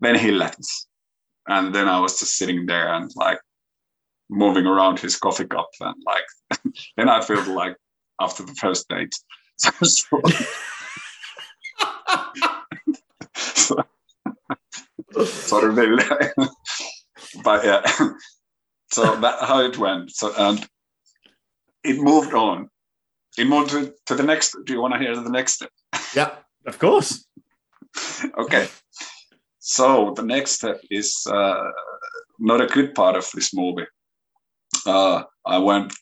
[0.00, 0.64] then he left.
[1.46, 3.40] And then I was just sitting there and like
[4.28, 7.76] moving around his coffee cup and like then I felt like
[8.20, 9.14] after the first date.
[9.60, 10.20] So,
[13.34, 13.76] so,
[15.24, 15.98] sorry, Ville.
[17.44, 17.82] but yeah.
[18.92, 20.10] so that how it went.
[20.10, 20.66] So and
[21.84, 22.68] it moved on.
[23.36, 24.56] It moved to, to the next.
[24.64, 25.70] Do you want to hear the next step?
[26.14, 26.30] Yeah.
[26.66, 27.26] Of course.
[28.38, 28.68] okay.
[29.58, 31.70] So the next step is uh,
[32.38, 33.86] not a good part of this movie.
[34.86, 35.92] Uh, I went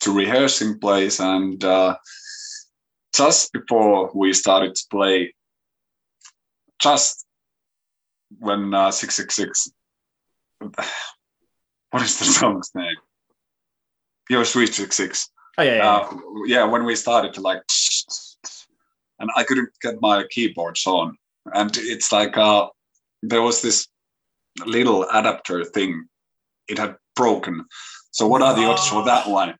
[0.00, 1.96] to rehearsing place and uh,
[3.16, 5.34] just before we started to play,
[6.78, 7.24] just
[8.38, 9.70] when uh, 666,
[11.90, 12.96] what is the song's name?
[14.28, 15.30] Your Sweet 66.
[15.58, 15.88] Oh yeah, yeah.
[15.88, 17.62] Uh, yeah, when we started to like,
[19.18, 21.16] and I couldn't get my keyboards on,
[21.54, 22.68] and it's like uh,
[23.22, 23.88] there was this
[24.66, 26.06] little adapter thing,
[26.68, 27.64] it had broken.
[28.10, 29.54] So what are the odds for that one?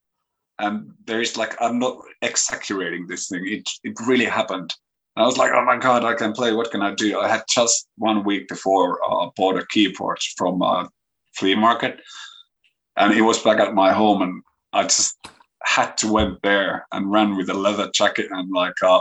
[0.58, 3.46] And there is like I'm not exaggerating this thing.
[3.46, 4.74] It it really happened.
[5.14, 6.52] And I was like, oh my god, I can play.
[6.52, 7.18] What can I do?
[7.18, 10.88] I had just one week before uh, bought a keyboard from a
[11.34, 12.00] flea market,
[12.96, 14.42] and it was back at my home, and
[14.72, 15.16] I just
[15.62, 19.00] had to went there and ran with a leather jacket and like uh,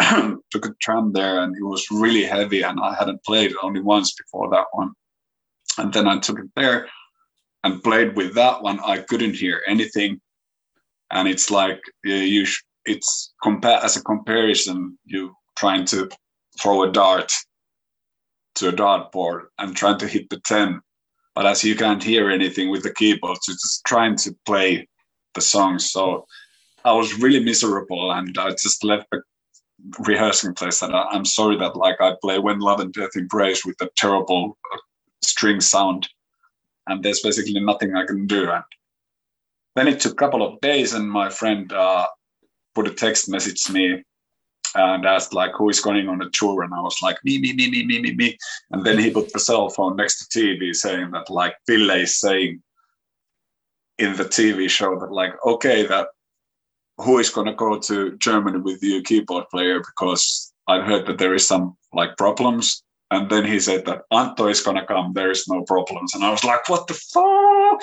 [0.50, 4.14] took a tram there, and it was really heavy, and I hadn't played only once
[4.14, 4.92] before that one,
[5.78, 6.88] and then I took it there
[7.64, 8.80] and played with that one.
[8.80, 10.20] I couldn't hear anything,
[11.12, 12.44] and it's like you.
[12.44, 14.98] Sh- it's compare as a comparison.
[15.04, 16.08] You trying to
[16.60, 17.32] throw a dart
[18.56, 20.80] to a dartboard and trying to hit the ten,
[21.34, 24.88] but as you can't hear anything with the keyboard, so just trying to play
[25.34, 26.26] the song So
[26.84, 29.22] I was really miserable, and I just left the
[30.00, 30.82] rehearsing place.
[30.82, 33.90] And I, I'm sorry that like I play When Love and Death Embrace with a
[33.96, 34.78] terrible uh,
[35.22, 36.08] string sound,
[36.86, 38.50] and there's basically nothing I can do.
[38.50, 38.64] And
[39.76, 42.06] then it took a couple of days, and my friend uh,
[42.74, 44.02] put a text message me
[44.74, 46.62] and asked like who is going on a tour?
[46.62, 48.38] And i was like me me me me me me me.
[48.70, 52.18] And then he put the cell phone next to tv saying that like ville is
[52.18, 52.62] saying
[53.98, 56.08] in the tv show that like okay that
[56.98, 61.18] who is going to go to germany with you keyboard player because i've heard that
[61.18, 62.82] there is some like problems.
[63.12, 66.14] And then he said that Antto is going to come there is no problems.
[66.14, 67.82] And i was like what the fuck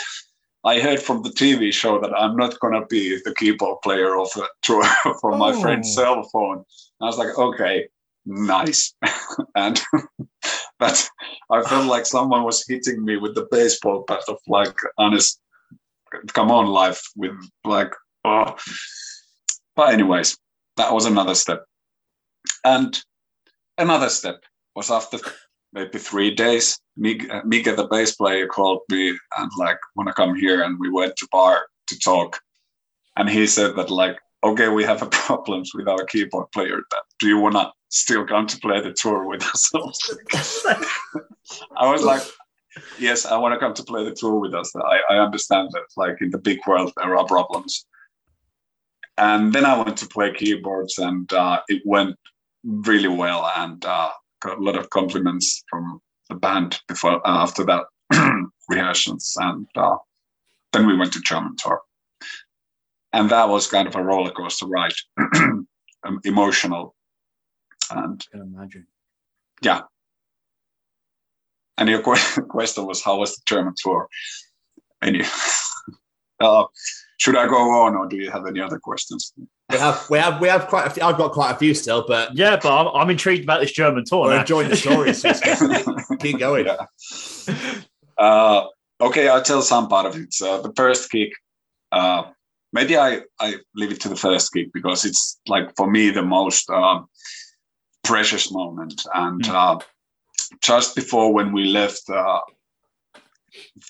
[0.63, 4.29] I heard from the TV show that I'm not gonna be the keyboard player of
[4.37, 4.83] a tour
[5.21, 5.61] from my Oh.
[5.61, 6.63] friend's cell phone.
[7.01, 7.87] I was like, okay,
[8.25, 8.93] nice.
[9.55, 9.81] and
[10.79, 11.09] but
[11.51, 15.39] I felt like someone was hitting me with the baseball bat of like honest
[16.33, 17.35] come on life with
[17.65, 17.93] like
[18.23, 18.55] oh
[19.75, 20.35] but anyways,
[20.77, 21.63] that was another step.
[22.63, 22.99] And
[23.77, 24.41] another step
[24.75, 25.19] was after
[25.73, 26.79] maybe three days.
[26.95, 30.79] Mig, uh, Mika, the bass player, called me and like, "Want to come here?" And
[30.79, 32.39] we went to bar to talk.
[33.17, 36.81] And he said that like, "Okay, we have a problems with our keyboard player.
[36.91, 39.71] That do you want to still come to play the tour with us?"
[41.77, 42.23] I was like,
[42.99, 44.75] "Yes, I want to come to play the tour with us.
[44.75, 47.85] I, I understand that like in the big world there are problems."
[49.19, 52.15] And then I went to play keyboards, and uh, it went
[52.63, 54.11] really well, and uh,
[54.45, 57.83] a lot of compliments from the band before uh, after that
[58.69, 59.95] rehearsals, and uh,
[60.73, 61.81] then we went to German tour,
[63.13, 64.93] and that was kind of a roller coaster ride,
[65.35, 66.95] um, emotional,
[67.91, 68.87] and I can imagine.
[69.61, 69.81] yeah.
[71.79, 74.07] And your que- question was, how was the German tour?
[75.03, 75.21] Any,
[76.39, 76.63] uh,
[77.17, 79.31] should I go on, or do you have any other questions?
[79.77, 81.03] We have we have we have quite a few.
[81.03, 84.03] I've got quite a few still, but Yeah, but I'm, I'm intrigued about this German
[84.05, 84.25] tour.
[84.27, 85.21] we're enjoying the stories.
[85.21, 86.65] so keep- keep going.
[86.65, 86.85] Yeah.
[88.17, 88.65] Uh,
[89.01, 90.33] okay, I'll tell some part of it.
[90.33, 91.29] So the first kick,
[91.91, 92.23] uh,
[92.73, 96.23] maybe I, I leave it to the first kick because it's like for me the
[96.23, 97.07] most um,
[98.03, 99.03] precious moment.
[99.13, 99.53] And Mm.
[99.53, 99.79] uh,
[100.63, 102.39] just before when we left, uh,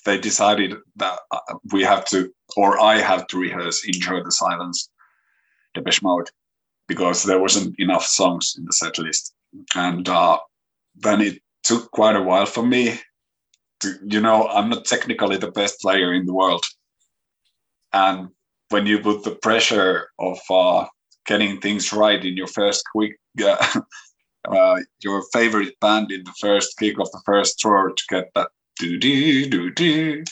[0.05, 1.39] they decided that uh,
[1.71, 4.89] we have to, or I have to rehearse "Enjoy the Silence,"
[5.77, 6.29] Depeche Mode,
[6.87, 9.33] because there wasn't enough songs in the set list.
[9.75, 10.39] And uh,
[10.95, 12.99] then it took quite a while for me
[13.81, 16.63] to, you know, I'm not technically the best player in the world.
[17.93, 18.29] And
[18.69, 20.85] when you put the pressure of uh,
[21.25, 23.81] getting things right in your first quick, uh,
[24.47, 28.49] uh, your favorite band in the first kick of the first tour to get that
[28.79, 30.23] do do do do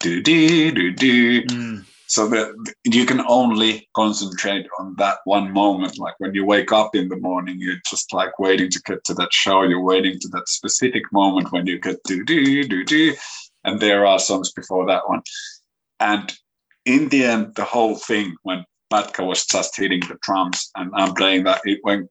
[0.00, 1.42] do do do do.
[1.44, 1.84] Mm.
[2.12, 5.96] So that you can only concentrate on that one moment.
[5.96, 9.14] Like when you wake up in the morning, you're just like waiting to get to
[9.14, 9.62] that show.
[9.62, 13.14] You're waiting to that specific moment when you get do do do do,
[13.64, 15.22] and there are songs before that one.
[16.00, 16.30] And
[16.84, 21.14] in the end, the whole thing when Pätkä was just hitting the drums and I'm
[21.14, 22.10] playing that, it went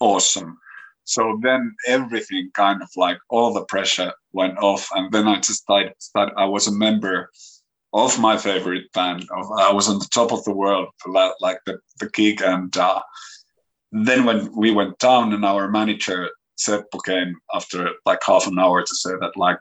[0.00, 0.58] awesome.
[1.04, 5.62] So then everything kind of like all the pressure went off, and then I just
[5.62, 5.94] started.
[6.00, 7.30] started I was a member
[7.94, 9.22] of my favorite band.
[9.30, 10.88] Of, I was on the top of the world,
[11.40, 13.00] like the the gig, and uh,
[13.92, 18.82] then when we went down, and our manager Seppo came after like half an hour
[18.82, 19.58] to say that like,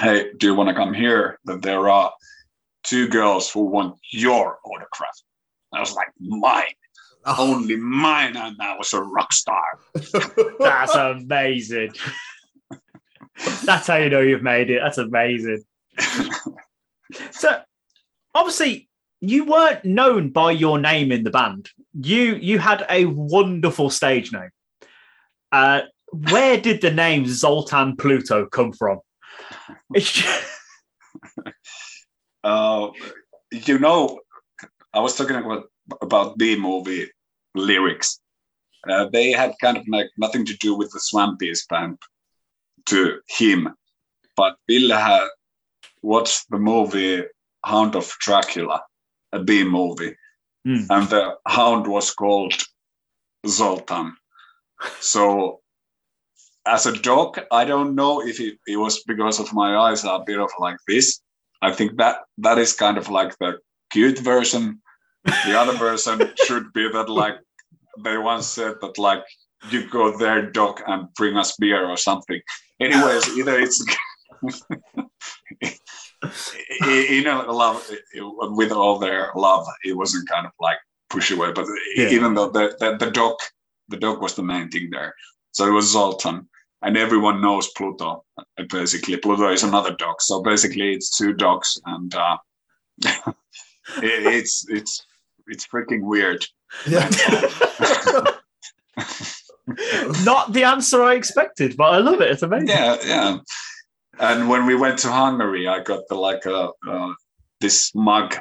[0.00, 1.38] hey, do you want to come here?
[1.44, 2.12] That there are
[2.82, 5.20] two girls who want your autograph.
[5.72, 6.74] I was like, mine.
[7.28, 7.54] Oh.
[7.54, 9.80] Only mine, and I was a rock star.
[10.60, 11.92] That's amazing.
[13.64, 14.80] That's how you know you've made it.
[14.82, 15.64] That's amazing.
[17.30, 17.60] so,
[18.34, 18.88] obviously,
[19.20, 21.70] you weren't known by your name in the band.
[21.94, 24.50] You you had a wonderful stage name.
[25.52, 29.00] Uh, where did the name Zoltan Pluto come from?
[32.44, 32.88] uh,
[33.52, 34.20] you know,
[34.92, 35.64] I was talking about
[36.02, 37.08] about the movie
[37.54, 38.20] lyrics.
[38.88, 41.98] Uh, they had kind of like nothing to do with the Swampies band
[42.86, 43.68] to him,
[44.36, 45.26] but Ville had
[46.06, 47.24] watched the movie
[47.64, 48.80] Hound of Dracula,
[49.32, 50.14] a B movie,
[50.66, 50.86] mm.
[50.88, 52.54] and the hound was called
[53.46, 54.16] Zoltan.
[55.00, 55.60] So,
[56.64, 60.20] as a dog, I don't know if it, it was because of my eyes are
[60.20, 61.20] a bit of like this.
[61.60, 63.58] I think that that is kind of like the
[63.90, 64.80] cute version.
[65.24, 67.36] The other version should be that like
[68.04, 69.24] they once said that like
[69.70, 72.40] you go there, dog, and bring us beer or something.
[72.80, 73.84] Anyways, either it's
[76.82, 80.78] you know love with all their love, it wasn't kind of like
[81.10, 82.08] push away, but yeah.
[82.08, 83.36] even though the, the the dog
[83.88, 85.14] the dog was the main thing there,
[85.52, 86.48] so it was Zoltan.
[86.82, 88.24] And everyone knows Pluto.
[88.68, 90.20] Basically, Pluto is another dog.
[90.20, 92.36] So basically, it's two dogs, and uh,
[93.04, 93.32] it,
[94.02, 95.04] it's it's
[95.46, 96.44] it's freaking weird.
[96.86, 97.08] Yeah.
[100.24, 102.30] Not the answer I expected, but I love it.
[102.30, 102.68] It's amazing.
[102.68, 103.38] Yeah, yeah.
[104.18, 107.12] And when we went to Hungary, I got the like a uh,
[107.60, 108.36] this mug,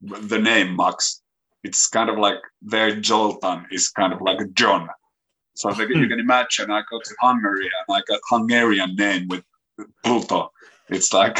[0.00, 1.22] the name mugs.
[1.62, 4.88] It's kind of like their Joltan is kind of like a John.
[5.54, 6.08] So I think you hmm.
[6.08, 9.44] can imagine, I go to Hungary and I got Hungarian name with
[10.02, 10.50] Pluto.
[10.88, 11.38] It's like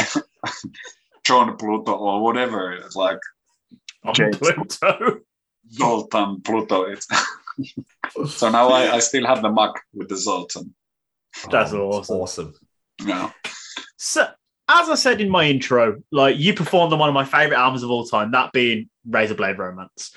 [1.24, 2.72] John Pluto or whatever.
[2.72, 3.18] It's like
[4.04, 5.20] oh, Pluto.
[5.72, 6.82] Zoltan Pluto.
[6.84, 7.08] It's
[8.28, 10.74] so now I, I still have the mug with the Zoltan.
[11.50, 12.16] That's oh, awesome.
[12.16, 12.54] Awesome.
[13.04, 13.30] Yeah.
[14.04, 14.28] So
[14.68, 17.82] as I said in my intro, like you performed on one of my favorite albums
[17.82, 20.14] of all time, that being Razorblade Romance.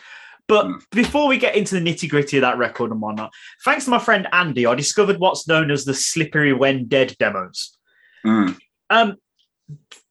[0.47, 0.83] But mm.
[0.91, 3.31] before we get into the nitty gritty of that record and whatnot,
[3.63, 7.77] thanks to my friend Andy, I discovered what's known as the Slippery When Dead demos.
[8.25, 8.57] Mm.
[8.89, 9.15] Um,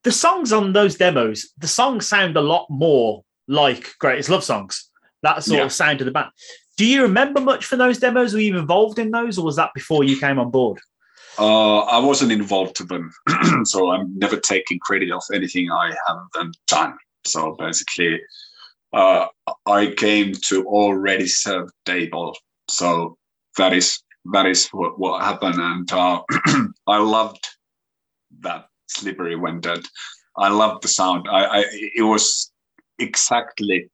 [0.04, 4.90] the songs on those demos, the songs sound a lot more like Greatest Love songs.
[5.22, 5.64] That sort yeah.
[5.64, 6.30] of sound of the band.
[6.78, 8.32] Do you remember much from those demos?
[8.32, 10.78] Were you involved in those, or was that before you came on board?
[11.38, 13.12] Uh, I wasn't involved to them,
[13.64, 16.96] so I'm never taking credit of anything I haven't done.
[17.26, 18.20] So basically,
[18.92, 19.26] uh,
[19.66, 22.36] I came to already served table.
[22.68, 23.18] So
[23.58, 24.02] that is
[24.32, 26.22] that is what, what happened, and uh,
[26.86, 27.46] I loved
[28.40, 29.84] that slippery when dead.
[30.36, 31.26] I loved the sound.
[31.30, 31.64] I, I
[31.94, 32.52] it was
[32.98, 33.90] exactly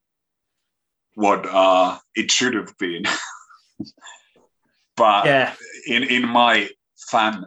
[1.14, 3.04] what uh, it should have been.
[4.96, 5.54] but yeah.
[5.86, 6.68] in in my
[7.12, 7.44] fan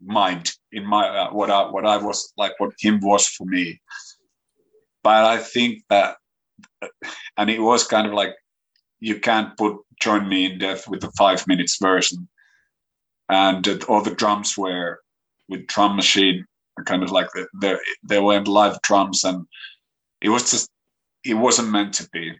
[0.00, 3.80] mind, in my uh, what I what I was like, what HIM was for me.
[5.02, 6.16] But I think that,
[7.36, 8.34] and it was kind of like,
[9.00, 12.28] you can't put join me in death with the five minutes version,
[13.28, 15.00] and uh, all the drums were
[15.48, 16.44] with drum machine,
[16.84, 17.78] kind of like the, the,
[18.08, 19.46] they went live drums, and
[20.20, 20.68] it was just
[21.24, 22.32] it wasn't meant to be.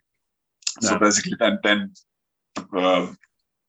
[0.82, 0.88] No.
[0.88, 1.92] So basically, then then
[2.76, 3.06] uh,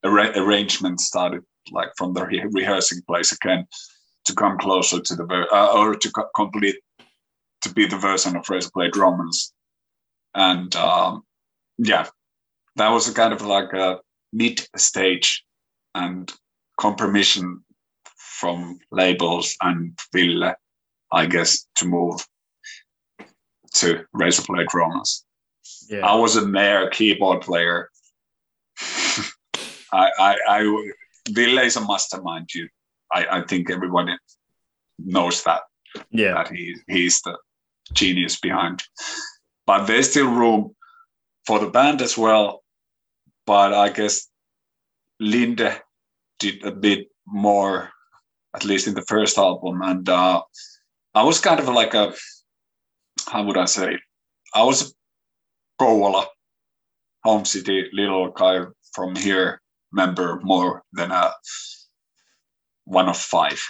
[0.04, 3.66] arra- started like from the re- rehearsing place again
[4.26, 6.76] to come closer to the ver- uh, or to co- complete
[7.62, 9.54] to be the version of Razorblade Romance,
[10.34, 11.24] and um,
[11.78, 12.08] yeah,
[12.76, 14.00] that was a kind of like a
[14.32, 15.44] mid stage
[15.96, 16.32] and
[16.80, 17.64] compromission
[18.40, 20.54] from labels and Ville,
[21.12, 22.26] I guess, to move
[23.74, 25.26] to Razorblade Romance.
[25.90, 26.06] Yeah.
[26.06, 27.90] I was a mere keyboard player.
[29.92, 30.92] I, I, I,
[31.30, 32.50] Ville is a mastermind.
[32.54, 32.68] You,
[33.14, 34.18] I, I think everyone
[34.98, 35.62] knows that.
[36.12, 37.38] Yeah, that he, he's the
[37.94, 38.84] genius behind.
[39.66, 40.76] But there's still room
[41.46, 42.64] for the band as well.
[43.46, 44.28] But I guess
[45.20, 45.82] Linde
[46.38, 47.90] did a bit more,
[48.56, 50.42] at least in the first album, and uh,
[51.16, 52.14] I was kind of like a
[53.28, 53.98] how would I say?
[54.54, 54.94] I was a
[55.82, 56.26] Kouvola,
[57.24, 58.62] home city, little guy
[58.94, 61.34] from here, member more than a
[62.86, 63.62] one of five.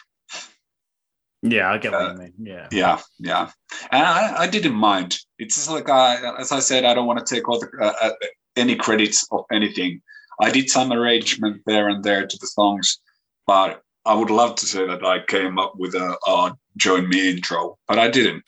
[1.41, 2.33] Yeah, I get what Uh, you mean.
[2.39, 2.67] Yeah.
[2.71, 3.51] Yeah, yeah,
[3.91, 5.17] and I, I didn't mind.
[5.37, 7.93] It's just like I, as I said, I don't want to take all the uh,
[8.01, 8.11] uh,
[8.57, 10.01] any credits of anything.
[10.41, 12.99] I did some arrangement there and there to the songs,
[13.47, 17.31] but I would love to say that I came up with a, a join me
[17.31, 18.43] intro, but I didn't.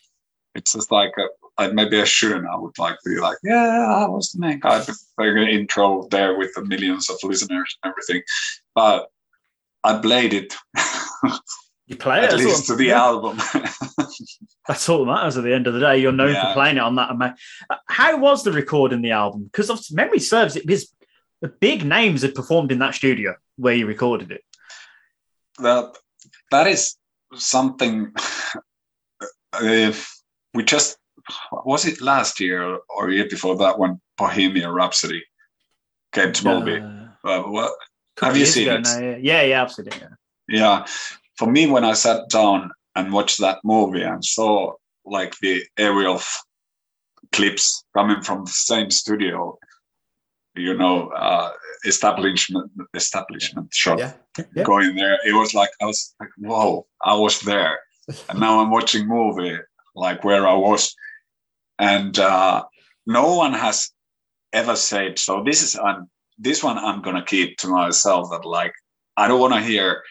[0.56, 1.28] It's just like uh
[1.62, 2.48] I, maybe I shouldn't.
[2.48, 4.88] I would like be like, yeah, I was the main guy, like
[5.20, 8.22] an intro there with the millions of listeners and everything,
[8.76, 9.08] but
[9.84, 10.54] I played it.
[11.88, 13.04] You play it at that's least to the yeah.
[13.04, 13.38] album.
[14.68, 15.98] That's all that matters at the end of the day.
[15.98, 16.48] You're known Yeah.
[16.48, 17.10] for playing it on that.
[17.70, 19.50] Uh, How was the recording the album?
[19.52, 20.94] Because memory serves it because
[21.42, 24.42] the big names had performed in that studio where you recorded it.
[25.60, 25.98] that
[26.52, 26.96] that is
[27.36, 28.14] something
[29.54, 29.92] uh,
[30.54, 30.98] we just
[31.66, 35.24] was it last year or year before that when Bohemian Rhapsody
[36.12, 36.80] came to movie.
[37.24, 37.74] Uh, what,
[38.16, 38.82] Couple have you seen it?
[38.82, 39.18] now, yeah.
[39.22, 39.98] yeah, yeah, I've seen it.
[40.02, 40.08] Yeah.
[40.48, 40.86] Yeah,
[41.38, 44.74] for me, when I sat down and watched that movie and saw
[45.06, 46.44] like the aerial f-
[47.32, 49.58] clips coming from the same studio,
[50.56, 51.52] you know, uh,
[51.86, 54.14] establishment establishment shot Yeah.
[54.56, 54.64] Yeah.
[54.64, 57.80] going there, it was like I was like, whoa, I was there,
[58.30, 59.58] and now I'm watching movie
[59.96, 60.94] like where I was,
[61.82, 62.64] and uh,
[63.08, 63.90] no one has
[64.54, 65.44] ever said so.
[65.44, 68.74] This is I'm this one I'm gonna keep to myself that like
[69.18, 70.04] I don't want to hear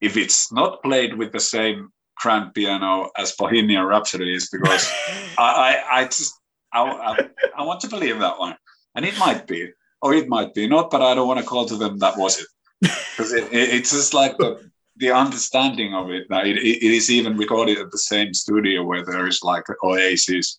[0.00, 1.90] if it's not played with the same
[2.20, 4.92] grand piano as Bohemian Rhapsody is because
[5.38, 6.34] I, I I just
[6.72, 8.56] I, I I want to believe that one,
[8.96, 9.70] and it might be
[10.02, 12.40] or it might be not, but I don't want to call to them that was
[12.40, 12.46] it
[12.80, 16.26] because it, it, it's just like the the understanding of it.
[16.30, 20.58] That it, it is even recorded at the same studio where there is like Oasis,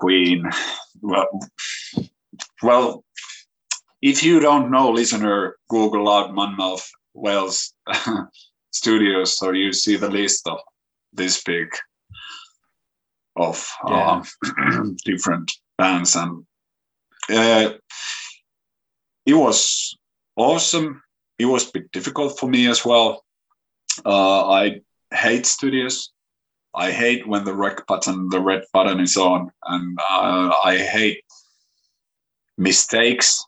[0.00, 0.44] Queen.
[1.02, 1.28] Well,
[2.62, 3.04] well,
[4.02, 7.74] if you don't know, listener, Google out Monmouth Wales
[8.70, 10.58] Studios, so you see the list of
[11.12, 11.68] this big
[13.36, 14.22] of Yeah.
[14.56, 16.44] um, different bands, and
[17.30, 17.72] uh,
[19.26, 19.94] it was
[20.36, 21.02] awesome.
[21.38, 23.24] It was a bit difficult for me as well.
[24.04, 24.80] Uh, I
[25.12, 26.12] hate studios.
[26.74, 31.24] I hate when the rec button, the red button is on, and uh, I hate
[32.56, 33.44] mistakes.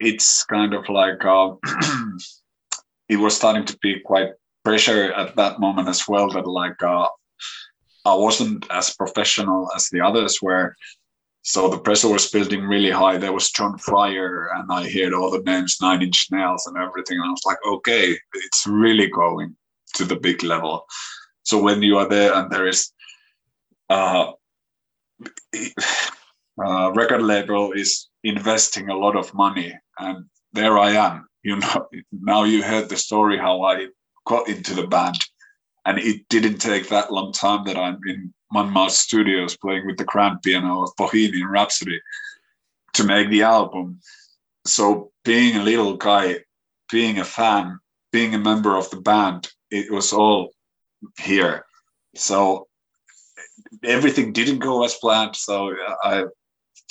[0.00, 1.54] It's kind of like uh,
[3.08, 4.30] it was starting to be quite
[4.64, 6.28] pressure at that moment as well.
[6.30, 7.06] That like uh,
[8.04, 10.74] I wasn't as professional as the others were,
[11.48, 13.16] so the pressure was building really high.
[13.16, 17.18] There was John Fryer, and I heard all the names, Nine Inch Nails, and everything.
[17.18, 19.56] And I was like, okay, it's really going
[19.94, 20.84] to the big level.
[21.48, 22.92] So when you are there and there is
[23.88, 24.32] uh,
[26.62, 31.26] uh, record label is investing a lot of money, and there I am.
[31.42, 33.86] You know, now you heard the story how I
[34.26, 35.24] got into the band,
[35.86, 40.04] and it didn't take that long time that I'm in Monmouth Studios playing with the
[40.04, 41.98] grand piano of Bohemian Rhapsody
[42.92, 44.00] to make the album.
[44.66, 46.40] So being a little guy,
[46.92, 47.78] being a fan,
[48.12, 50.52] being a member of the band, it was all
[51.20, 51.64] here.
[52.14, 52.66] So
[53.84, 55.36] everything didn't go as planned.
[55.36, 55.72] So
[56.04, 56.24] I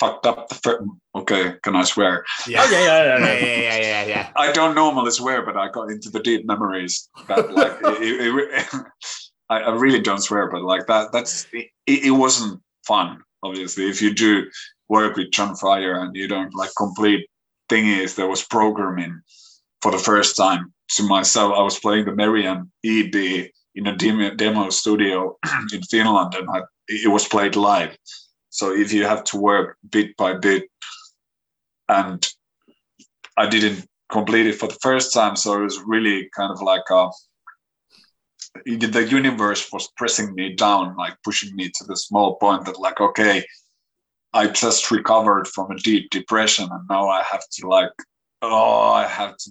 [0.00, 0.82] fucked up the first.
[1.14, 2.24] Okay, can I swear?
[2.46, 2.62] Yeah.
[2.64, 3.46] Oh, yeah, yeah, yeah, Yeah, yeah.
[3.46, 4.30] yeah, yeah, yeah, yeah.
[4.36, 7.08] I don't normally swear, but I got into the deep memories.
[7.28, 8.82] That like, it, it, it-
[9.50, 13.22] I, I really don't swear, but like that, that's it, it wasn't fun.
[13.42, 14.44] Obviously, if you do
[14.90, 17.26] work with John Fryer and you don't like complete
[17.70, 19.20] thing is there was programming
[19.80, 21.54] for the first time to myself.
[21.56, 23.48] I was playing the Merian EB
[23.78, 25.38] in a demo, demo studio
[25.72, 27.96] in Finland, and I, it was played live.
[28.50, 30.64] So if you have to work bit by bit,
[31.88, 32.26] and
[33.36, 36.90] I didn't complete it for the first time, so it was really kind of like
[36.90, 37.10] uh,
[38.66, 42.80] a the universe was pressing me down, like pushing me to the small point that,
[42.80, 43.44] like, okay,
[44.32, 47.92] I just recovered from a deep depression, and now I have to like,
[48.42, 49.50] oh, I have to,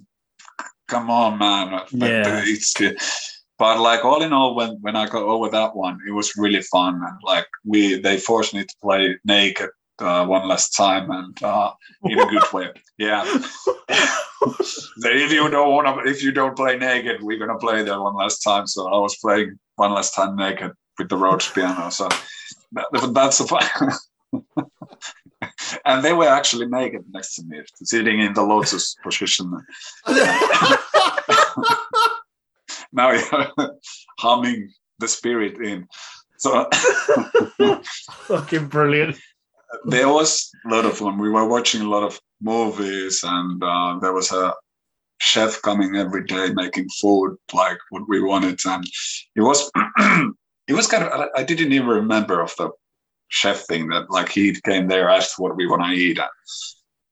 [0.86, 1.80] come on, man.
[1.92, 2.42] Yeah.
[2.44, 2.74] it's
[3.58, 6.62] but like all in all, when when I got over that one, it was really
[6.62, 11.42] fun, and like we they forced me to play naked uh, one last time, and
[11.42, 11.72] uh,
[12.04, 12.70] in a good way.
[12.98, 13.24] Yeah.
[15.00, 18.14] If you don't want to, if you don't play naked, we're gonna play that one
[18.14, 18.66] last time.
[18.66, 21.90] So I was playing one last time naked with the Rhodes piano.
[21.90, 22.08] So
[22.72, 23.62] that, that's a fun.
[25.84, 29.52] and they were actually naked next to me, sitting in the lotus position.
[32.92, 33.48] now you're
[34.18, 35.86] humming the spirit in.
[36.38, 36.68] So
[38.26, 39.16] Fucking brilliant.
[39.86, 41.18] there was a lot of fun.
[41.18, 44.54] We were watching a lot of movies, and uh, there was a
[45.20, 48.84] chef coming every day making food like what we wanted and
[49.34, 49.70] it was
[50.68, 52.70] it was kind of i didn't even remember of the
[53.28, 56.28] chef thing that like he came there asked what we want to eat and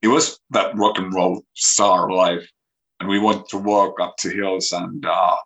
[0.03, 2.49] it was that rock and roll star life
[3.01, 5.37] and we went to walk up to hills and uh,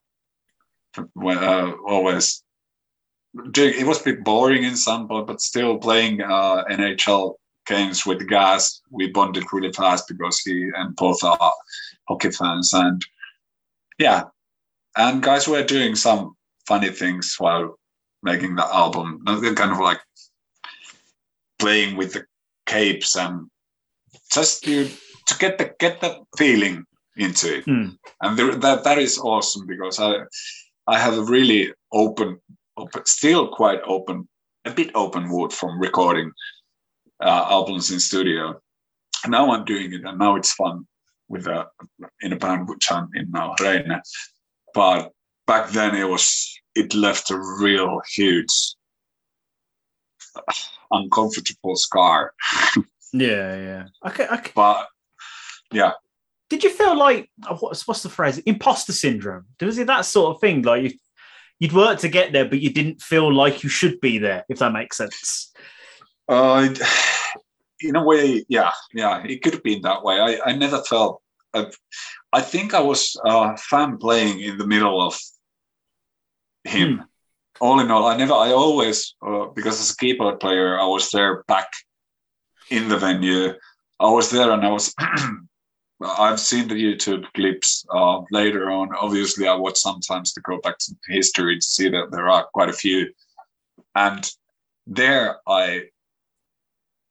[0.97, 2.43] uh always
[3.57, 7.35] it was a bit boring in some but but still playing uh nhl
[7.71, 8.83] games with Gas.
[8.91, 11.53] We bonded really fast because he and both are
[12.09, 12.73] hockey fans.
[12.75, 13.03] And
[13.99, 14.25] yeah,
[14.97, 16.35] and guys were doing some
[16.67, 17.79] funny things while
[18.23, 19.23] making the album.
[19.25, 20.01] they Kind of like
[21.59, 22.25] playing with the
[22.67, 23.49] capes and
[24.33, 24.89] just to
[25.27, 26.85] to get the get the feeling
[27.17, 27.67] into it.
[27.67, 27.97] Mm.
[28.23, 30.25] And there, that that is awesome because I
[30.91, 32.41] I have a really open,
[32.77, 34.29] open, still quite open,
[34.65, 36.33] a bit open wood from recording
[37.23, 38.61] uh, albums in studio.
[39.29, 40.89] Now I'm doing it, and now it's fun
[41.29, 41.69] with a
[42.23, 44.03] in a band which I'm in now, Reine.
[44.75, 45.12] But
[45.47, 48.75] back then it was it left a real huge
[50.91, 52.33] uncomfortable scar.
[53.12, 53.85] yeah, yeah.
[54.09, 54.51] Okay, okay.
[54.57, 54.89] But
[55.71, 55.93] yeah.
[56.51, 58.39] Did you feel like uh, what's what's the phrase?
[58.39, 59.47] Imposter syndrome.
[59.63, 60.63] Was it that sort of thing?
[60.63, 60.91] Like you,
[61.61, 64.45] you'd worked to get there, but you didn't feel like you should be there.
[64.49, 65.53] If that makes sense.
[66.29, 66.69] Uh,
[67.81, 70.21] in a way, yeah, yeah, it could have been that way.
[70.21, 71.23] I, I never felt.
[71.55, 71.71] I,
[72.33, 75.17] I think I was a fan playing in the middle of
[76.65, 76.97] HIM.
[76.97, 77.03] Hmm.
[77.61, 78.33] All in all, I never.
[78.33, 81.69] I always uh, because as a keyboard player, I was there back
[82.71, 83.53] in the venue.
[84.01, 84.93] I was there, and I was.
[86.03, 88.95] I've seen the YouTube clips uh, later on.
[88.95, 92.71] Obviously, I watch sometimes to go back to history to see that there are quite
[92.71, 93.13] a few,
[93.95, 94.31] and
[94.87, 95.85] there I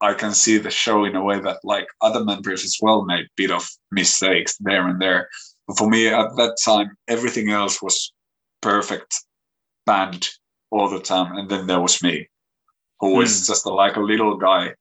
[0.01, 3.25] I can see the show in a way that like other members as well made
[3.25, 5.29] a bit of mistakes there and there.
[5.67, 8.11] But for me at that time, everything else was
[8.61, 9.13] perfect
[9.85, 10.29] band
[10.71, 11.37] all the time.
[11.37, 12.27] And then there was me,
[13.01, 13.47] who was mm.
[13.47, 14.73] just a, like a little guy,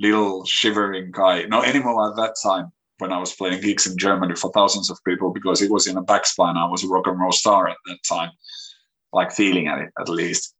[0.00, 1.44] little shivering guy.
[1.44, 4.98] Not anymore at that time when I was playing gigs in Germany for thousands of
[5.06, 6.56] people because it was in a backspine.
[6.56, 8.30] I was a rock and roll star at that time,
[9.12, 10.54] like feeling at it at least.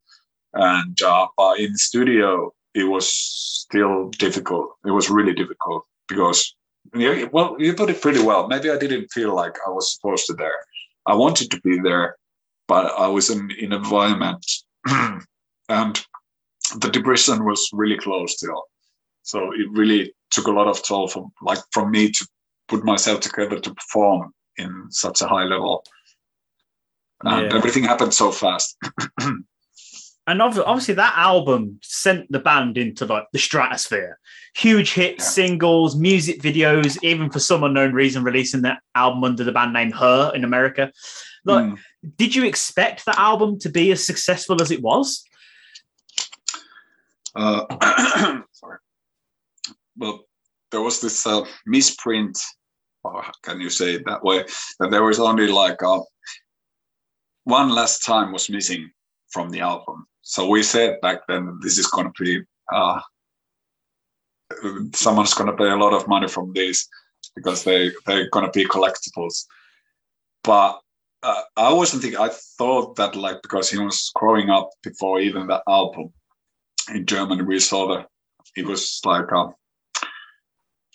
[0.55, 1.27] And uh,
[1.59, 4.71] in studio, it was still difficult.
[4.85, 6.55] It was really difficult because,
[6.95, 8.49] well, you put it pretty well.
[8.49, 10.59] Maybe I didn't feel like I was supposed to there.
[11.07, 12.17] I wanted to be there,
[12.67, 14.45] but I was in in environment,
[15.69, 16.05] and
[16.77, 18.65] the depression was really close still.
[19.23, 22.29] So it really took a lot of toll from like from me to
[22.69, 25.85] put myself together to perform in such a high level.
[27.23, 27.57] And yeah.
[27.57, 28.77] everything happened so fast.
[30.27, 34.19] and obviously that album sent the band into like the stratosphere
[34.55, 35.31] huge hits yeah.
[35.31, 39.91] singles music videos even for some unknown reason releasing that album under the band name
[39.91, 40.91] her in america
[41.45, 41.79] like mm.
[42.17, 45.25] did you expect the album to be as successful as it was
[47.37, 47.65] uh,
[48.53, 48.79] sorry
[49.97, 50.25] well
[50.71, 52.39] there was this uh, misprint
[53.05, 54.45] or can you say it that way
[54.81, 56.01] that there was only like uh,
[57.45, 58.91] one last time was missing
[59.31, 62.43] from the album so we said back then this is going to be
[62.73, 63.01] uh,
[64.95, 66.89] someone's going to pay a lot of money from this
[67.35, 69.47] because they they're going to be collectibles.
[70.43, 70.81] But
[71.23, 72.21] uh, I wasn't thinking.
[72.21, 76.13] I thought that like because he was growing up before even the album
[76.95, 78.07] in Germany, we saw that
[78.57, 79.49] it was like a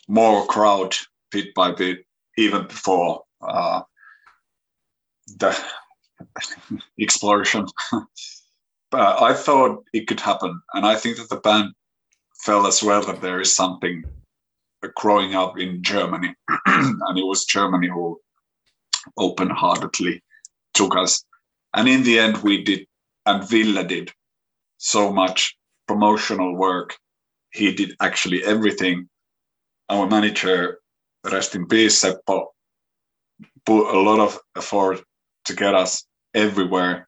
[0.09, 0.95] more crowd
[1.31, 2.05] bit by bit
[2.37, 3.81] even before uh,
[5.37, 5.57] the
[6.97, 7.65] explosion.
[8.91, 11.73] but I thought it could happen, and I think that the band
[12.43, 14.03] felt as well that there is something
[14.95, 16.33] growing up in Germany,
[16.65, 18.19] and it was Germany who
[19.17, 20.23] open-heartedly
[20.73, 21.23] took us.
[21.75, 22.87] And in the end, we did,
[23.25, 24.11] and Ville did
[24.77, 25.55] so much
[25.87, 26.97] promotional work.
[27.51, 29.09] He did actually everything.
[29.89, 30.79] Our manager,
[31.31, 32.47] rest in peace, Seppo,
[33.65, 35.01] put a lot of effort
[35.45, 37.07] to get us everywhere.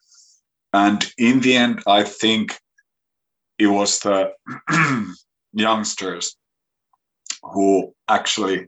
[0.73, 2.57] And in the end, I think
[3.59, 4.31] it was the
[5.53, 6.35] youngsters
[7.43, 8.67] who actually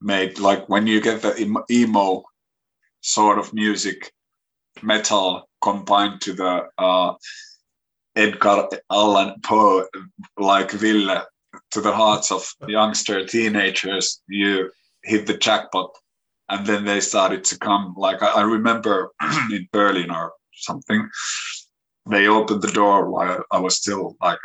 [0.00, 2.22] made like when you get the emo
[3.02, 4.12] sort of music,
[4.82, 7.14] metal combined to the uh,
[8.16, 9.86] Edgar Allan Poe
[10.38, 11.22] like Ville
[11.72, 14.70] to the hearts of youngster teenagers, you
[15.04, 15.90] hit the jackpot.
[16.48, 17.94] And then they started to come.
[17.96, 19.12] Like I, I remember
[19.52, 21.08] in Berlin or something.
[22.10, 24.40] They opened the door while I was still like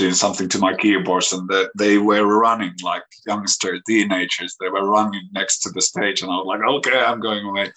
[0.00, 4.56] doing something to my keyboards, and the, they were running like youngster teenagers.
[4.58, 7.70] They were running next to the stage, and I was like, okay, I'm going away.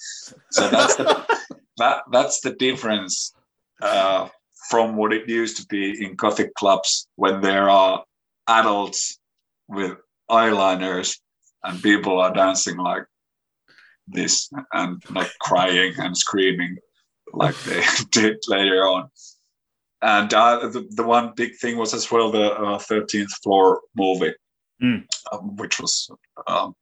[0.52, 1.38] So that's the
[1.78, 3.34] that that's the difference
[3.82, 4.30] uh,
[4.70, 8.06] from what it used to be in gothic clubs when there are
[8.48, 9.18] adults
[9.68, 9.98] with
[10.30, 11.18] eyeliners
[11.64, 13.03] and people are dancing like
[14.07, 16.78] this and not crying and screaming
[17.34, 19.10] like they did later on.
[20.02, 24.34] And uh, the, the one big thing was as well the uh, 13th floor movie,
[24.82, 25.06] Mm.
[25.32, 26.10] um, which was
[26.48, 26.76] um,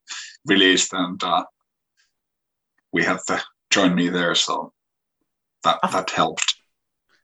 [0.48, 1.44] released, and uh,
[2.92, 4.74] we had to join me there, so
[5.64, 6.51] that that helped.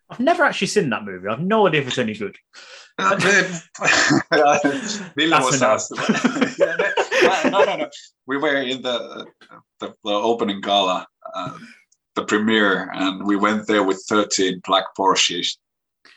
[0.09, 1.27] I've never actually seen that movie.
[1.27, 2.37] I've no idea if it's any good.
[5.15, 5.91] Ville was asked.
[7.51, 7.89] No, no, no.
[8.25, 9.25] We were in the
[9.79, 11.05] the, the opening gala,
[11.35, 11.57] uh,
[12.15, 15.57] the premiere, and we went there with 13 black Porsches,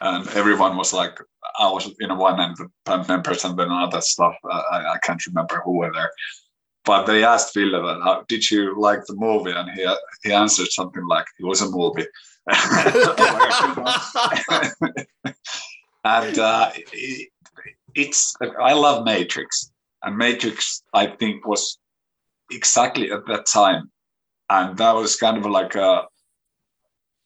[0.01, 1.19] and everyone was like,
[1.59, 4.35] I was in a one and the band members and then other stuff.
[4.51, 6.11] I, I can't remember who were there.
[6.85, 9.87] But they asked Ville, "Did you like the movie?" And he
[10.23, 12.07] he answered something like, "It was a movie."
[16.05, 17.29] and uh, it,
[17.95, 19.71] it's I love Matrix,
[20.03, 21.79] and Matrix I think was
[22.51, 23.91] exactly at that time,
[24.49, 26.07] and that was kind of like a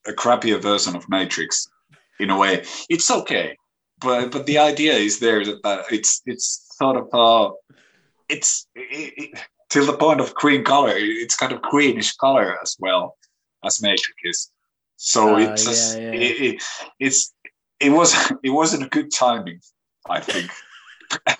[0.06, 1.66] a crappier version of Matrix
[2.20, 2.64] in a way.
[2.88, 3.56] It's okay,
[4.00, 7.52] but but the idea is there that, that it's it's sort of uh,
[8.28, 9.40] it's it, it,
[9.70, 10.94] till the point of green color.
[10.96, 13.16] It's kind of greenish color as well
[13.64, 14.50] as Matrix is.
[14.96, 16.20] So Ah, it's just, yeah, yeah.
[16.20, 16.62] It, it,
[17.00, 17.34] it's
[17.80, 19.60] it was it wasn't a good timing,
[20.08, 20.50] I think.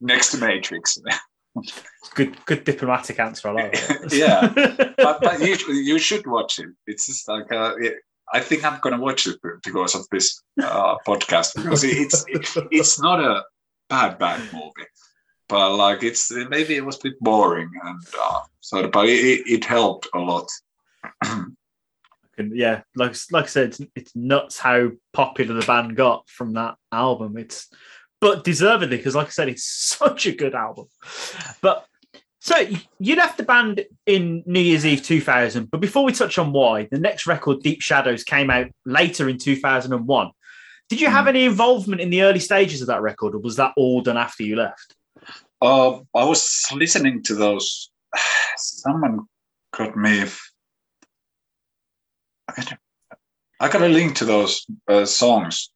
[0.00, 0.98] Next to Matrix,
[2.14, 3.48] Good, good diplomatic answer.
[3.48, 4.12] I like it.
[4.12, 4.48] yeah,
[4.96, 6.68] but, but you, you should watch it.
[6.86, 7.94] It's just like uh, it,
[8.32, 13.00] I think I'm gonna watch it because of this uh, podcast because it's it, it's
[13.00, 13.44] not a
[13.88, 14.88] bad bad movie,
[15.48, 19.64] but like it's maybe it was a bit boring and uh, so but it, it
[19.64, 20.48] helped a lot.
[22.38, 26.54] And yeah, like like I said, it's, it's nuts how popular the band got from
[26.54, 27.36] that album.
[27.36, 27.68] It's
[28.20, 29.64] but deservedly because, like I said, it's
[29.98, 30.86] such a good album.
[31.60, 31.86] But
[32.40, 32.56] so
[32.98, 35.70] you left the band in New Year's Eve 2000.
[35.70, 39.38] But before we touch on why, the next record, Deep Shadows, came out later in
[39.38, 40.30] 2001.
[40.90, 43.72] Did you have any involvement in the early stages of that record, or was that
[43.76, 44.94] all done after you left?
[45.62, 47.90] Uh, I was listening to those.
[48.56, 49.20] Someone
[49.72, 50.24] got me.
[53.60, 55.70] I got a link to those uh, songs,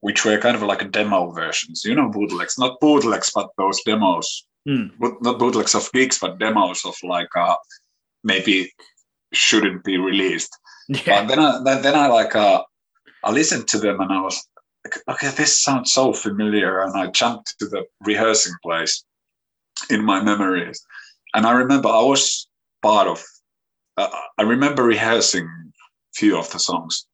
[0.00, 1.84] which were kind of like a demo versions.
[1.84, 4.46] You know, bootlegs, not bootlegs, but those demos.
[4.66, 4.86] Hmm.
[4.98, 7.56] But not bootlegs of gigs, but demos of like uh,
[8.22, 8.72] maybe
[9.32, 10.56] shouldn't be released.
[11.06, 12.62] But then I then, then I like uh,
[13.22, 14.46] I listened to them and I was
[14.84, 19.02] like, okay, this sounds so familiar, and I jumped to the rehearsing place
[19.88, 20.84] in my memories,
[21.34, 22.48] and I remember I was
[22.82, 23.24] part of.
[23.96, 24.08] Uh,
[24.38, 25.48] I remember rehearsing
[26.14, 27.06] few of the songs,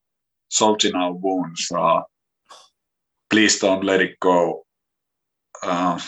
[0.49, 2.03] "Salt in Our Wounds," uh,
[3.31, 4.65] "Please Don't Let It Go,"
[5.63, 6.01] uh,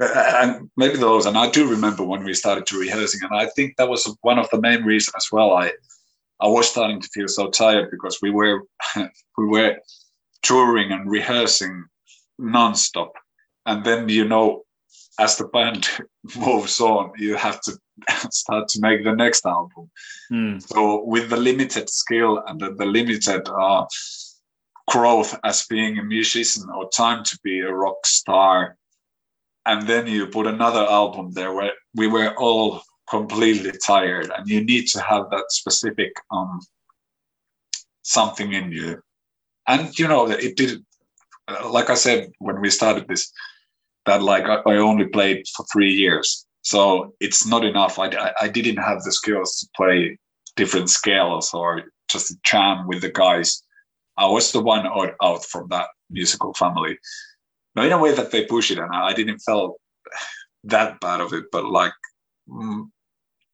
[0.00, 1.26] and maybe those.
[1.26, 4.38] And I do remember when we started to rehearsing, and I think that was one
[4.38, 5.52] of the main reasons as well.
[5.52, 5.72] I
[6.40, 8.62] I was starting to feel so tired because we were
[9.38, 9.78] we were
[10.42, 11.84] touring and rehearsing
[12.40, 13.10] nonstop,
[13.64, 14.64] and then you know,
[15.18, 15.88] as the band
[16.36, 17.78] moves on, you have to
[18.30, 19.90] start to make the next album.
[20.28, 20.58] Hmm.
[20.58, 23.86] So with the limited skill and the, the limited uh,
[24.88, 28.76] growth as being a musician or time to be a rock star,
[29.64, 34.64] and then you put another album there where we were all completely tired, and you
[34.64, 36.60] need to have that specific um,
[38.02, 39.02] something in you.
[39.66, 40.84] And you know, it did.
[41.64, 43.32] Like I said when we started this,
[44.04, 47.96] that like I, I only played for three years, so it's not enough.
[47.96, 50.18] I, I, didn't have the skills to play
[50.56, 53.62] different scales or just jam with the guys.
[54.16, 56.98] I was the one odd out from that musical family.
[57.76, 59.76] Now, in a way that they push it, and I, didn't feel
[60.64, 61.92] that bad of it, but like,
[62.48, 62.90] mm,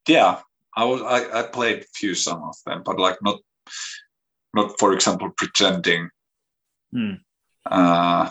[0.09, 0.41] yeah,
[0.75, 3.41] I was I, I played few some of them, but like not
[4.55, 6.09] not for example pretending,
[6.95, 7.17] Hmm.
[7.67, 8.31] uh,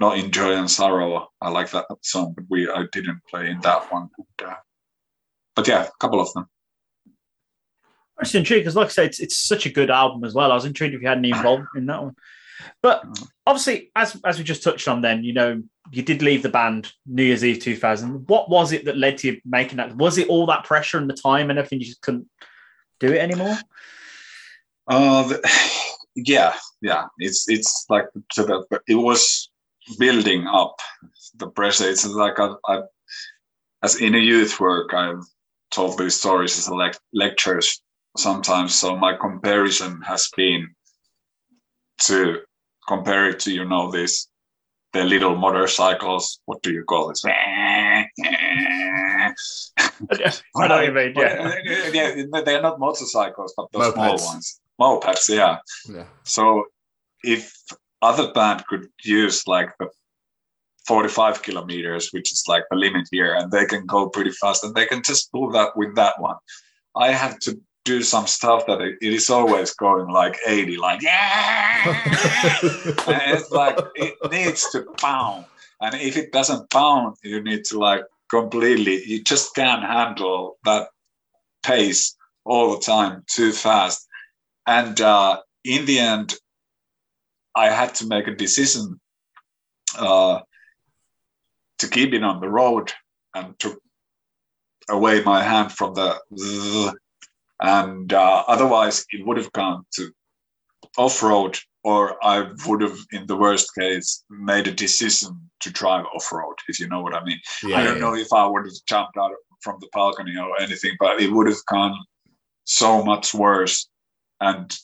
[0.00, 1.28] not in joy and sorrow.
[1.40, 4.08] I like that song, but we I didn't play in that one.
[4.18, 4.56] And, uh,
[5.54, 6.48] but yeah, a couple of them.
[8.18, 10.50] I was intrigued because, like I said, it's, it's such a good album as well.
[10.50, 12.16] I was intrigued if you had any involvement in that one.
[12.82, 13.04] But
[13.46, 16.92] obviously, as as we just touched on, then you know you did leave the band
[17.06, 18.28] New Year's Eve 2000.
[18.28, 19.96] What was it that led to you making that?
[19.96, 21.80] Was it all that pressure and the time and everything?
[21.80, 22.28] You just couldn't
[22.98, 23.56] do it anymore.
[24.88, 28.06] Uh, the, yeah, yeah, it's it's like
[28.88, 29.50] it was
[29.98, 30.76] building up
[31.36, 31.88] the pressure.
[31.88, 32.82] It's like I, I
[33.82, 35.24] as in a youth work, I've
[35.70, 37.82] told these stories as a lec- lectures
[38.16, 38.74] sometimes.
[38.74, 40.68] So my comparison has been
[41.98, 42.40] to
[42.88, 44.28] compare it to you know this
[44.92, 46.40] the little motorcycles.
[46.46, 47.24] What do you call this?
[50.52, 51.12] What you mean.
[51.16, 51.54] Yeah.
[51.92, 53.94] yeah, they're not motorcycles, but those Mopeds.
[53.94, 54.60] small ones.
[54.80, 55.58] Mopeds, yeah.
[55.88, 56.04] Yeah.
[56.24, 56.64] So
[57.22, 57.52] if
[58.06, 59.88] other band could use like the
[60.86, 64.74] 45 kilometers, which is like the limit here, and they can go pretty fast, and
[64.74, 66.36] they can just pull that with that one.
[66.94, 71.02] I have to do some stuff that it, it is always going like 80, like
[71.02, 71.82] yeah.
[73.36, 75.44] it's like it needs to pound,
[75.80, 79.04] and if it doesn't pound, you need to like completely.
[79.04, 80.88] You just can't handle that
[81.64, 84.06] pace all the time too fast,
[84.66, 86.34] and uh, in the end,
[87.56, 89.00] I had to make a decision
[89.98, 90.40] uh,
[91.78, 92.92] to keep it on the road
[93.34, 93.80] and took
[94.88, 96.20] away my hand from the
[97.60, 100.10] and uh, otherwise it would have gone to
[100.98, 106.56] off-road or I would have in the worst case made a decision to drive off-road
[106.68, 108.00] if you know what I mean Yeah, I don't yeah.
[108.00, 111.46] know if I would have jumped out from the balcony or anything but it would
[111.48, 111.96] have gone
[112.64, 113.88] so much worse
[114.40, 114.76] and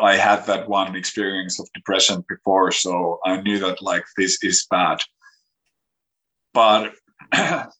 [0.00, 4.66] I had that one experience of depression before so I knew that like this is
[4.70, 4.98] bad.
[6.54, 6.92] But
[7.32, 7.70] it,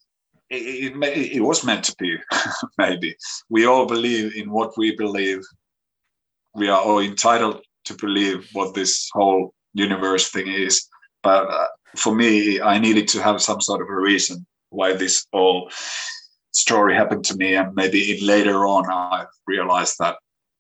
[0.51, 2.17] it, it was meant to be
[2.79, 3.17] maybe.
[3.49, 5.43] We all believe in what we believe.
[6.55, 10.89] We are all entitled to believe what this whole universe thing is.
[11.23, 11.67] But uh,
[11.97, 15.71] for me i needed to have some sort of a reason why this whole
[16.53, 20.17] story happened to me and maybe later on i realized that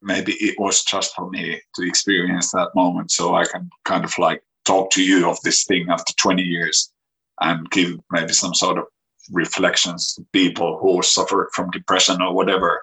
[0.07, 4.17] maybe it was just for me to experience that moment so i can kind of
[4.19, 6.93] like talk to you of this thing after 20 years
[7.41, 8.85] and give maybe some sort of
[9.33, 12.83] reflections to people who suffer from depression or whatever.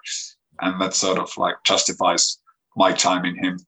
[0.61, 2.39] And that sort of like justifies
[2.75, 3.59] my time in HIM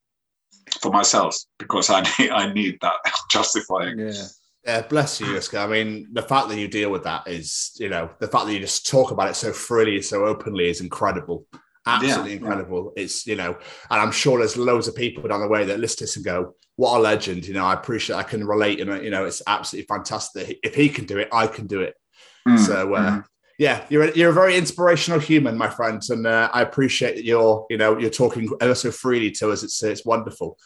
[0.82, 2.96] for myself because I need, I need that
[3.32, 4.00] justifying.
[4.00, 4.24] Yeah.
[4.66, 5.64] Yeah, bless you, Juska.
[5.64, 8.54] I mean, the fact that you deal with that is, you know, the fact that
[8.54, 11.46] you just talk about it so freely, so openly is incredible.
[11.86, 12.94] Absolutely Yeah, incredible.
[12.96, 13.58] It's, you know,
[13.90, 16.26] and I'm sure there's loads of people down the way that listen to this and
[16.26, 17.46] go, what a legend.
[17.46, 18.80] You know, I appreciate, I can relate.
[18.80, 20.60] And, you know, it's absolutely fantastic.
[20.64, 21.96] If he can do it, I can do it.
[22.48, 23.26] Mm, So, uh, mhm.
[23.58, 27.24] yeah, you're a, you're a very inspirational human, my friend, and uh, I appreciate that
[27.24, 29.64] you're, you know, you're talking ever so freely to us.
[29.64, 30.58] It's it's wonderful.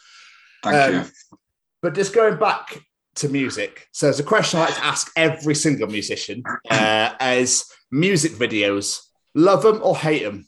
[0.62, 1.38] Thank um, you.
[1.82, 2.78] But just going back
[3.16, 7.64] to music, so there's a question I like to ask every single musician: uh, is
[7.90, 9.00] music videos
[9.34, 10.46] love them or hate them?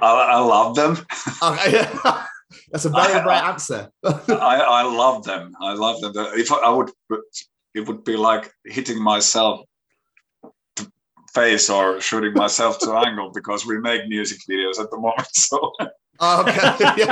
[0.00, 0.98] I, I love them.
[1.42, 1.84] Okay.
[2.70, 3.90] That's a very rare answer.
[4.04, 5.54] I, I love them.
[5.60, 6.12] I love them.
[6.16, 6.90] If I, I would,
[7.74, 9.60] it would be like hitting myself
[10.76, 10.90] to
[11.34, 15.28] face or shooting myself to angle because we make music videos at the moment.
[15.34, 15.72] So
[16.20, 17.02] okay.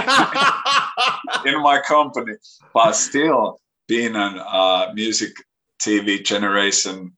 [1.51, 2.35] in my company,
[2.73, 5.33] but still being a uh, music
[5.81, 7.13] TV generation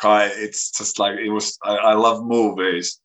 [0.00, 1.58] guy, it's just like it was.
[1.62, 3.00] I, I love movies.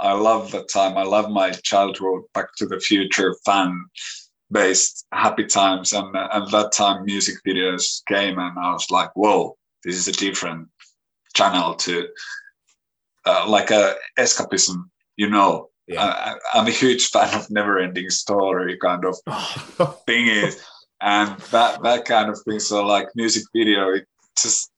[0.00, 0.96] I love the time.
[0.96, 3.84] I love my childhood Back to the Future fan
[4.50, 9.56] based happy times, and and that time music videos came, and I was like, whoa,
[9.84, 10.68] this is a different
[11.34, 12.08] channel to
[13.26, 14.84] uh, like a escapism,
[15.16, 15.68] you know.
[15.98, 19.16] I, I'm a huge fan of never-ending story kind of
[20.06, 20.62] thing is,
[21.00, 22.60] and that that kind of thing.
[22.60, 24.06] So like music video, it
[24.40, 24.70] just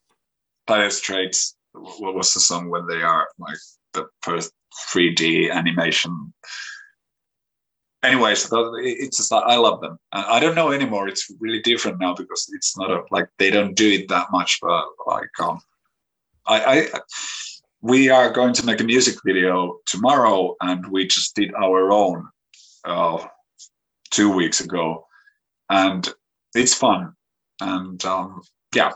[0.68, 3.58] illustrates what was the song when they are like
[3.92, 4.52] the first
[4.90, 6.32] 3D animation.
[8.02, 9.96] Anyways, it's just like I love them.
[10.12, 11.06] I don't know anymore.
[11.08, 14.58] It's really different now because it's not a, like they don't do it that much.
[14.60, 15.60] But like, um,
[16.46, 17.00] I, I
[17.80, 22.28] we are going to make a music video tomorrow, and we just did our own
[22.84, 23.24] uh,
[24.10, 25.06] two weeks ago,
[25.70, 26.08] and
[26.54, 27.12] it's fun.
[27.60, 28.42] And um,
[28.74, 28.94] yeah,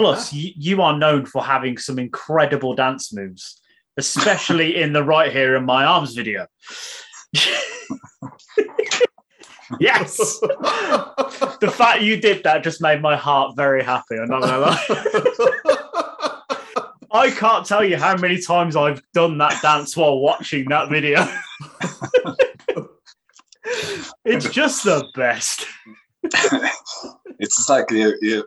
[0.00, 3.59] Plus, you are known for having some incredible dance moves,
[3.96, 6.46] especially in the right here in my arms video.
[9.80, 10.16] yes,
[11.60, 14.16] the fact you did that just made my heart very happy.
[14.16, 14.86] I'm not gonna lie.
[17.12, 21.26] I can't tell you how many times I've done that dance while watching that video.
[24.24, 25.66] it's just the best.
[26.22, 28.44] it's just like you, you,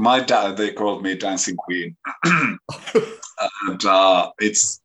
[0.00, 0.56] my dad.
[0.56, 4.80] They called me dancing queen, and uh, it's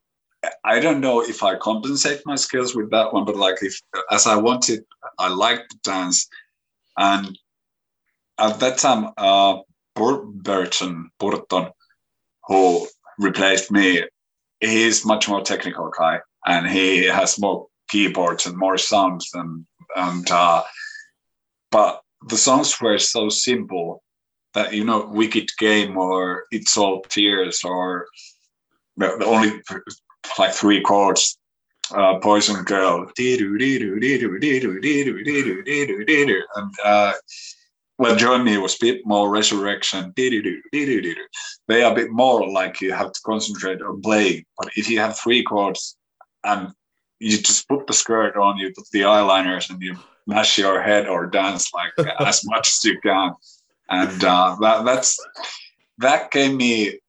[0.64, 3.80] I don't know if I compensate my skills with that one, but like if
[4.12, 4.86] as I wanted,
[5.18, 6.28] I liked to dance,
[6.98, 7.38] and
[8.38, 9.60] at that time, uh,
[9.96, 11.72] Burton Burton,
[12.48, 12.88] who
[13.18, 14.04] replaced me,
[14.60, 19.66] he's much more technical guy, and he has more keyboards and more sounds and
[19.96, 20.64] and uh,
[21.72, 24.02] but the songs were so simple
[24.56, 28.08] that you know wicked game or it's all tears or
[28.98, 29.62] the, the only
[30.40, 31.38] like three chords
[31.94, 33.06] uh, poison girl.
[36.56, 37.14] And uh,
[37.98, 40.12] well join me was a bit more resurrection.
[40.16, 44.46] They are a bit more like you have to concentrate on playing.
[44.58, 45.96] But if you have three chords
[46.44, 46.74] and
[47.20, 49.96] you just put the skirt on you put the eyeliners and you
[50.28, 53.34] mash your head or dance like as much as you can
[53.90, 55.18] and uh, that that's
[56.00, 57.00] that gave me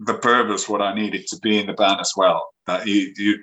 [0.00, 2.48] the purpose what I needed to be in the band as well.
[2.66, 3.42] That you you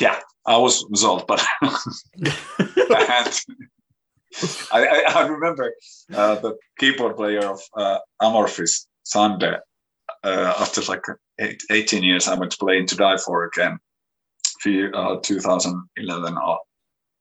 [0.00, 3.32] yeah, I was result, but I,
[4.72, 5.72] I, I remember
[6.14, 9.56] uh, the keyboard player of uh, Amorphis, Sunday.
[10.22, 11.04] Uh, after like
[11.40, 13.78] eight, 18 years, I went playing to play Into Die For again,
[14.60, 16.58] for, uh, 2011 or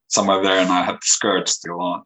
[0.08, 2.04] somewhere there, and I had the skirt still on.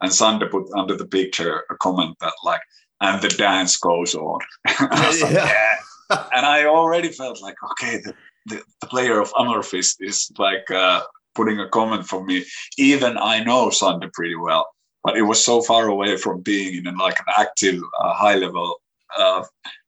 [0.00, 2.60] And Sunday put under the picture a comment that like,
[3.00, 4.40] and the dance goes on.
[4.66, 5.24] I yeah.
[5.26, 6.28] Like, yeah.
[6.36, 8.14] and I already felt like, okay, the,
[8.46, 11.02] the, the player of Amorphis is like uh,
[11.34, 12.44] putting a comment for me.
[12.78, 14.68] Even I know Sunday pretty well,
[15.02, 18.80] but it was so far away from being in like an active, uh, high level
[19.16, 19.44] uh,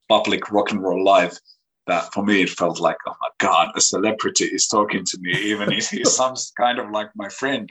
[0.08, 1.38] public rock and roll life
[1.86, 5.32] that for me it felt like, oh my God, a celebrity is talking to me,
[5.32, 7.70] even if he sounds kind of like my friend.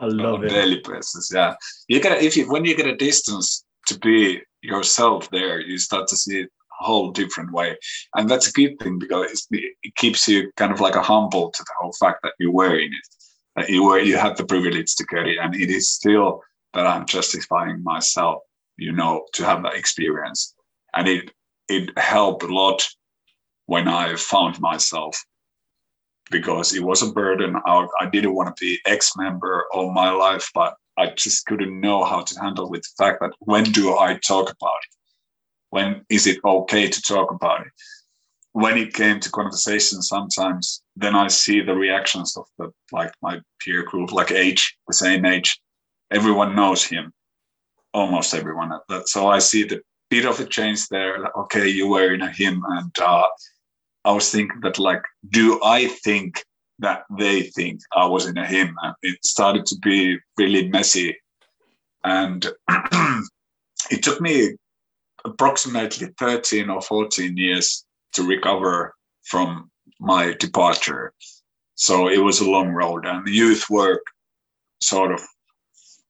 [0.00, 0.50] I love it.
[0.50, 1.54] Daily basis, yeah.
[1.88, 6.08] You get if you when you get a distance to be yourself there, you start
[6.08, 6.50] to see it
[6.80, 7.76] a whole different way,
[8.14, 11.62] and that's a good thing because it keeps you kind of like a humble to
[11.62, 13.08] the whole fact that you're wearing it,
[13.56, 16.42] that you were you had the privilege to get it, and it is still
[16.74, 18.42] that I'm justifying myself,
[18.76, 20.54] you know, to have that experience,
[20.94, 21.32] and it
[21.68, 22.88] it helped a lot
[23.66, 25.22] when I found myself
[26.30, 27.56] because it was a burden.
[27.66, 32.04] I, I didn't want to be ex-member all my life, but I just couldn't know
[32.04, 34.96] how to handle with the fact that when do I talk about it?
[35.70, 37.72] When is it okay to talk about it?
[38.52, 43.40] When it came to conversation, sometimes then I see the reactions of the like my
[43.60, 45.60] peer group, like age, the same age.
[46.10, 47.12] Everyone knows HIM,
[47.92, 48.72] almost everyone.
[49.04, 51.20] So I see the bit of a change there.
[51.20, 53.28] Like, okay, you were in a HIM, and uh,
[54.04, 56.44] I was thinking that like, do I think
[56.78, 58.42] that they think I was in a?
[58.42, 61.16] And it started to be really messy.
[62.04, 62.46] And
[63.90, 64.56] it took me
[65.24, 68.94] approximately 13 or 14 years to recover
[69.24, 69.70] from
[70.00, 71.12] my departure.
[71.74, 74.02] So it was a long road, and the youth work
[74.82, 75.20] sort of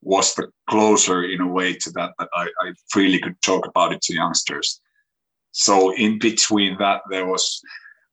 [0.03, 3.93] was the closer in a way to that that I, I freely could talk about
[3.93, 4.81] it to youngsters.
[5.59, 7.61] So in between that, there was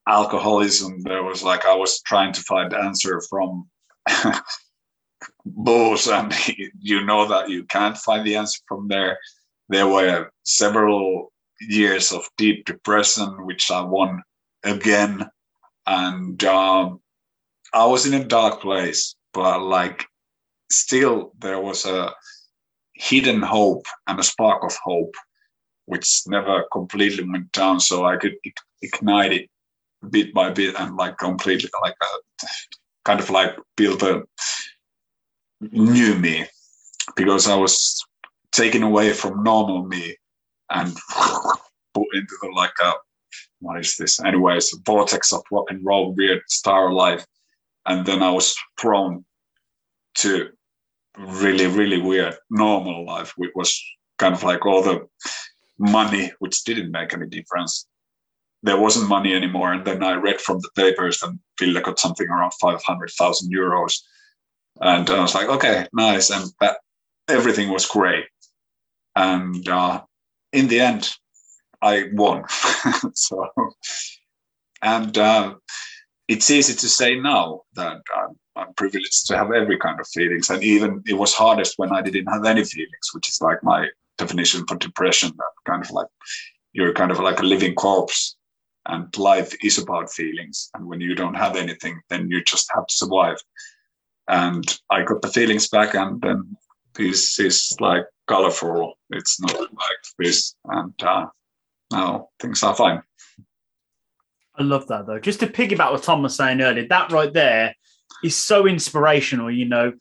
[0.07, 1.01] alcoholism.
[1.01, 3.67] There was like i was trying to find answer from
[5.45, 6.33] booze and
[6.79, 9.19] you know that you can't find the answer from there.
[9.69, 11.31] There were several
[11.61, 14.21] years of deep depression which i won
[14.63, 15.25] again
[15.87, 16.99] and um,
[17.73, 20.05] i was in a dark place but like
[20.69, 22.13] still there was a
[22.95, 25.15] hidden hope and a spark of hope
[25.85, 28.35] which never completely went down so i could
[28.81, 29.49] ignite it
[30.09, 32.47] bit by bit and like completely like a, uh,
[33.03, 34.23] kind of like build a
[35.61, 36.45] new me
[37.15, 38.03] because I was
[38.51, 40.15] taken away from normal me
[40.69, 40.95] and
[41.93, 42.93] put into the like a
[43.59, 44.23] what is this?
[44.23, 47.25] Anyways vortex of rock and roll weird star life.
[47.85, 49.25] And then I was thrown
[50.15, 50.49] to
[51.17, 53.81] really really weird normal life which was
[54.17, 55.07] kind of like all the
[55.77, 57.87] money which didn't make any difference
[58.65, 59.73] there wasn't money anymore.
[59.73, 64.01] And then I read from the papers and Ville got something around 500,000 euros.
[64.81, 66.31] And I was like, okay, nice.
[66.31, 66.77] And that
[67.27, 68.25] everything was great.
[69.15, 70.01] And uh,
[70.51, 71.11] in the end,
[71.81, 72.43] I won.
[73.13, 73.51] so,
[74.81, 75.55] and uh,
[76.27, 80.49] it's easy to say now that I'm, I'm, privileged to have every kind of feelings.
[80.49, 83.87] And even it was hardest when I didn't have any feelings, which is like my
[84.17, 86.07] definition for depression, that kind of like
[86.73, 88.35] you're kind of like a living corpse
[88.87, 92.85] and life is about feelings and when you don't have anything then you just have
[92.85, 93.37] to survive
[94.27, 96.55] and i got the feelings back and then
[96.93, 101.25] this is like colorful it's not like this and uh,
[101.91, 103.01] now things are fine
[104.57, 105.19] I love that though.
[105.19, 107.75] Just to piggyback what Tom was saying earlier, that right there
[108.23, 109.51] is so inspirational.
[109.51, 109.91] You know,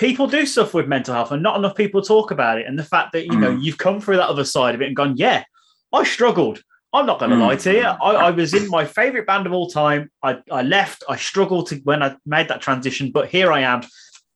[0.00, 2.66] people do suffer with mental health, and not enough people talk about it.
[2.66, 3.62] And the fact that you know Mm.
[3.62, 5.44] you've come through that other side of it and gone, yeah,
[5.92, 6.62] I struggled.
[6.92, 7.46] I'm not going to Mm.
[7.46, 7.82] lie to you.
[7.84, 10.10] I, I was in my favorite band of all time.
[10.24, 11.04] I, I left.
[11.08, 13.82] I struggled to when I made that transition, but here I am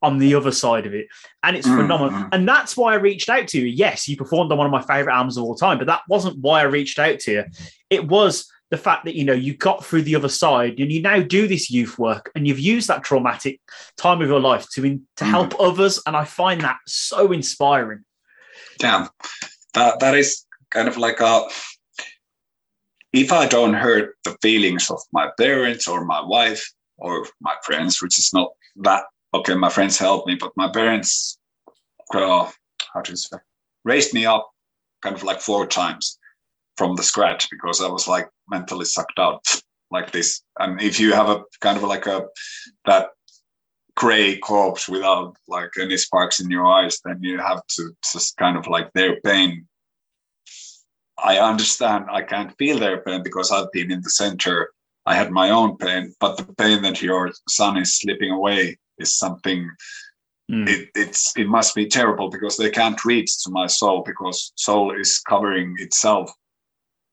[0.03, 1.07] on the other side of it,
[1.43, 2.11] and it's Mm, phenomenal.
[2.21, 2.29] mm.
[2.33, 3.67] And that's why I reached out to you.
[3.67, 6.39] Yes, you performed on one of my favorite albums of all time, but that wasn't
[6.39, 7.45] why I reached out to you.
[7.89, 11.01] It was the fact that you know you got through the other side, and you
[11.01, 13.61] now do this youth work, and you've used that traumatic
[13.97, 15.31] time of your life to in, to Mm.
[15.37, 18.01] help others, and I find that so inspiring.
[18.83, 19.07] yeah
[19.75, 20.31] that that is
[20.75, 21.35] kind of like a
[23.23, 26.63] if i don't hurt the feelings of my parents or my wife
[27.07, 27.15] or
[27.49, 28.49] my friends which is not
[28.87, 29.03] that
[29.39, 31.39] okay my friends helped me but my parents
[32.15, 32.45] uh,
[32.93, 33.39] how do you say
[33.93, 34.45] raised me up
[35.03, 36.19] kind of like four times
[36.77, 39.45] from the scratch because i was like mentally sucked out
[39.91, 42.25] like this and if you have a kind of like a
[42.85, 43.09] that
[43.97, 48.57] gray corpse without like any sparks in your eyes, then you have to just kind
[48.57, 49.67] of like their pain.
[51.19, 54.71] I understand I can't feel their pain because I've been in the center.
[55.07, 59.17] I had my own pain, but the pain that your son is slipping away is
[59.17, 59.71] something
[60.51, 60.69] Mm.
[60.69, 64.95] it, it's it must be terrible because they can't reach to my soul because soul
[64.95, 66.31] is covering itself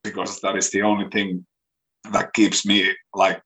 [0.04, 1.46] because that is the only thing
[2.12, 3.42] that keeps me like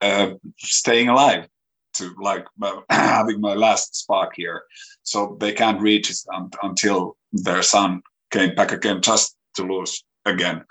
[0.00, 1.48] uh, staying alive
[1.94, 4.62] to like uh, having my last spark here
[5.02, 8.00] so they can't reach it un- until their son
[8.30, 10.64] came back again just to lose again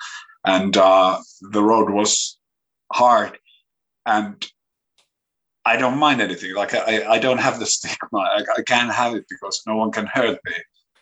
[0.45, 1.19] and uh,
[1.51, 2.37] the road was
[2.91, 3.37] hard
[4.05, 4.49] and
[5.65, 6.55] I don't mind anything.
[6.55, 8.19] Like I, I don't have the stigma.
[8.19, 10.53] I, I can't have it because no one can hurt me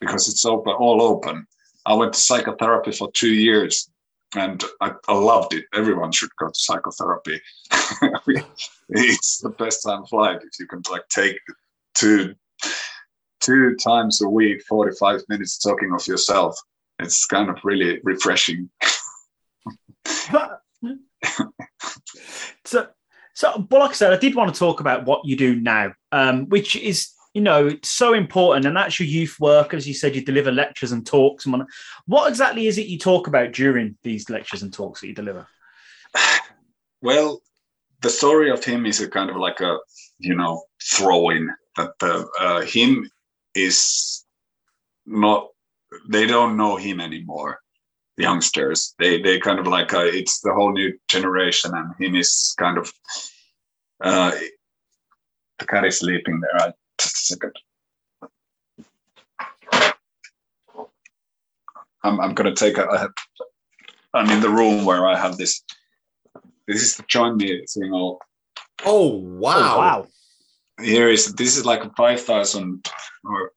[0.02, 1.46] because it's open, all open.
[1.86, 3.90] I went to psychotherapy for two years,
[4.36, 5.66] and I, I loved it.
[5.74, 7.42] Everyone should go to psychotherapy.
[8.90, 11.38] it's the best time of life if you can like take
[11.96, 12.36] two
[13.40, 16.58] two times a week, forty five minutes talking of yourself.
[17.00, 18.70] It's kind of really refreshing.
[22.66, 22.88] so,
[23.34, 25.94] so, but like I said, I did want to talk about what you do now,
[26.12, 29.76] um, which is, you know, it's so important, and that's your youth work.
[29.76, 31.46] As you said, you deliver lectures and talks.
[31.46, 31.64] And
[32.08, 35.48] what- exactly is it you talk about during these lectures and talks that you deliver?
[37.00, 37.44] Well,
[38.02, 39.78] the story of HIM is a kind of like a
[40.18, 43.08] you know throw in that the uh, HIM
[43.54, 44.26] is
[45.06, 45.50] not
[46.10, 47.60] they don't know HIM anymore
[48.16, 52.16] the youngsters they they kind of like uh, it's the whole new generation and HIM
[52.16, 52.92] is kind of
[54.02, 54.32] uh
[55.60, 57.54] the cat is sleeping there I, just a second
[62.04, 63.12] I'm, I'm gonna take a, I have,
[64.14, 65.64] I'm in the room where I have this
[66.68, 68.20] this is the join me thing all
[68.86, 69.76] Oh wow!
[69.76, 70.08] Oh, wow.
[70.82, 72.90] here is this is like a 5000
[73.24, 73.52] or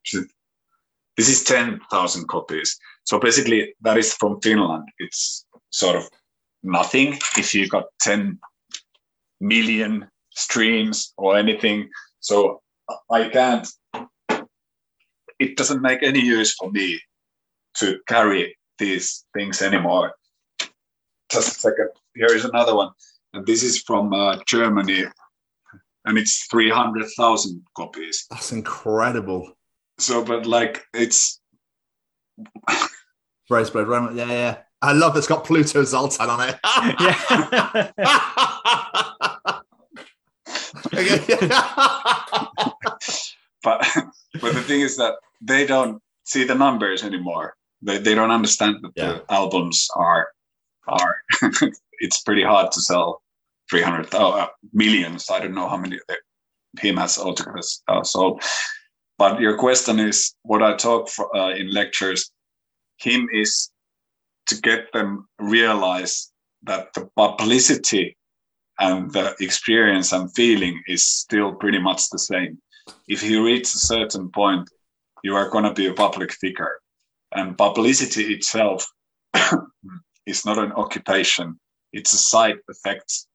[1.16, 6.08] this is 10,000 copies so basically that is from finland it's sort of
[6.62, 8.38] nothing if you got 10
[9.40, 11.88] million streams or anything
[12.20, 12.62] so
[13.10, 13.68] i can't
[15.38, 17.00] it doesn't make any use for me
[17.74, 20.12] to carry these things anymore
[21.30, 22.90] just a second here is another one
[23.34, 25.04] and this is from uh, germany
[26.04, 28.26] and it's 300,000 copies.
[28.30, 29.52] That's incredible.
[29.98, 31.40] So, but like, it's
[33.50, 34.16] Razorblade Romance.
[34.16, 34.56] Yeah, yeah.
[34.82, 36.58] I love it's got Pluto Zoltan on it.
[43.62, 43.86] but
[44.40, 47.54] but the thing is that they don't see the numbers anymore.
[47.82, 50.28] They, they don't understand that the albums are
[50.86, 51.16] are
[52.00, 53.22] it's pretty hard to sell
[53.70, 55.30] 300 uh, millions.
[55.30, 56.16] I don't know how many they,
[56.78, 58.42] HIM has altogether uh, sold.
[59.18, 62.30] But your question is what I talk for, uh, in lectures.
[62.98, 63.70] Him is
[64.46, 66.30] to get them realize
[66.62, 68.16] that the publicity
[68.78, 72.58] and the experience and feeling is still pretty much the same.
[73.08, 74.68] If you reach a certain point,
[75.22, 76.80] you are going to be a public figure.
[77.32, 78.86] And publicity itself
[80.26, 81.58] is not an occupation,
[81.92, 83.26] it's a side effect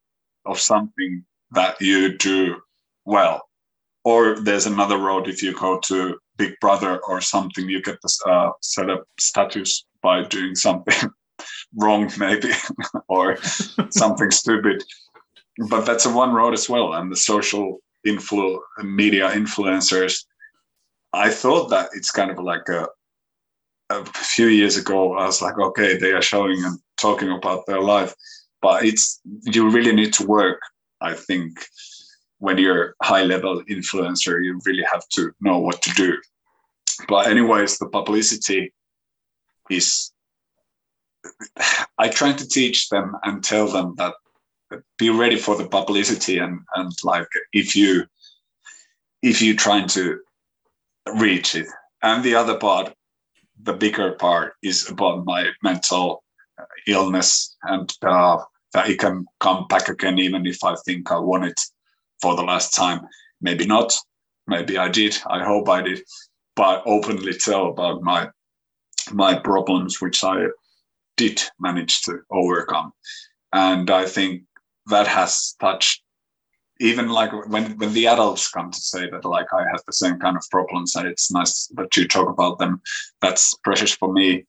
[0.45, 2.57] of something that you do
[3.05, 3.41] well.
[4.03, 8.29] Or there's another road if you go to Big Brother or something, you get the
[8.29, 11.09] uh, celeb status by doing something
[11.75, 12.51] wrong, maybe,
[13.07, 13.37] or
[13.89, 14.83] something stupid.
[15.69, 16.93] But that's a one road as well.
[16.93, 20.25] And the social influ media influencers,
[21.13, 22.87] I thought that it's kind of like a,
[23.89, 27.81] a few years ago, I was like, okay, they are showing and talking about their
[27.81, 28.13] life.
[28.61, 29.21] but it's
[29.53, 30.59] you really need to work.
[30.99, 31.51] I think
[32.39, 36.11] when you're high level influencer, you really have to know what to do.
[37.07, 38.73] But anyways, the publicity
[39.69, 40.11] is.
[42.03, 44.13] I try to teach them and tell them that
[44.97, 48.05] be ready for the publicity and and like if you
[49.21, 50.19] if you're trying to
[51.17, 51.67] reach it.
[52.01, 52.93] And the other part
[53.61, 56.23] the bigger part is about my mental
[56.87, 58.37] illness and uh,
[58.73, 61.59] that it can come back again even if i think i won it
[62.21, 63.01] for the last time.
[63.41, 63.93] Maybe not.
[64.47, 65.17] Maybe i did.
[65.27, 66.01] I hope i did.
[66.55, 68.29] But openly tell about my
[69.11, 70.47] my problems which i
[71.17, 72.91] did manage to overcome.
[73.53, 74.43] And i think
[74.87, 76.01] that has touched
[76.79, 80.19] even like when when the adults come to say that like I have the same
[80.19, 82.81] kind of problems and it's nice that you talk about them,
[83.21, 84.45] that's precious for me.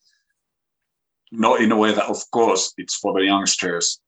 [1.30, 4.00] Not in a way that of course it's for the youngsters,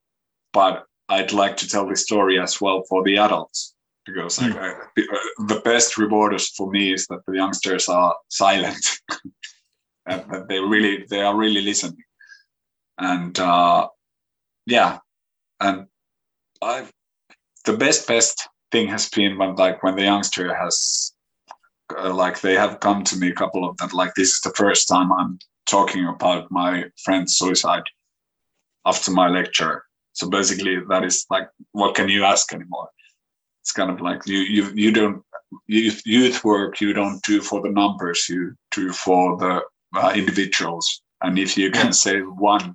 [0.52, 3.74] but I'd like to tell the story as well for the adults
[4.04, 5.04] because like, mm.
[5.46, 8.84] the best rewarders for me is that the youngsters are silent
[10.06, 12.02] and that they really they are really listening
[12.98, 13.86] and uh,
[14.66, 14.98] yeah
[15.60, 15.86] and
[16.62, 16.88] I
[17.64, 21.12] the best best thing has been when like when the youngster has
[21.96, 24.50] uh, like they have come to me a couple of them like this is the
[24.50, 27.84] first time I'm talking about my friend's suicide
[28.86, 29.84] after my lecture.
[30.12, 32.88] So basically that is like what can you ask anymore?
[33.62, 35.22] It's kind of like you you you don't
[35.66, 39.62] youth, youth work you don't do for the numbers you do for the
[39.94, 42.74] uh, individuals and if you can say one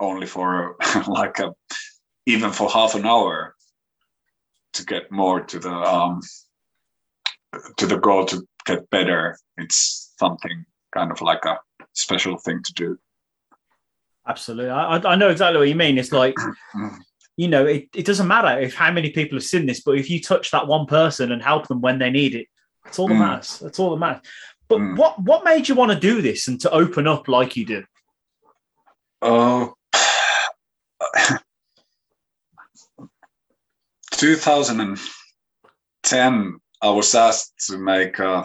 [0.00, 0.76] only for
[1.08, 1.52] like a
[2.32, 3.54] even for half an hour
[4.74, 6.20] to get more to the um,
[7.76, 9.36] to the goal to get better.
[9.56, 11.58] It's something kind of like a
[11.92, 12.98] special thing to do.
[14.26, 15.98] Absolutely, I, I know exactly what you mean.
[15.98, 16.34] It's like
[17.40, 20.10] you know, it, it doesn't matter if how many people have seen this, but if
[20.10, 22.48] you touch that one person and help them when they need it,
[22.84, 23.20] that's all that mm.
[23.20, 23.58] matters.
[23.60, 24.22] That's all that matters.
[24.68, 24.96] But mm.
[24.96, 27.84] what what made you want to do this and to open up like you do?
[29.22, 29.74] Oh,
[34.20, 38.44] 2010, I was asked to make a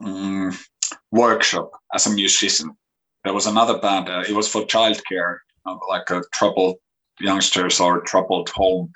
[0.00, 0.52] um,
[1.12, 2.76] workshop as a musician.
[3.22, 4.08] There was another band.
[4.08, 6.78] Uh, it was for childcare, uh, like a troubled
[7.20, 8.90] youngsters or troubled home.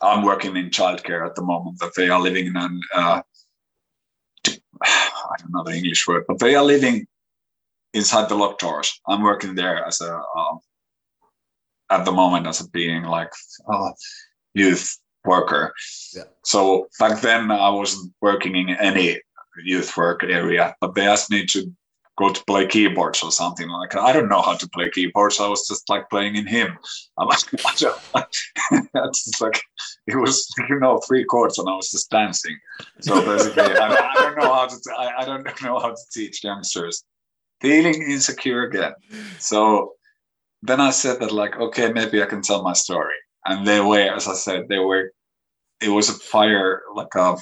[0.00, 1.80] I'm working in childcare at the moment.
[1.80, 3.20] That they are living in an uh,
[4.46, 7.06] I don't know the English word, but they are living
[7.92, 8.98] inside the locked doors.
[9.06, 10.56] I'm working there as a uh,
[11.90, 13.32] at the moment as a being like
[13.70, 13.90] uh,
[14.58, 15.72] youth worker.
[16.14, 16.24] Yeah.
[16.44, 19.20] So back then I wasn't working in any
[19.64, 21.72] youth work area, but they asked me to
[22.18, 24.00] go to play keyboards or something like that.
[24.00, 25.38] I don't know how to play keyboards.
[25.38, 26.76] I was just like playing in HIM.
[27.18, 27.44] I'm was,
[28.92, 29.60] that's like
[30.06, 32.56] it was you know three chords and I was just dancing.
[33.00, 34.76] So basically, I, I, don't know how to.
[34.98, 37.04] I, I don't know how to teach youngsters
[37.60, 38.94] feeling insecure again.
[39.38, 39.92] So
[40.62, 43.14] then I said that like okay maybe I can tell my story
[43.48, 45.12] and they were, as I said, they were.
[45.80, 47.36] It was a fire, like a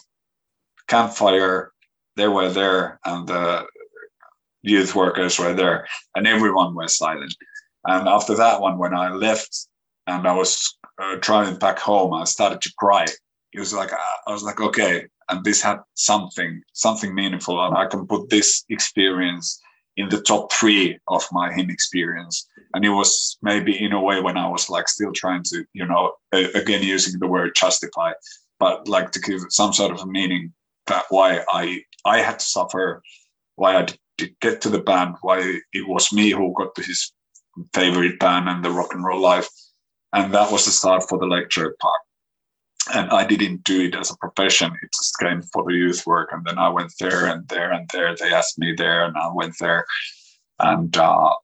[0.89, 1.73] campfire.
[2.16, 3.66] They were there, and the
[4.62, 7.35] youth workers were there, and everyone was silent.
[7.87, 9.69] And after that one, when I left
[10.07, 13.07] and I was uh, driving back home, I started to cry.
[13.53, 17.87] It was like I was like, okay, and this had something, something meaningful, and I
[17.87, 19.61] can put this experience
[19.97, 22.47] in the top three of my HIM experience.
[22.74, 25.86] And it was maybe in a way when i was like still trying to you
[25.86, 28.12] know again using the word justify
[28.59, 30.52] but like to give some sort of a meaning
[30.86, 33.02] that why i i had to suffer
[33.55, 33.86] why i
[34.18, 35.39] did get to the band why
[35.73, 37.12] it was me who got to his
[37.73, 39.48] favorite band and the rock and roll life.
[40.12, 42.01] And that was the start for the lecture part
[42.95, 44.73] and I didn't do it as a profession.
[44.83, 47.89] It just came for the youth work, and then I went there and there and
[47.93, 48.15] there.
[48.15, 49.85] They asked me there, and I went there,
[50.59, 51.35] and uh,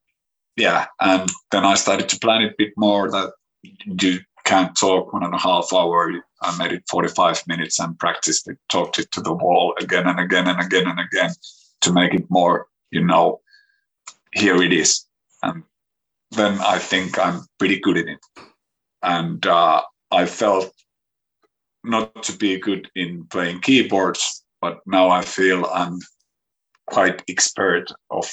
[0.56, 3.10] yeah, and then I started to plan it a bit more.
[3.10, 3.32] That
[3.62, 6.12] you can't talk one and a half hour.
[6.43, 10.20] I made it forty-five minutes and practiced it, talked it to the wall again and
[10.20, 11.31] again and again and again
[11.81, 12.66] to make it more.
[12.90, 13.40] You know,
[14.32, 15.06] here it is,
[15.43, 15.62] and
[16.31, 18.20] then I think I'm pretty good in it,
[19.02, 20.73] and uh, I felt
[21.84, 25.98] not to be good in playing keyboards, but now I feel I'm
[26.86, 28.30] quite expert of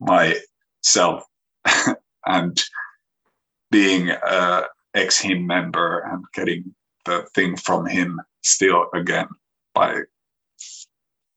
[0.00, 1.24] myself
[2.26, 2.62] and
[3.70, 4.64] being a
[4.94, 6.74] ex HIM member and getting
[7.04, 9.28] the thing from him still again
[9.74, 10.02] by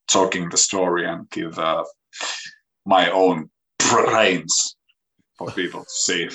[0.07, 1.83] talking the story and give uh,
[2.85, 3.49] my own
[3.79, 4.75] brains
[5.37, 6.29] for people to see.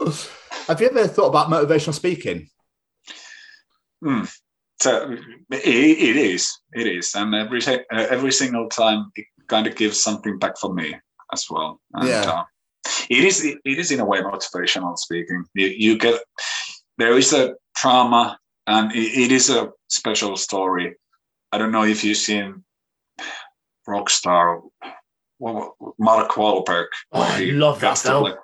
[0.66, 2.48] Have you ever thought about motivational speaking?
[4.02, 4.30] Mm.
[4.80, 5.10] So
[5.50, 10.02] it, it is, it is, and every uh, every single time it kind of gives
[10.02, 10.94] something back for me
[11.32, 11.80] as well.
[11.94, 12.30] And, Yeah.
[12.30, 12.44] uh,
[13.08, 15.44] it is it is in a way motivational speaking.
[15.54, 16.20] You, you get
[16.98, 20.94] there is a trauma, and it, it is a special story.
[21.52, 22.62] I don't know if you've seen
[23.88, 24.60] Rockstar,
[25.98, 26.86] Mark Wahlberg.
[27.12, 28.24] Oh, I love that film.
[28.24, 28.34] play-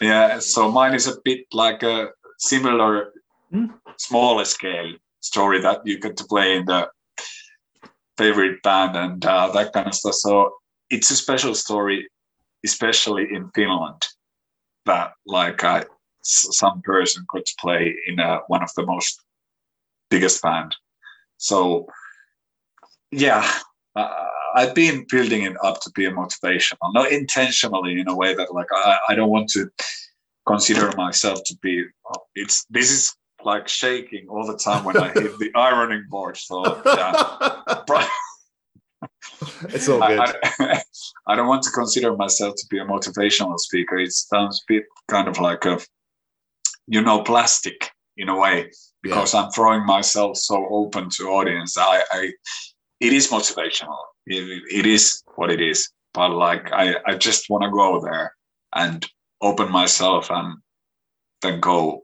[0.00, 2.08] Yeah, so mine is a bit like a
[2.38, 3.12] similar,
[3.52, 3.66] Hmm.
[3.98, 6.90] smaller scale story that you get to play in the
[8.18, 10.14] favorite band and uh, that kind of stuff.
[10.14, 10.52] So
[10.90, 12.08] it's a special story,
[12.64, 14.02] especially in Finland,
[14.84, 15.84] that like uh,
[16.22, 19.22] some person could play in uh, one of the most
[20.10, 20.74] biggest band.
[21.38, 21.86] So
[23.10, 23.48] yeah,
[23.96, 28.34] uh, I've been building it up to be a motivational, not intentionally in a way
[28.34, 29.70] that like I, I don't want to
[30.46, 31.84] consider myself to be.
[32.34, 36.36] It's this is like shaking all the time when I hit the ironing board.
[36.36, 38.08] So yeah,
[39.68, 40.18] It's all good.
[40.18, 40.82] I, I,
[41.26, 43.98] I don't want to consider myself to be a motivational speaker.
[43.98, 45.80] It sounds a bit kind of like a,
[46.86, 48.70] you know, plastic in a way
[49.02, 51.76] because I'm throwing myself so open to audience.
[51.78, 52.32] I, I
[53.00, 53.96] it is motivational.
[54.26, 55.90] It, it is what it is.
[56.14, 58.34] But like, I, I just want to go there
[58.74, 59.06] and
[59.40, 60.58] open myself and
[61.40, 62.02] then go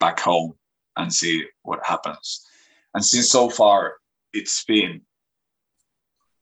[0.00, 0.54] back home
[0.96, 2.44] and see what happens.
[2.94, 3.94] And since so far
[4.32, 5.02] it's been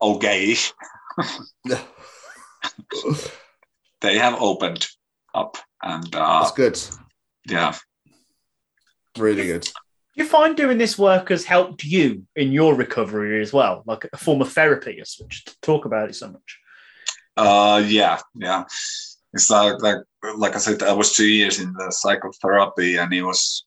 [0.00, 0.56] okay,
[4.00, 4.86] they have opened
[5.34, 6.80] up and uh, That's good.
[7.46, 7.74] yeah.
[9.18, 9.62] Really good.
[9.62, 14.08] Do you find doing this work has helped you in your recovery as well, like
[14.12, 15.44] a form of therapy as such?
[15.44, 16.58] To talk about it so much.
[17.36, 18.64] Uh, yeah, yeah.
[19.32, 19.98] It's like, like,
[20.36, 23.64] like I said, I was two years in the psychotherapy, and it was,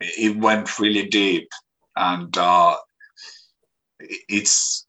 [0.00, 1.48] it went really deep,
[1.96, 2.76] and uh,
[4.28, 4.84] it's,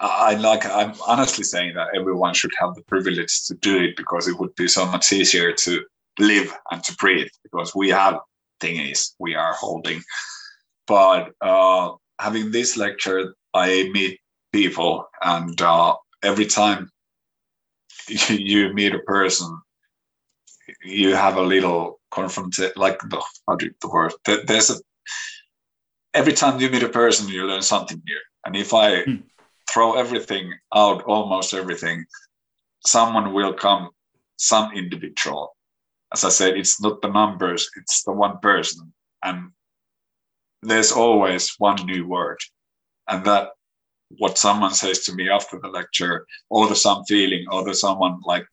[0.00, 4.28] I like, I'm honestly saying that everyone should have the privilege to do it because
[4.28, 5.84] it would be so much easier to
[6.18, 8.18] live and to breathe because we have
[8.60, 10.02] thingies we are holding.
[10.86, 14.20] But uh, having this lecture, I meet
[14.52, 16.90] people, and uh, every time
[18.28, 19.60] you meet a person,
[20.84, 24.12] you have a little confrontation, like the, how do you, the word?
[24.24, 24.76] There- There's a
[26.14, 28.20] every time you meet a person, you learn something new.
[28.44, 29.16] And if I Hmm.
[29.72, 32.04] throw everything out, almost everything,
[32.86, 33.90] someone will come,
[34.36, 35.56] some individual.
[36.12, 38.92] As I said, it's not the numbers; it's the one person,
[39.22, 39.52] and
[40.62, 42.38] there's always one new word,
[43.08, 43.50] and that
[44.16, 48.18] what someone says to me after the lecture, or the some feeling, or the someone
[48.24, 48.46] like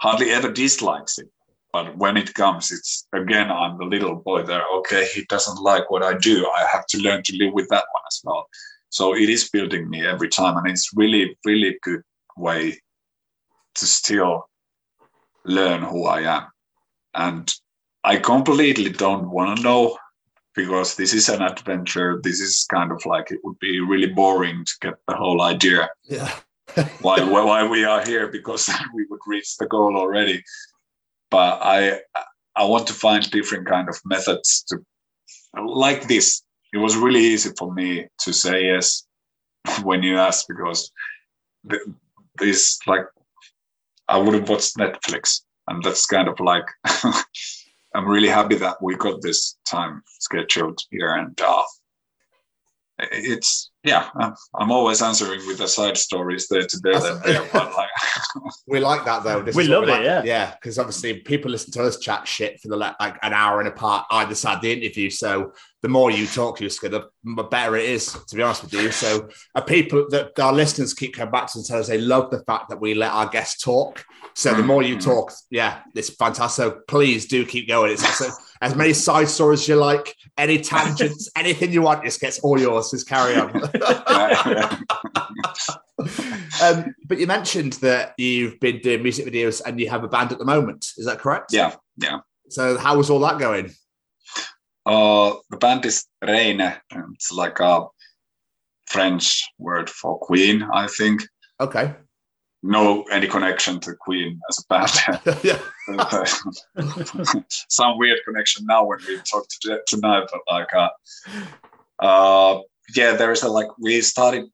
[0.00, 1.28] hardly ever dislikes it.
[1.72, 4.64] But when it comes, it's again, I'm the little boy there.
[4.78, 6.48] Okay, he doesn't like what I do.
[6.56, 8.48] I have to learn to live with that one as well.
[8.88, 12.02] So it is building me every time, and it's really, really good
[12.36, 12.80] way
[13.74, 14.48] to still
[15.44, 16.46] learn who I am.
[17.14, 17.52] And
[18.04, 19.98] I completely don't want to know
[20.54, 22.20] because this is an adventure.
[22.22, 25.88] This is kind of like it would be really boring to get the whole idea
[26.04, 26.32] Yeah.
[27.00, 30.42] Why why we are here because we would reach the goal already.
[31.30, 32.00] But I
[32.56, 34.78] I want to find different kind of methods to
[35.64, 36.42] like this.
[36.72, 39.06] It was really easy for me to say yes
[39.82, 40.90] when you asked because
[42.38, 43.06] this like
[44.08, 46.66] I would have watched Netflix and that's kind of like
[47.94, 51.62] I'm really happy that we got this time scheduled here and uh,
[53.12, 57.72] it's yeah I'm, I'm always answering with the side stories there today then there but
[57.74, 57.88] like
[58.66, 59.42] We like that though.
[59.42, 60.04] This We is what love it, like.
[60.04, 60.22] yeah.
[60.24, 63.68] Yeah, because obviously people listen to us chat shit for the like an hour and
[63.68, 65.08] a part either side of the interview.
[65.10, 65.52] So
[65.86, 68.12] the more you talk, you the the better it is.
[68.26, 71.46] To be honest with you, so uh, people that our listeners keep coming back to
[71.46, 74.04] us and tell us they love the fact that we let our guests talk.
[74.34, 75.04] So the more you Mhm.
[75.04, 76.56] talk, yeah, it's fantastic.
[76.64, 77.92] So please do keep going.
[77.92, 82.20] It's also, as many side stories as you like, any tangents, anything you want, just
[82.20, 82.90] gets all yours.
[82.90, 83.52] Just carry on.
[86.62, 90.32] um, but you mentioned that you've been doing music videos and you have a band
[90.32, 90.88] at the moment.
[90.96, 91.52] Is that correct?
[91.52, 92.18] yeah yeah
[92.50, 93.70] So how was all that going?
[94.86, 96.72] Uh, the band is Reine.
[97.14, 97.86] It's like a
[98.86, 101.22] French word for queen, I think.
[101.60, 101.94] Okay.
[102.62, 105.18] No any connection to Queen as a band.
[105.44, 105.60] yeah.
[107.68, 110.88] Some weird connection now when we talk to, tonight, but like, uh,
[112.00, 112.60] uh,
[112.94, 114.46] yeah, there is a like we started.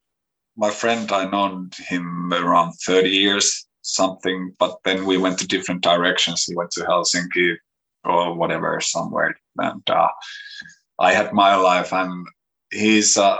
[0.56, 5.82] My friend, I known him around thirty years, something, but then we went to different
[5.82, 6.44] directions.
[6.44, 7.56] He went to Helsinki
[8.04, 10.08] or whatever somewhere, and uh,
[10.98, 12.26] I had my life, and
[12.70, 13.36] he's uh,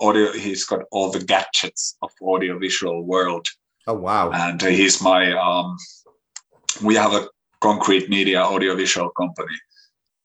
[0.00, 0.32] audio.
[0.32, 3.46] He's got all the gadgets of audiovisual world,
[3.86, 4.30] Oh wow.
[4.32, 5.32] and he's my.
[5.32, 5.76] Um,
[6.82, 7.28] we have a
[7.60, 9.56] concrete media audiovisual company.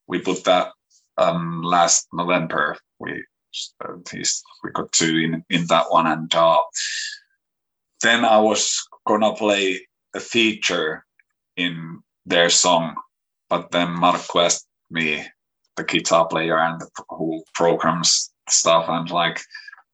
[0.07, 0.72] We put that
[1.18, 2.77] um, last November.
[2.99, 3.23] We
[3.84, 3.93] uh,
[4.64, 6.60] we got two in in that one, and uh,
[8.02, 9.80] then I was gonna play
[10.14, 11.06] a feature
[11.57, 12.95] in their song,
[13.49, 15.26] but then Mark asked me,
[15.76, 19.41] the guitar player and the, who programs stuff, and like,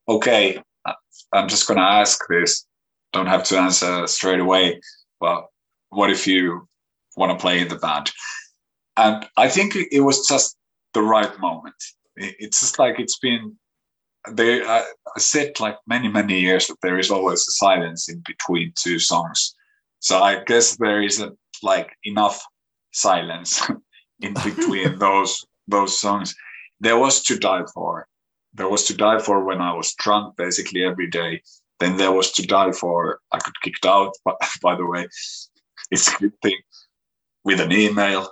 [0.07, 0.93] okay, uh,
[1.33, 2.65] I'm just gonna ask this.
[3.13, 4.79] Don't have to answer straight away.
[5.19, 5.45] But
[5.89, 6.67] what if you
[7.17, 8.11] want to play in the band?
[8.97, 10.55] And I think it was just
[10.93, 11.75] the right moment.
[12.15, 13.57] It's just like it's been
[14.31, 14.67] there.
[14.67, 14.83] I,
[15.17, 19.55] said like many many years that there is always a silence in between two songs.
[19.99, 22.41] So I guess there isn't like enough
[22.91, 23.61] silence
[24.21, 26.35] in between those those songs.
[26.79, 28.07] There was to die for.
[28.53, 31.41] There was To/Die/For when I was drunk basically every day.
[31.79, 33.19] Then there was To/Die/For.
[33.31, 34.11] I got kicked out.
[34.25, 35.07] But by the way,
[35.89, 36.57] it's a good thing.
[37.45, 38.29] With an email,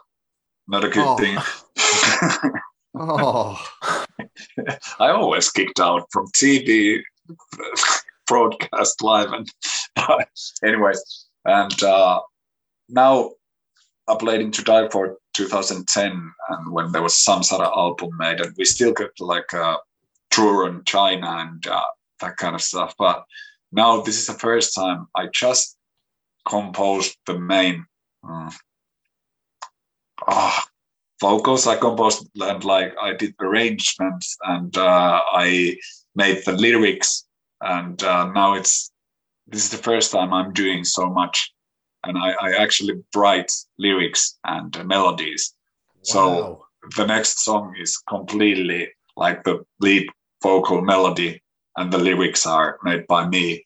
[0.68, 1.18] not a good Oh.
[1.18, 1.38] thing.
[2.96, 3.66] Oh,
[5.00, 7.02] I always kicked out from TV
[8.28, 9.48] broadcast live and
[10.64, 12.20] anyways and uh,
[12.90, 13.32] now
[14.10, 18.54] I played in To/Die/For 2010 and when there was some sort of album made and
[18.58, 19.78] we still got like a
[20.32, 21.82] tour in China and uh,
[22.20, 22.96] that kind of stuff.
[22.98, 23.24] But
[23.72, 25.78] now this is the first time I just
[26.48, 27.86] composed the main
[28.26, 28.54] mm,
[30.28, 30.68] ah,
[31.22, 31.68] vocals.
[31.68, 35.78] I composed and like I did arrangements and uh, I
[36.16, 37.26] made the lyrics
[37.62, 38.92] and uh, now it's
[39.48, 41.54] this is the first time I'm doing so much
[42.06, 45.54] and I, I actually write lyrics and uh, melodies
[46.02, 46.66] so
[46.98, 50.08] the next song is completely like the lead
[50.42, 51.42] vocal melody
[51.78, 53.66] and the lyrics are made by me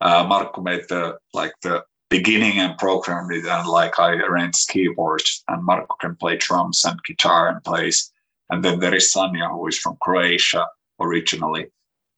[0.00, 5.42] uh, Marco made the like the beginning and programmed it and like I arranged keyboards
[5.48, 8.12] and Marco can play drums and guitar and plays.
[8.50, 10.66] And then there is Sanya who is from Croatia
[11.00, 11.66] originally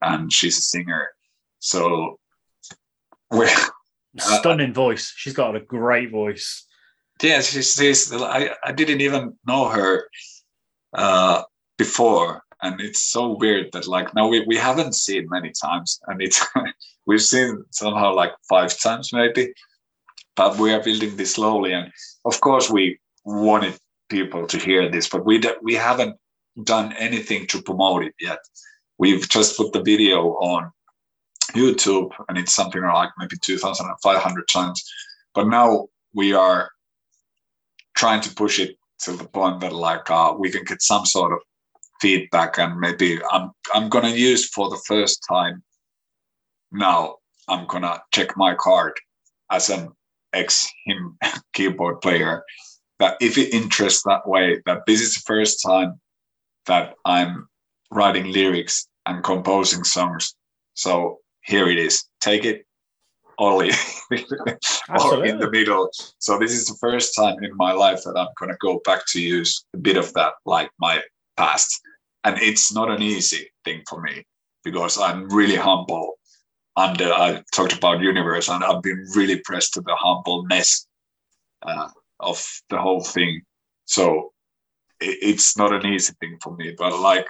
[0.02, 1.08] and she's a singer.
[1.60, 2.18] So
[3.30, 3.46] we
[4.20, 5.12] Stunning voice.
[5.16, 6.66] She's got a great voice.
[7.22, 10.08] yeah, she's, she's I, I didn't even know her
[10.94, 11.42] uh,
[11.76, 12.42] before.
[12.60, 16.44] And it's so weird that like now we, we haven't seen many times and it's
[17.06, 19.52] we've seen somehow like five times maybe
[20.36, 21.90] but we are building this slowly and
[22.24, 23.74] of course we wanted
[24.08, 26.16] people to hear this but we we haven't
[26.64, 28.38] done anything to promote it yet
[28.98, 30.18] we've just put the video
[30.54, 30.70] on
[31.52, 34.84] youtube and it's something like maybe 2500 times.
[35.34, 36.70] But now we are
[37.96, 41.32] trying to push it to the point that like uh, we can get some sort
[41.32, 41.38] of
[42.00, 45.60] feedback and maybe i'm i'm gonna use for the first time
[46.70, 47.16] now
[47.48, 48.92] i'm gonna check my card
[49.50, 49.88] as an
[50.32, 51.18] ex HIM
[51.54, 52.44] keyboard player
[53.00, 56.00] that if it interests that way that this is the first time
[56.66, 57.48] that i'm
[57.90, 60.34] writing lyrics and composing songs.
[60.74, 61.18] So
[61.48, 62.04] here it is.
[62.20, 62.64] Take it
[63.38, 63.70] only
[64.10, 65.88] or in the middle.
[66.18, 69.02] So this is the first time in my life that i'm going to go back
[69.08, 71.00] to use a bit of that like my
[71.36, 71.80] past.
[72.24, 74.24] And it's not an easy thing for me
[74.64, 76.18] because i'm really humble
[76.78, 80.86] under I talked about universe, and I've been really pressed to the humbleness
[81.62, 81.88] uh,
[82.20, 83.42] of the whole thing.
[83.86, 84.32] So
[85.00, 87.26] it, it's not an easy thing for me, but like,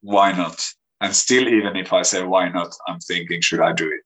[0.00, 0.60] why not?
[1.00, 4.00] And still, even if I say why not, I'm thinking, should I do it?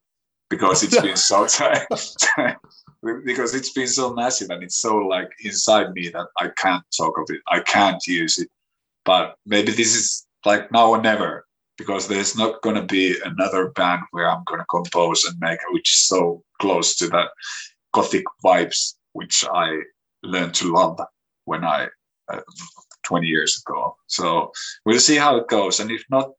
[0.51, 1.87] Because it's been so tight,
[3.25, 7.19] because it's been so massive and it's so like inside me that I can't talk
[7.19, 7.41] of it.
[7.49, 8.49] I can't use it.
[9.05, 11.47] But maybe this is like now or never
[11.79, 15.59] because there's not going to be another band where I'm going to compose and make,
[15.71, 17.31] which is so close to that
[17.93, 19.79] gothic vibes, which I
[20.23, 21.01] learned to love
[21.47, 21.89] when I,
[22.33, 22.41] uh,
[23.05, 23.97] 20 years ago.
[24.07, 24.53] So
[24.85, 25.81] we'll see how it goes.
[25.81, 26.31] And if not,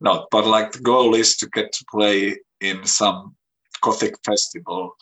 [0.00, 3.36] not, but like the goal is to get to play in some
[3.80, 4.96] gothic festival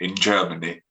[0.00, 0.82] in Germany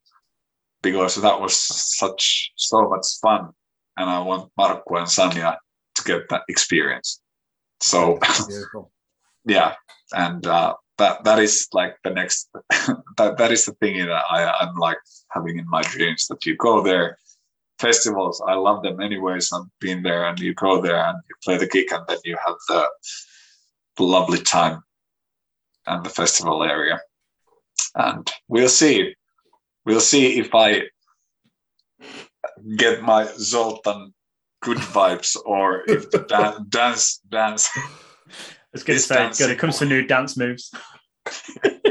[0.81, 3.49] because that was such, so much fun.
[3.97, 5.57] And I want Marco and Sanya
[5.95, 7.21] to get that experience.
[7.81, 8.19] So
[9.45, 9.75] yeah,
[10.13, 12.49] and uh, that that is like the next
[13.17, 14.97] that that is the thing that I I'm like
[15.31, 17.17] having in my dreams that you go there.
[17.80, 19.51] Festivals, I love them anyways.
[19.53, 22.38] I've been there, and you go there and you play the gig, and then you
[22.45, 22.88] have the,
[23.97, 24.81] the lovely time
[25.85, 26.99] and the festival area.
[27.95, 29.15] and we'll see.
[29.85, 30.83] We'll see if I
[32.77, 34.14] get my Zoltan
[34.61, 37.69] good vibes or if the dan- dance dance.
[37.75, 37.81] I
[38.73, 40.73] was going to It's say, when it comes to new dance moves.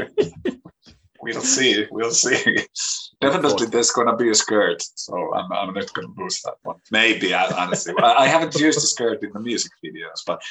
[1.33, 1.85] We'll see.
[1.91, 2.57] We'll see.
[3.21, 6.77] Definitely, there's gonna be a skirt, so I'm, I'm not gonna boost that one.
[6.91, 10.41] Maybe I, honestly, I, I haven't used the skirt in the music videos, but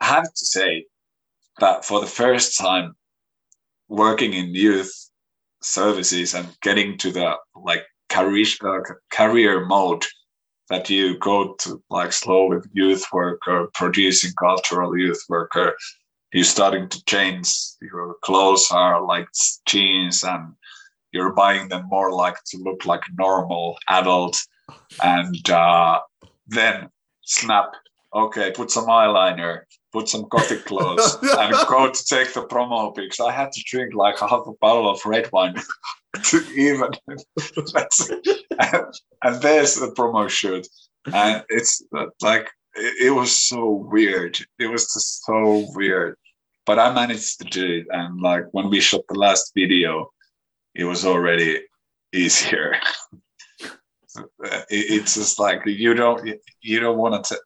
[0.00, 0.86] I have to say
[1.58, 2.94] that for the first time,
[3.88, 4.92] working in youth
[5.62, 10.04] services and getting to the like career uh, career mode
[10.68, 15.76] that you go to like slow with youth worker, producing cultural youth worker,
[16.32, 17.52] you're starting to change.
[17.80, 19.28] Your clothes are like
[19.66, 20.54] jeans and
[21.12, 24.38] you're buying them more like to look like normal adult.
[25.02, 26.00] And uh,
[26.46, 26.88] then
[27.22, 27.72] snap.
[28.12, 29.60] Okay put some eyeliner
[29.92, 33.20] put some gothic clothes and go to take the promo pics.
[33.20, 35.54] I had to drink like half a bottle of red wine
[36.24, 38.84] to even and,
[39.22, 40.66] and there's the promo shoot.
[41.12, 44.38] And it's uh, like it, it was so weird.
[44.58, 46.16] It was just so weird
[46.70, 47.86] but I managed to do it.
[47.90, 50.12] And like when we shot the last video,
[50.72, 51.62] it was already
[52.14, 52.76] easier.
[54.70, 56.20] It's just like you don't
[56.62, 57.36] you don't want to.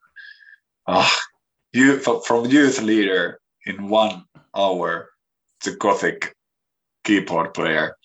[0.87, 1.15] Oh, ah,
[1.73, 4.23] you from youth leader in one
[4.55, 5.09] hour
[5.61, 6.35] to gothic
[7.03, 7.95] keyboard player.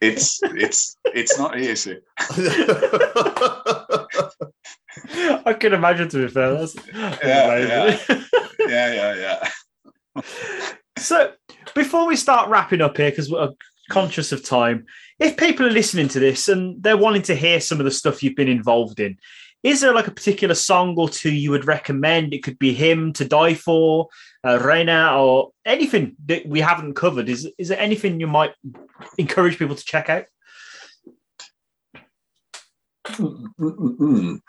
[0.00, 1.98] It's it's it's not easy.
[5.50, 6.50] I can imagine to be fair.
[6.58, 8.24] That's Yeah, amazing.
[8.58, 9.38] Yeah, yeah, yeah.
[10.96, 11.32] So,
[11.74, 13.50] before we start wrapping up here, because we're
[13.90, 14.86] conscious of time,
[15.18, 18.22] if people are listening to this and they're wanting to hear some of the stuff
[18.22, 19.18] you've been involved in,
[19.64, 22.34] is there like a particular song or two you would recommend?
[22.34, 24.08] It could be HIM to Die For,
[24.46, 27.28] uh, Reine, or anything that we haven't covered.
[27.28, 28.52] Is, is there anything you might
[29.16, 30.26] encourage people to check out?
[33.06, 34.40] Mm-mm-mm.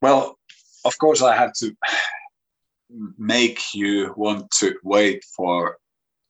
[0.00, 0.38] Well,
[0.84, 1.76] of course, I had to
[3.18, 5.78] make you want to wait for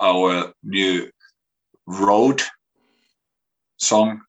[0.01, 1.09] our new
[1.87, 2.43] road
[3.79, 4.21] song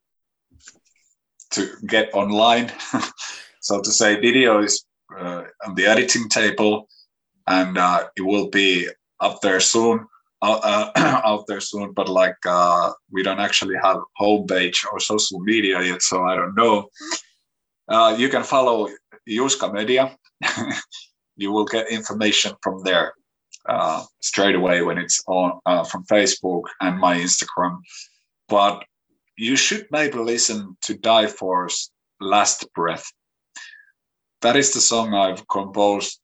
[1.51, 2.72] to get online.
[3.61, 4.85] so to say, video is
[5.17, 6.88] uh, on the editing table,
[7.47, 8.88] and uh, it will be
[9.19, 10.06] up there soon.
[10.41, 15.39] Uh, uh, out there soon, but like uh, we don't actually have homepage or social
[15.39, 16.89] media yet, so I don't know.
[17.88, 18.88] Uh, you can follow
[19.27, 20.15] Juska Media.
[21.38, 23.14] you will get information from there
[23.69, 27.77] uh, straight away when it's on uh, from Facebook and my Instagram.
[28.49, 28.83] But
[29.38, 33.06] you should maybe listen to Die Force Last Breath.
[34.41, 36.19] That is the song I've composed.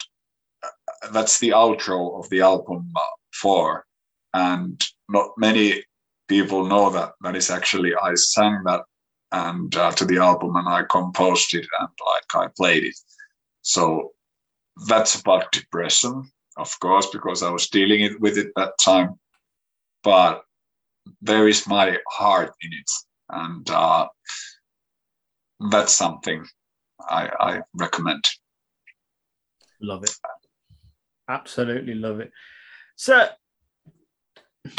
[0.63, 3.85] uh, That's the outro of the album uh, four,
[4.33, 5.83] and not many
[6.27, 7.13] people know that.
[7.21, 8.81] That is actually I sang that
[9.33, 12.95] and uh, to the album and I composed it and like I played it.
[13.63, 14.12] So
[14.87, 19.19] that's about depression, of course, because I was dealing it with it that time.
[20.03, 20.43] But
[21.21, 22.91] there is my heart in it,
[23.29, 24.07] and uh,
[25.71, 26.45] that's something
[26.99, 28.23] I, I recommend.
[29.81, 30.15] Love it.
[31.29, 32.31] Absolutely love it.
[32.95, 33.27] So,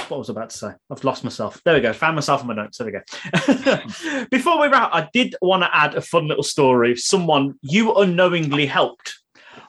[0.09, 0.71] what was I about to say?
[0.91, 1.61] I've lost myself.
[1.65, 1.93] There we go.
[1.93, 2.79] Found myself in my notes.
[2.79, 4.27] There we go.
[4.31, 8.67] Before we wrap, I did want to add a fun little story someone you unknowingly
[8.67, 9.15] helped.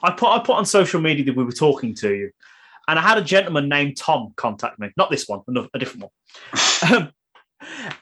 [0.05, 2.31] I put I put on social media that we were talking to you,
[2.87, 4.91] and I had a gentleman named Tom contact me.
[4.97, 6.91] Not this one, another, a different one.
[6.91, 7.11] Um,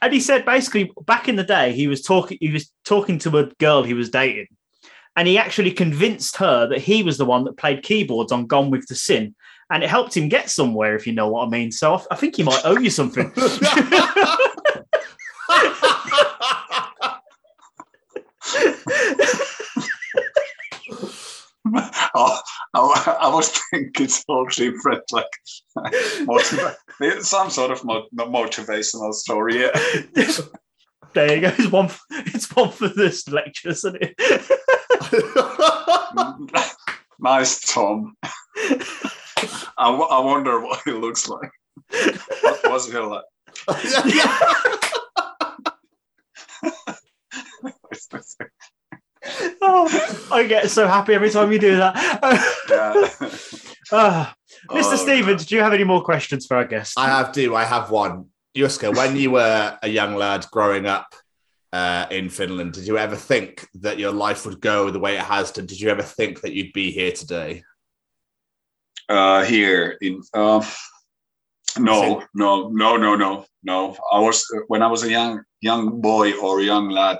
[0.02, 3.38] and he said basically back in the day he was talking he was talking to
[3.38, 4.48] a girl he was dating
[5.16, 8.70] and he actually convinced her that he was the one that played keyboards on Gone
[8.70, 9.34] with the Sin,
[9.70, 11.70] and it helped him get somewhere, if you know what I mean.
[11.70, 13.32] So I, I think he might owe you something.
[22.14, 22.40] oh,
[22.74, 25.26] I, I was thinking it's all different, like
[25.76, 26.76] motiva-
[27.22, 29.62] some sort of mo- motivational story.
[29.62, 29.70] Yeah.
[31.14, 31.48] there you go.
[31.58, 31.88] It's one.
[31.88, 34.14] For, it's one for this lecture, isn't it?
[37.18, 38.14] nice, Tom.
[39.76, 41.50] I, w- I wonder what he looks like.
[42.42, 43.24] What was he like?
[49.62, 51.94] Oh, I get so happy every time you do that.
[52.70, 53.28] yeah.
[53.92, 54.34] Ah,
[54.70, 54.94] Mr.
[54.94, 56.98] Oh, Stevens, do you have any more questions for our guest?
[56.98, 57.54] I have do.
[57.54, 58.30] I have one.
[58.56, 61.14] Juska, when you were a young lad growing up
[61.70, 65.20] uh, in Finland, did you ever think that your life would go the way it
[65.24, 65.66] has done?
[65.66, 67.62] Did you ever think that you'd be here today?
[69.08, 70.64] uh, here in uh,
[71.78, 73.96] No, no, no, no, no, no.
[74.12, 77.18] I was when I was a young young boy or young lad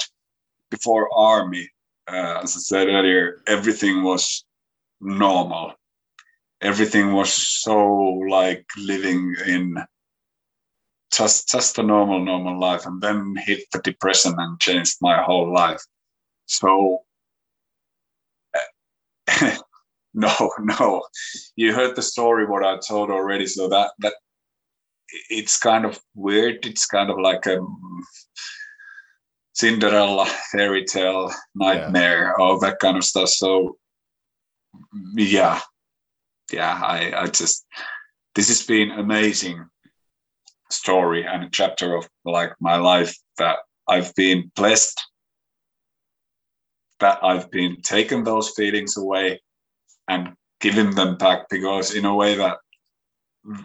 [0.71, 1.69] before army.
[2.07, 4.45] Uh, as I said earlier, everything was
[5.01, 5.73] normal.
[6.61, 7.77] Everything was so
[8.29, 9.77] like living in
[11.13, 15.53] just just a normal normal life, and then hit the depression and changed my whole
[15.53, 15.83] life.
[16.47, 17.01] So
[20.15, 21.03] no, no,
[21.57, 23.47] you heard the story what I told already.
[23.47, 24.15] So that that
[25.31, 26.67] it's kind of weird.
[26.67, 27.59] It's kind of like a
[29.55, 33.29] Cinderella fairy tale nightmare, all that kind of stuff.
[33.29, 33.77] So
[35.15, 35.61] yeah,
[36.53, 37.65] yeah, I, I just
[38.35, 39.65] this has been amazing
[40.71, 43.59] story and a chapter of like my life that
[43.89, 45.01] I've been blessed
[47.01, 49.41] that I've been taken those feelings away
[50.09, 52.57] and given them back because in a way that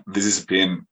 [0.08, 0.86] this has been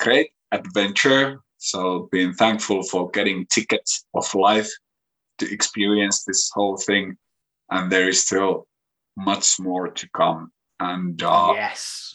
[0.00, 1.40] great adventure.
[1.64, 4.70] So being thankful for getting tickets of life
[5.38, 7.16] to experience this whole thing.
[7.70, 8.66] And there is still
[9.16, 10.52] much more to come.
[10.78, 12.14] And uh, yes,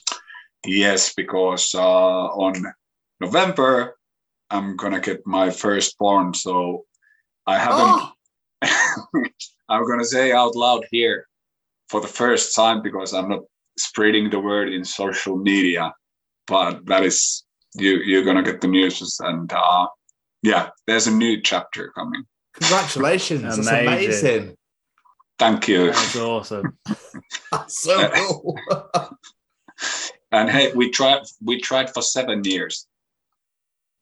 [0.64, 2.64] yes, because uh, on
[3.20, 3.98] November
[4.52, 6.36] I'm gonna get my firstborn.
[6.36, 6.86] So
[7.48, 8.02] I haven't.
[9.70, 11.26] I'm gonna say out loud here
[11.90, 13.42] for the first time because I'm not
[13.80, 15.92] spreading the word in social media,
[16.46, 17.44] but that is
[17.76, 19.88] you you're gonna get the news and uh,
[20.42, 22.24] yeah, there's a new chapter coming.
[22.54, 23.42] Congratulations!
[23.44, 23.88] That's Amazing.
[23.88, 24.56] amazing.
[25.38, 25.88] Thank you.
[25.92, 26.78] That's awesome.
[27.52, 28.60] That's so cool.
[30.32, 32.88] and hey, we tried we tried for seven years.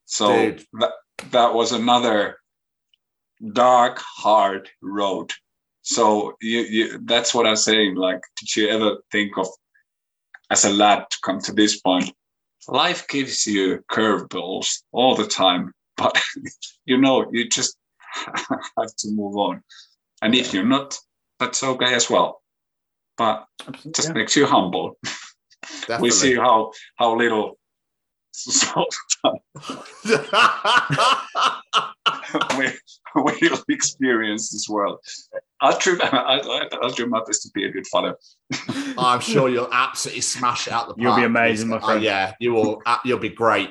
[0.06, 0.66] So Dude.
[0.80, 0.92] that
[1.32, 2.38] that was another
[3.54, 5.32] dark, hard road.
[5.82, 7.96] So you, you that's what I'm saying.
[7.96, 9.48] Like, did you ever think of
[10.50, 12.12] as a lad to come to this point?
[12.68, 16.18] Life gives you curveballs all the time, but
[16.86, 17.78] you know, you just
[18.16, 19.64] have to move on.
[20.22, 20.98] And if you're not,
[21.40, 22.42] that's okay as well.
[23.18, 23.46] But
[23.92, 24.14] just Yeah.
[24.14, 24.98] makes you humble.
[26.00, 27.58] We see how how little
[28.32, 28.86] so
[32.58, 32.68] we
[33.42, 35.00] we'll experience this world.
[35.62, 38.16] I'll try, I, I'll do my best to be a good father.
[38.98, 41.00] I'm sure you'll absolutely smash it out the park.
[41.00, 42.04] You'll be amazing, my Oh, friend.
[42.04, 42.82] yeah, you will.
[42.86, 43.70] uh, You'll be great.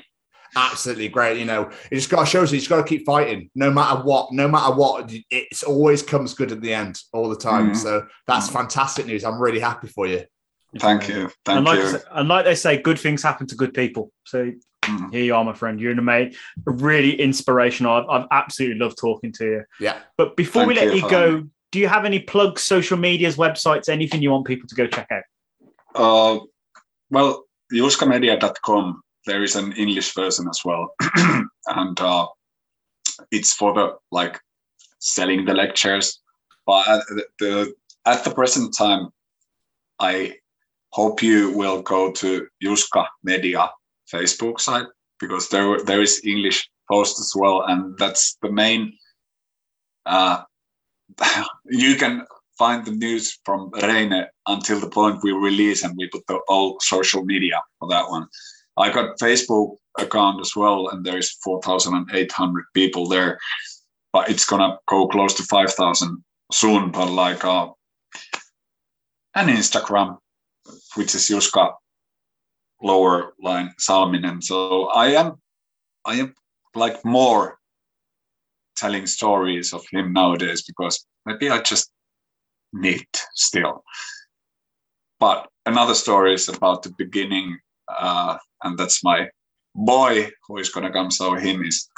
[0.56, 1.38] Absolutely great.
[1.38, 4.32] You know, it just got shows you just got to keep fighting, no matter what.
[4.32, 7.72] No matter what, it's always comes good at the end, all the time.
[7.72, 7.76] Mhm.
[7.76, 9.24] So that's fantastic news.
[9.24, 10.22] I'm really happy for you.
[10.78, 11.30] Thank you.
[11.44, 11.88] Thank and like, you.
[11.88, 14.12] Say- and like they say, good things happen to good people.
[14.24, 14.50] So
[14.86, 15.12] Mm.
[15.12, 15.80] here you are, my friend.
[15.80, 16.34] You're an amazing,
[16.64, 17.92] really inspirational.
[17.92, 19.64] I've, I've absolutely loved talking to you.
[19.80, 19.98] Yeah.
[20.16, 23.88] But before we let you you go, do you have any plugs, social medias, websites,
[23.88, 25.24] anything you want people to go check out?
[25.94, 26.38] Uh,
[27.10, 30.94] well, juskamedia.com, there is an English version as well.
[31.66, 32.26] and uh,
[33.30, 34.38] it's for the like
[34.98, 36.20] selling the lectures.
[36.66, 37.74] But at the, the,
[38.06, 39.08] at the present time,
[39.98, 40.36] I
[40.90, 43.70] hope you will go to Juska Media
[44.12, 44.86] Facebook site
[45.20, 48.92] because there there is English post as well, and that's the main.
[50.04, 50.42] Uh,
[51.64, 52.24] you can
[52.58, 56.78] find the news from Reine until the point we release, and we put the all
[56.80, 58.26] social media for that one.
[58.76, 63.08] I got Facebook account as well, and there is four thousand and eight hundred people
[63.08, 63.38] there,
[64.12, 66.90] but it's gonna go close to five thousand soon.
[66.90, 67.68] But like uh,
[69.34, 70.18] an Instagram,
[70.94, 71.72] which is Juska
[72.82, 74.42] lower line Salminen.
[74.42, 75.40] So I am,
[76.04, 76.34] I am
[76.74, 77.58] like more
[78.76, 81.90] telling stories of HIM nowadays because maybe I just
[82.72, 83.82] need still.
[85.18, 89.28] But another story is about the beginning, uh, and that's my
[89.74, 91.10] boy who is gonna come.
[91.10, 91.88] So him is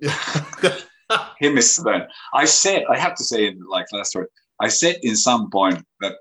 [1.38, 2.02] him is then.
[2.34, 4.26] I said I have to say in like last word.
[4.60, 6.14] I said in some point that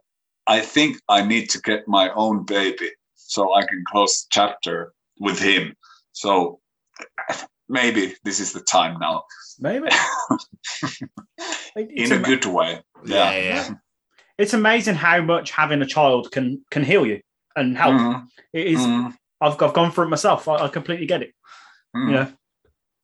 [0.47, 2.91] I think I need to get my own baby
[3.31, 5.73] so I can close the chapter with him.
[6.11, 6.59] So
[7.69, 9.23] maybe this is the time now,
[9.57, 9.87] Maybe.
[11.75, 12.81] in a good way.
[13.05, 13.69] Yeah, yeah.
[14.37, 17.21] It's amazing how much having a child can can heal you
[17.55, 17.93] and help.
[17.93, 18.27] Mhm.
[18.51, 18.79] It is.
[18.81, 19.15] Mhm.
[19.39, 20.47] I've I've gone through it myself.
[20.49, 21.33] I, I completely get it.
[21.93, 22.27] You know,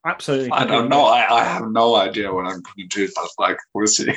[0.06, 0.52] absolutely.
[0.52, 1.06] I don't know.
[1.06, 4.14] I, I have no idea what I'm going to do, but like we'll see.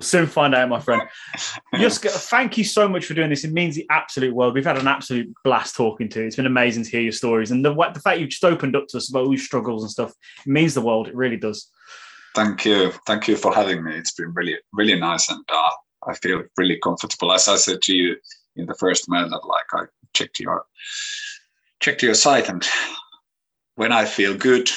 [0.00, 1.02] We'll soon find out, my friend.
[1.74, 3.44] Just thank you so much for doing this.
[3.44, 4.54] It means the absolute world.
[4.54, 6.26] We've had an absolute blast talking to you.
[6.26, 8.74] It's been amazing to hear your stories and the what- the fact you've just opened
[8.74, 10.14] up to us about all your struggles and stuff.
[10.38, 11.08] It means the world.
[11.08, 11.70] It really does.
[12.34, 12.92] Thank you.
[13.06, 13.94] Thank you for having me.
[13.94, 15.28] It's been really, really nice.
[15.28, 15.70] And uh,
[16.08, 17.30] I feel really comfortable.
[17.30, 18.16] As I said to you
[18.56, 19.82] in the first mail that like I
[20.14, 20.64] checked your
[21.80, 22.66] check to your site, and
[23.74, 24.70] when I feel good,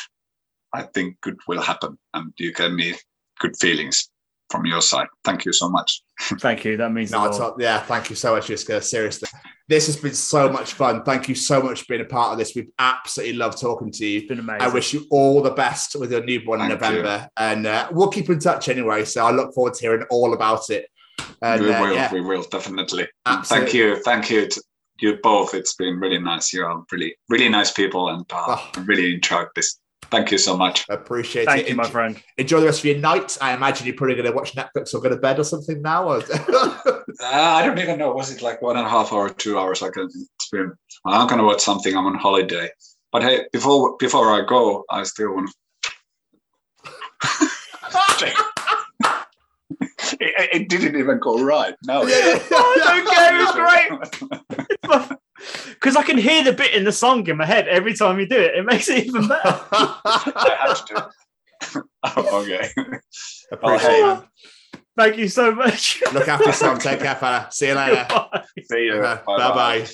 [0.73, 2.95] I think good will happen, and you get me
[3.39, 4.09] good feelings
[4.53, 5.07] from your side.
[5.23, 6.03] Thank you so much.
[6.39, 6.77] Thank you.
[6.77, 7.55] That means No, a lot.
[7.59, 8.83] yeah, thank you so much, Juska.
[8.83, 9.27] Seriously.
[9.67, 11.03] This has been so much fun.
[11.03, 12.53] Thank you so much for being a part of this.
[12.55, 14.19] We've absolutely loved talking to you.
[14.19, 14.61] It's been amazing.
[14.61, 17.27] I wish you all the best with your newborn in Thank November.
[17.35, 19.05] And uh, we'll keep in touch anyway.
[19.05, 20.85] So I look forward to hearing all about it.
[21.41, 23.07] And we uh, will, yeah, we will definitely.
[23.25, 23.65] Absolutely.
[23.65, 24.61] Thank you, thank you to
[24.99, 25.53] you both.
[25.55, 26.53] It's been really nice.
[26.53, 28.71] You are really, really nice people, and uh, Oh.
[28.75, 29.79] I really enjoyed this.
[30.13, 30.85] Thank you so much.
[30.89, 31.63] appreciate Thank it.
[31.63, 32.23] Thank you, my Enjoy- friend.
[32.37, 33.37] Enjoy the rest of your night.
[33.41, 36.07] I imagine you're probably going to watch Netflix or go to bed or something now.
[36.07, 36.23] Or...
[37.21, 38.11] Uh, I don't even know.
[38.11, 39.81] Was it like one and a half hour, two hours?
[39.81, 40.73] Like it's been.
[41.05, 41.95] I'm gonna watch something.
[41.95, 42.69] I'm on holiday.
[43.11, 45.51] But hey, before before I go, I still want.
[45.83, 45.91] to...
[49.79, 51.75] it, it didn't even go right.
[51.85, 52.03] No.
[52.03, 52.39] I
[52.79, 53.89] don't care.
[53.91, 54.21] It's
[54.89, 55.19] great.
[55.67, 58.25] Because I can hear the bit in the song in my head every time you
[58.25, 58.55] do it.
[58.55, 59.41] It makes it even better.
[59.73, 61.09] I have to.
[62.03, 62.69] Oh, okay.
[63.51, 64.19] Appreciate it.
[64.97, 66.03] Thank you so much.
[66.11, 66.79] Look after yourself.
[66.79, 67.47] Take care, fella.
[67.51, 68.05] See you later.
[68.09, 68.43] Goodbye.
[68.69, 68.95] See you.
[68.95, 69.37] Uh-huh.
[69.37, 69.87] Bye bye.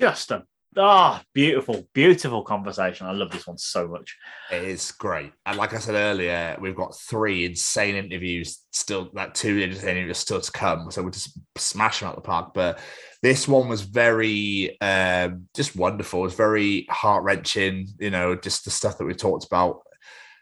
[0.00, 0.44] Just a
[0.76, 3.06] ah, beautiful, beautiful conversation.
[3.06, 4.16] I love this one so much.
[4.50, 5.32] It is great.
[5.46, 10.18] And like I said earlier, we've got three insane interviews still, like two insane interviews
[10.18, 10.90] still to come.
[10.90, 12.52] So we're just smashing out the park.
[12.54, 12.78] But
[13.22, 16.20] this one was very, um, just wonderful.
[16.20, 19.82] It was very heart wrenching, you know, just the stuff that we talked about.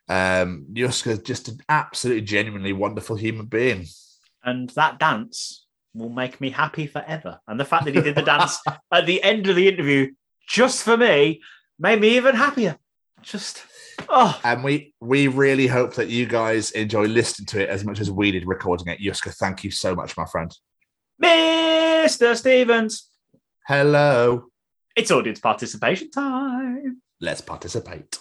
[0.09, 3.87] Um, Juska's just an absolutely genuinely wonderful human being.
[4.45, 7.39] And that dance will make me happy forever.
[7.47, 8.59] And the fact that he did the dance
[8.93, 10.11] at the end of the interview
[10.53, 11.41] just for me
[11.79, 12.77] made me even happier.
[13.23, 13.65] Just
[14.09, 18.01] oh, And we we really hope that you guys enjoy listening to it as much
[18.01, 19.01] as we did recording it.
[19.01, 20.55] Juska, thank you so much, my friend.
[21.23, 22.37] Mr.
[22.37, 23.09] Stevens.
[23.67, 24.49] Hello.
[24.95, 27.01] It's audience participation time.
[27.21, 28.19] Let's participate.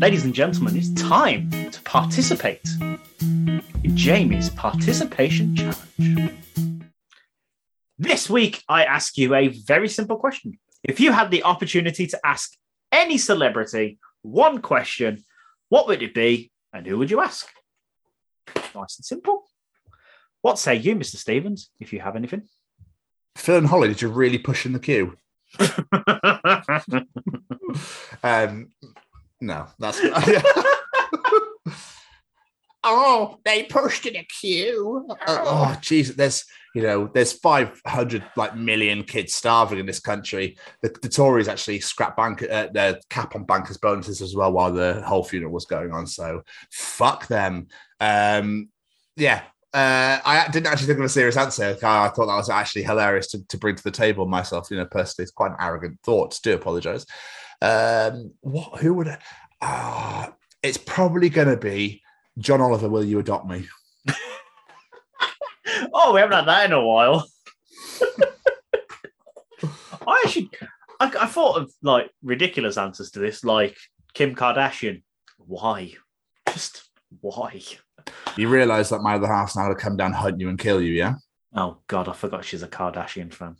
[0.00, 6.34] Ladies and gentlemen, it's time to participate in Jamie's participation challenge.
[7.98, 10.58] This week, I ask you a very simple question.
[10.82, 12.52] If you had the opportunity to ask
[12.90, 15.24] any celebrity one question,
[15.68, 17.48] what would it be and who would you ask?
[18.74, 19.44] Nice and simple.
[20.42, 21.16] What say you, Mr.
[21.16, 22.42] Stevens, if you have anything?
[23.36, 25.16] Fern and Holly, did you really push in the queue?
[28.22, 28.68] Um,
[29.40, 30.00] no, that's
[32.84, 35.08] oh, they pushed in a queue.
[35.26, 40.58] oh, jeez, there's you know, there's 500 like million kids starving in this country.
[40.82, 44.72] The, the Tories actually scrapped bank uh, their cap on bankers' bonuses as well while
[44.72, 46.08] the whole funeral was going on.
[46.08, 47.68] So fuck them.
[48.00, 48.70] Um,
[49.16, 49.42] yeah.
[49.72, 51.76] Uh, I didn't actually think of a serious answer.
[51.82, 54.70] I thought that was actually hilarious to, to bring to the table myself.
[54.70, 56.38] You know, personally, it's quite an arrogant thought.
[56.42, 57.06] Do apologize.
[57.62, 58.80] Um, what?
[58.80, 59.16] Who would?
[59.60, 60.26] Uh,
[60.62, 62.02] it's probably going to be
[62.38, 62.88] John Oliver.
[62.88, 63.66] Will you adopt me?
[65.92, 67.26] oh, we haven't had that in a while.
[70.06, 70.50] I actually,
[71.00, 73.76] I, I thought of like ridiculous answers to this, like
[74.12, 75.02] Kim Kardashian.
[75.38, 75.92] Why?
[76.48, 76.88] Just
[77.20, 77.62] why?
[78.36, 80.92] You realise that my other half's now to come down, hunt you, and kill you.
[80.92, 81.14] Yeah.
[81.54, 83.56] Oh God, I forgot she's a Kardashian fan.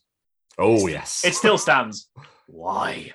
[0.59, 1.25] Oh yes.
[1.25, 2.11] It still stands.
[2.47, 3.12] Why?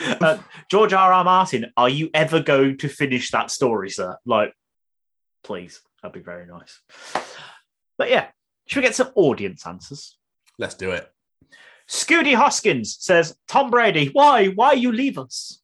[0.20, 0.38] uh,
[0.70, 1.12] George R.
[1.12, 1.24] R.
[1.24, 4.16] Martin, are you ever going to finish that story, sir?
[4.24, 4.54] Like,
[5.42, 6.80] please, that'd be very nice.
[7.98, 8.28] But yeah,
[8.66, 10.16] should we get some audience answers?
[10.58, 11.10] Let's do it.
[11.88, 14.46] Scooty Hoskins says, Tom Brady, why?
[14.48, 15.60] Why you leave us?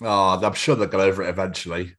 [0.00, 1.96] Oh, I'm sure they'll get over it eventually.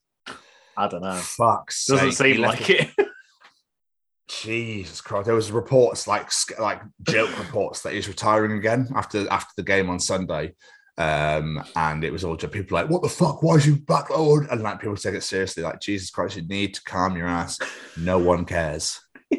[0.78, 1.16] I don't know.
[1.16, 2.90] Fuck's Doesn't sake, seem like it.
[4.28, 5.28] Jesus Christ!
[5.28, 9.90] There was reports like like joke reports that he's retiring again after after the game
[9.90, 10.54] on Sunday,
[10.98, 13.44] um, and it was all just people like, "What the fuck?
[13.44, 15.64] Why is you back?" Oh, and like people take it seriously.
[15.64, 17.60] Like Jesus Christ, you need to calm your ass.
[17.98, 19.02] No one cares.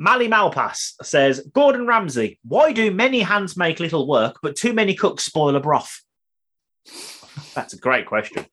[0.00, 4.94] Mally Malpass says, Gordon Ramsay, why do many hands make little work, but too many
[4.94, 6.02] cooks spoil a broth?
[7.54, 8.46] That's a great question.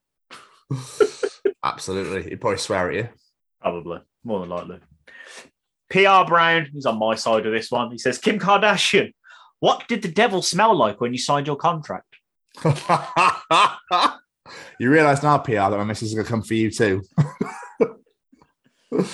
[1.64, 3.09] Absolutely, he'd probably swear at you.
[3.61, 4.80] Probably, more than likely.
[5.90, 7.92] PR Brown, he's on my side of this one.
[7.92, 9.14] He says, Kim Kardashian,
[9.59, 12.16] what did the devil smell like when you signed your contract?
[14.80, 17.01] you realise now, PR, that my missus is going to come for you too.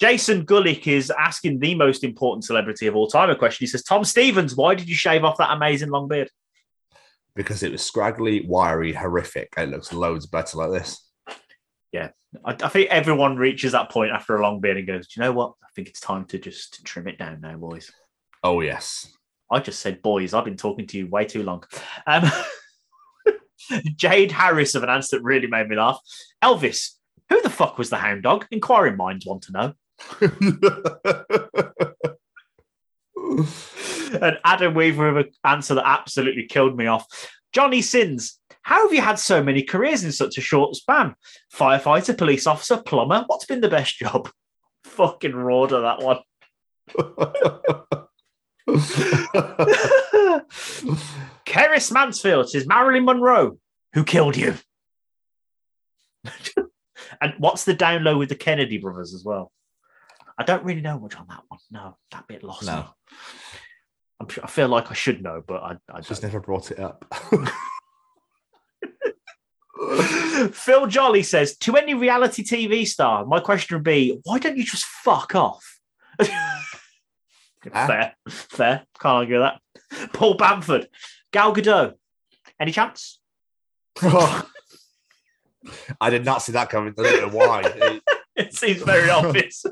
[0.00, 3.64] Jason Gullick is asking the most important celebrity of all time a question.
[3.64, 6.30] He says, Tom Stevens, why did you shave off that amazing long beard?
[7.34, 9.52] because it was scraggly, wiry, horrific.
[9.56, 11.08] It looks loads better like this.
[11.92, 12.10] Yeah,
[12.44, 15.26] I, I think everyone reaches that point after a long beard and goes, "Do you
[15.26, 15.54] know what?
[15.62, 17.90] I think it's time to just trim it down now, boys."
[18.42, 19.16] Oh yes.
[19.50, 21.64] I just said, "Boys." I've been talking to you way too long.
[22.06, 22.30] Um,
[23.96, 25.98] Jade Harris of an answer that really made me laugh.
[26.42, 26.94] Elvis,
[27.28, 28.46] who the fuck was the hound dog?
[28.50, 29.74] Inquiring minds want to know.
[34.20, 37.06] and Adam Weaver of an answer that absolutely killed me off.
[37.52, 41.14] Johnny Sins, how have you had so many careers in such a short span?
[41.54, 43.24] Firefighter, police officer, plumber.
[43.26, 44.30] What's been the best job?
[44.84, 46.18] Fucking Rorder, that one.
[51.46, 53.58] Keris Mansfield says Marilyn Monroe,
[53.94, 54.54] who killed you?
[57.20, 59.52] and what's the down low with the Kennedy brothers as well?
[60.38, 61.60] I don't really know much on that one.
[61.70, 62.76] No, that bit lost No.
[62.76, 62.84] me.
[64.20, 66.78] I'm sure, I feel like I should know, but I, I Just never brought it
[66.78, 67.04] up.
[70.52, 74.64] Phil Jolly says to any reality TV star, my question would be, why don't you
[74.64, 75.78] just fuck off?
[77.62, 78.82] fair, fair.
[79.00, 79.50] Can't argue with
[79.90, 80.12] that.
[80.12, 80.88] Paul Bamford,
[81.32, 81.94] Gal Gadot.
[82.58, 83.20] Any chance?
[84.02, 84.44] I
[86.10, 86.94] did not see that coming.
[86.98, 87.62] I don't know why.
[87.64, 88.02] It-
[88.36, 89.66] It seems very obvious.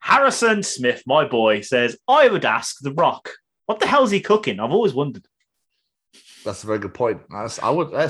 [0.00, 3.30] Harrison Smith, my boy, says, I would ask The Rock,
[3.66, 4.60] what the hell's he cooking?
[4.60, 5.26] I've always wondered.
[6.44, 7.22] that's a very good point.
[7.32, 7.92] I would.
[7.94, 8.08] I'd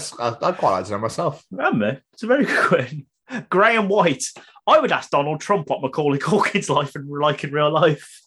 [0.59, 1.43] quite like to know myself.
[1.51, 3.07] Remember, it's a very good question.
[3.51, 4.25] Graham White,
[4.67, 8.23] I would ask Donald Trump what Macaulay Culkin's life and like in real life.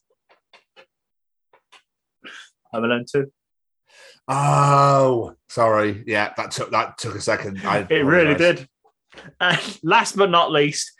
[2.73, 3.31] I'm Alone too.
[4.27, 6.03] Oh, sorry.
[6.07, 7.59] Yeah, that took that took a second.
[7.65, 8.67] I It really did.
[9.39, 10.93] And last but not least,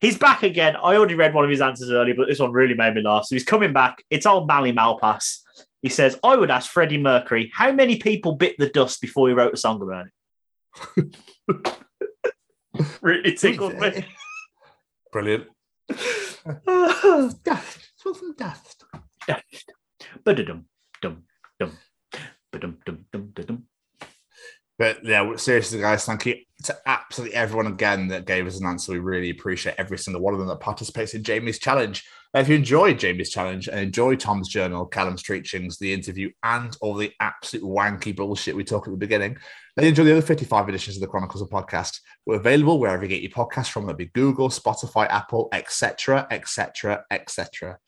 [0.00, 0.76] he's back again.
[0.76, 3.26] I already read one of his answers earlier, but this one really made me laugh.
[3.26, 4.02] So he's coming back.
[4.08, 5.40] It's old Mally Malpass.
[5.82, 9.34] He says, I would ask Freddie Mercury, how many people bit the dust before he
[9.34, 10.06] wrote a song about
[10.96, 11.76] it?
[13.00, 14.06] Really tickled me.
[15.12, 15.46] Brilliant.
[17.44, 17.90] dust.
[18.36, 18.84] dust.
[20.24, 20.64] Ba-da-dum,
[21.02, 21.24] dum,
[21.58, 21.78] dum.
[22.52, 23.64] Ba-dum, dum, dum, da-dum.
[24.78, 28.92] But yeah, seriously, guys, thank you to absolutely everyone again that gave us an answer.
[28.92, 32.04] We really appreciate every single one of them that participates in Jamie's challenge.
[32.32, 36.94] If you enjoyed Jamie's challenge and enjoy Tom's journal, Callum's Treachings, the interview, and all
[36.94, 39.36] the absolute wanky bullshit we talk at the beginning,
[39.74, 41.98] then enjoy the other 55 editions of the Chronicles of Podcast.
[42.26, 43.84] We're available wherever you get your podcasts from.
[43.84, 47.78] That'd be Google, Spotify, Apple, etc., etc., etc.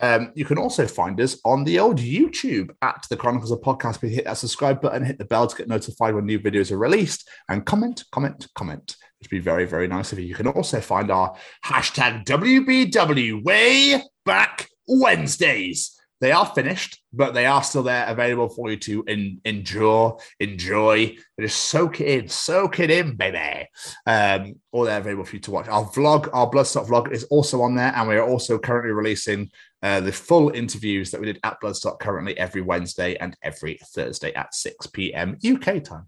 [0.00, 4.00] Um, you can also find us on the old YouTube at the Chronicles of Podcast.
[4.00, 6.78] Please hit that subscribe button, hit the bell to get notified when new videos are
[6.78, 8.94] released, and comment, comment, comment.
[9.20, 10.26] It'd be very, very nice of you.
[10.26, 15.96] You can also find our hashtag WBW way back Wednesdays.
[16.20, 21.16] They are finished, but they are still there available for you to en- endure, enjoy,
[21.40, 23.66] just soak it in, soak it in, baby.
[24.06, 25.68] Um, all there available for you to watch.
[25.68, 29.50] Our vlog, our Bloodstock vlog is also on there, and we are also currently releasing
[29.82, 34.32] uh, the full interviews that we did at Bloodstock currently every Wednesday and every Thursday
[34.34, 35.38] at 6 p.m.
[35.44, 36.06] UK time.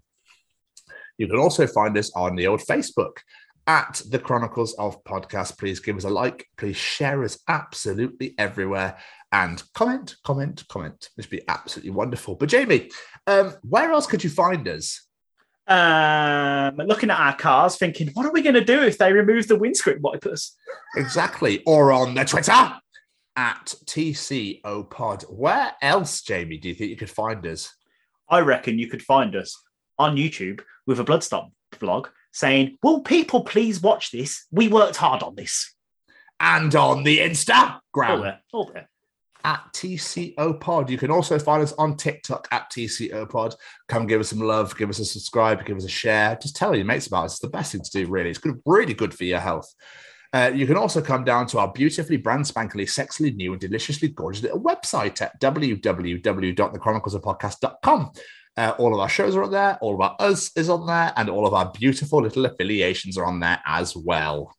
[1.17, 3.17] You can also find us on the old Facebook
[3.67, 5.57] at the Chronicles of Podcast.
[5.57, 6.47] Please give us a like.
[6.57, 8.97] Please share us absolutely everywhere
[9.31, 11.09] and comment, comment, comment.
[11.15, 12.35] This would be absolutely wonderful.
[12.35, 12.91] But Jamie,
[13.27, 15.07] um, where else could you find us?
[15.65, 19.47] Um, looking at our cars, thinking, what are we going to do if they remove
[19.47, 20.55] the windscreen wipers?
[20.97, 21.63] Exactly.
[21.65, 22.73] Or on the Twitter
[23.35, 25.23] at TCO Pod.
[25.23, 27.73] Where else, Jamie, do you think you could find us?
[28.29, 29.57] I reckon you could find us
[30.03, 34.45] on YouTube with a Bloodstock vlog saying, Will people please watch this?
[34.51, 35.73] We worked hard on this.
[36.39, 37.79] And on the Instagram.
[37.95, 38.39] All there.
[38.51, 38.89] All there.
[39.45, 40.89] at TCO Pod.
[40.89, 43.55] You can also find us on TikTok at TCO Pod.
[43.87, 46.37] Come give us some love, give us a subscribe, give us a share.
[46.41, 47.33] Just tell your mates about us.
[47.33, 48.29] It's the best thing to do, really.
[48.29, 49.73] It's good, really good for your health.
[50.33, 54.07] Uh, you can also come down to our beautifully brand spankily, sexily new, and deliciously
[54.07, 58.11] gorgeous little website at www.thechroniclesofpodcast.com.
[58.55, 61.29] Uh, all of our shows are on there, all our us is on there, and
[61.29, 64.55] all of our beautiful little affiliations are on there as well.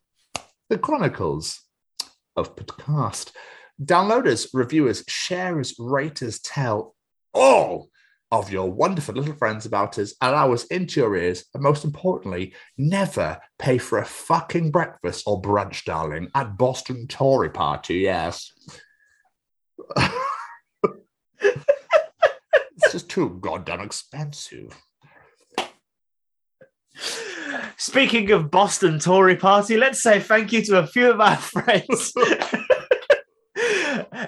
[0.69, 1.61] The Chronicles
[2.37, 3.31] of Podcast.
[3.83, 6.95] Downloaders, reviewers, sharers, raters, tell
[7.33, 7.89] all
[8.33, 12.55] of your wonderful little friends about us, allow us into your ears, and most importantly,
[12.77, 17.99] never pay for a fucking breakfast or brunch, darling, at Boston Tory Party.
[17.99, 18.53] Yes.
[22.95, 24.81] just too goddamn expensive.
[27.77, 32.13] Speaking of Boston Tory Party, let's say thank you to a few of our friends.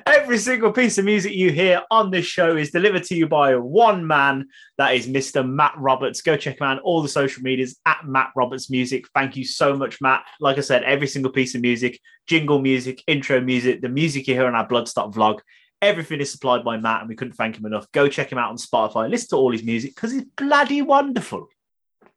[0.04, 3.28] Every Every single piece of music you hear on this show is delivered to you
[3.28, 4.48] by one man.
[4.76, 5.48] That is Mr.
[5.48, 6.20] Matt Roberts.
[6.20, 9.04] Go check him out on all the social medias at Matt Roberts Music.
[9.14, 10.24] Thank you so much, Matt.
[10.40, 14.34] Like I said, every single piece of music, jingle music, intro music, the music you
[14.34, 15.38] hear on our Bloodstock vlog,
[15.86, 17.90] everything is supplied by Matt, and we couldn't thank him enough.
[17.92, 19.08] Go check him out on Spotify.
[19.08, 21.48] Listen to all his music because he's bloody wonderful.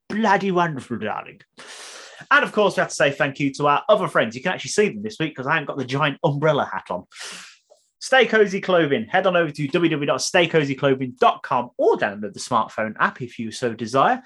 [0.09, 1.41] Bloody wonderful, darling.
[2.31, 4.35] And of course, we have to say thank you to our other friends.
[4.35, 6.87] You can actually see them this week because I haven't got the giant umbrella hat
[6.89, 7.05] on.
[7.99, 9.05] Stay Cozy Clothing.
[9.05, 14.23] Head on over to www.staycozyclothing.com or download the smartphone app if you so desire.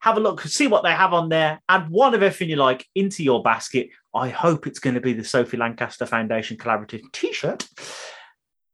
[0.00, 2.86] Have a look, see what they have on there, add one of everything you like
[2.94, 3.90] into your basket.
[4.14, 7.68] I hope it's going to be the Sophie Lancaster Foundation Collaborative t shirt.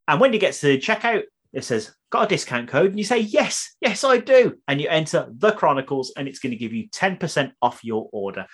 [0.08, 2.90] And when you get to the checkout, it says, Got a discount code?
[2.90, 4.56] And you say, Yes, yes, I do.
[4.68, 8.46] And you enter the Chronicles, and it's going to give you 10% off your order.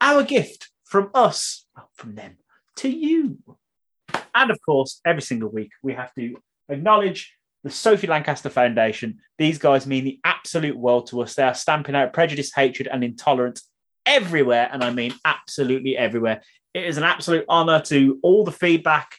[0.00, 2.36] Our gift from us, from them,
[2.76, 3.38] to you.
[4.34, 6.36] And of course, every single week, we have to
[6.68, 7.34] acknowledge
[7.64, 9.18] the Sophie Lancaster Foundation.
[9.36, 11.34] These guys mean the absolute world to us.
[11.34, 13.68] They are stamping out prejudice, hatred, and intolerance
[14.06, 14.68] everywhere.
[14.72, 16.42] And I mean absolutely everywhere.
[16.72, 19.10] It is an absolute honor to all the feedback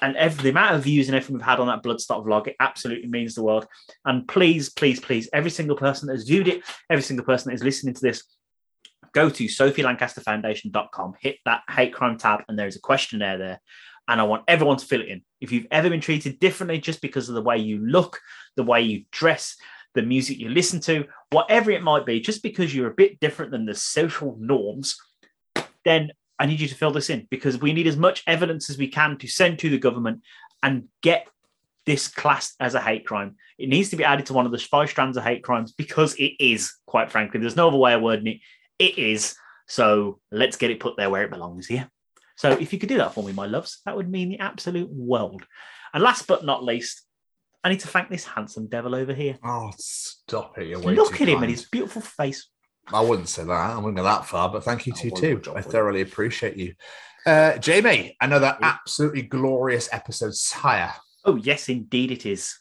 [0.00, 2.56] and every the amount of views and everything we've had on that Bloodstock vlog, it
[2.60, 3.66] absolutely means the world.
[4.04, 7.54] And please, please, please, every single person that has viewed it, every single person that
[7.54, 8.24] is listening to this,
[9.12, 13.60] go to sophielancasterfoundation.com, hit that hate crime tab, and there's a questionnaire there.
[14.08, 15.22] And I want everyone to fill it in.
[15.40, 18.20] If you've ever been treated differently just because of the way you look,
[18.56, 19.56] the way you dress,
[19.94, 23.52] the music you listen to, whatever it might be, just because you're a bit different
[23.52, 24.96] than the social norms,
[25.84, 26.10] then
[26.42, 28.88] I need you to fill this in because we need as much evidence as we
[28.88, 30.22] can to send to the government
[30.60, 31.28] and get
[31.86, 33.36] this classed as a hate crime.
[33.58, 36.16] It needs to be added to one of the five strands of hate crimes because
[36.16, 37.38] it is, quite frankly.
[37.38, 38.38] There's no other way of wording it.
[38.80, 39.36] It is.
[39.68, 41.88] So let's get it put there where it belongs here.
[42.34, 44.90] So if you could do that for me, my loves, that would mean the absolute
[44.90, 45.44] world.
[45.94, 47.02] And last but not least,
[47.62, 49.38] I need to thank this handsome devil over here.
[49.44, 50.66] Oh, stop it.
[50.66, 52.48] You're Look at him and his beautiful face.
[52.88, 53.50] I wouldn't say that.
[53.52, 55.42] I wouldn't go that far, but thank you to you too.
[55.54, 56.74] I thoroughly appreciate you.
[57.24, 60.92] Uh, Jamie, another absolutely glorious episode, sire.
[61.24, 62.58] Oh, yes, indeed it is.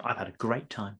[0.00, 0.98] I've had a great time.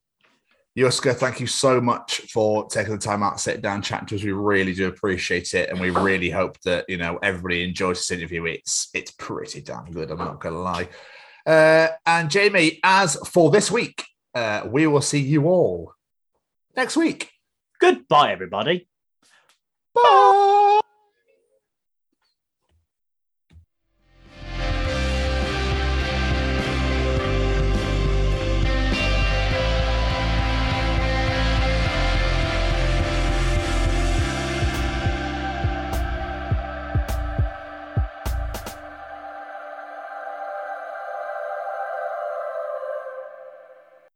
[0.77, 4.17] Juska, thank you so much for taking the time out, to sit down, chat to
[4.17, 4.25] us.
[4.25, 8.11] We really do appreciate it, and we really hope that you know everybody enjoys this
[8.11, 8.47] interview.
[8.47, 10.11] It's it's pretty damn good.
[10.11, 10.89] I'm not going to lie.
[11.47, 14.05] Uh, and Jamie, as for this week,
[14.35, 15.93] uh, we will see you all
[16.77, 17.31] next week.
[17.85, 18.89] Goodbye, everybody.
[19.95, 20.64] Bye.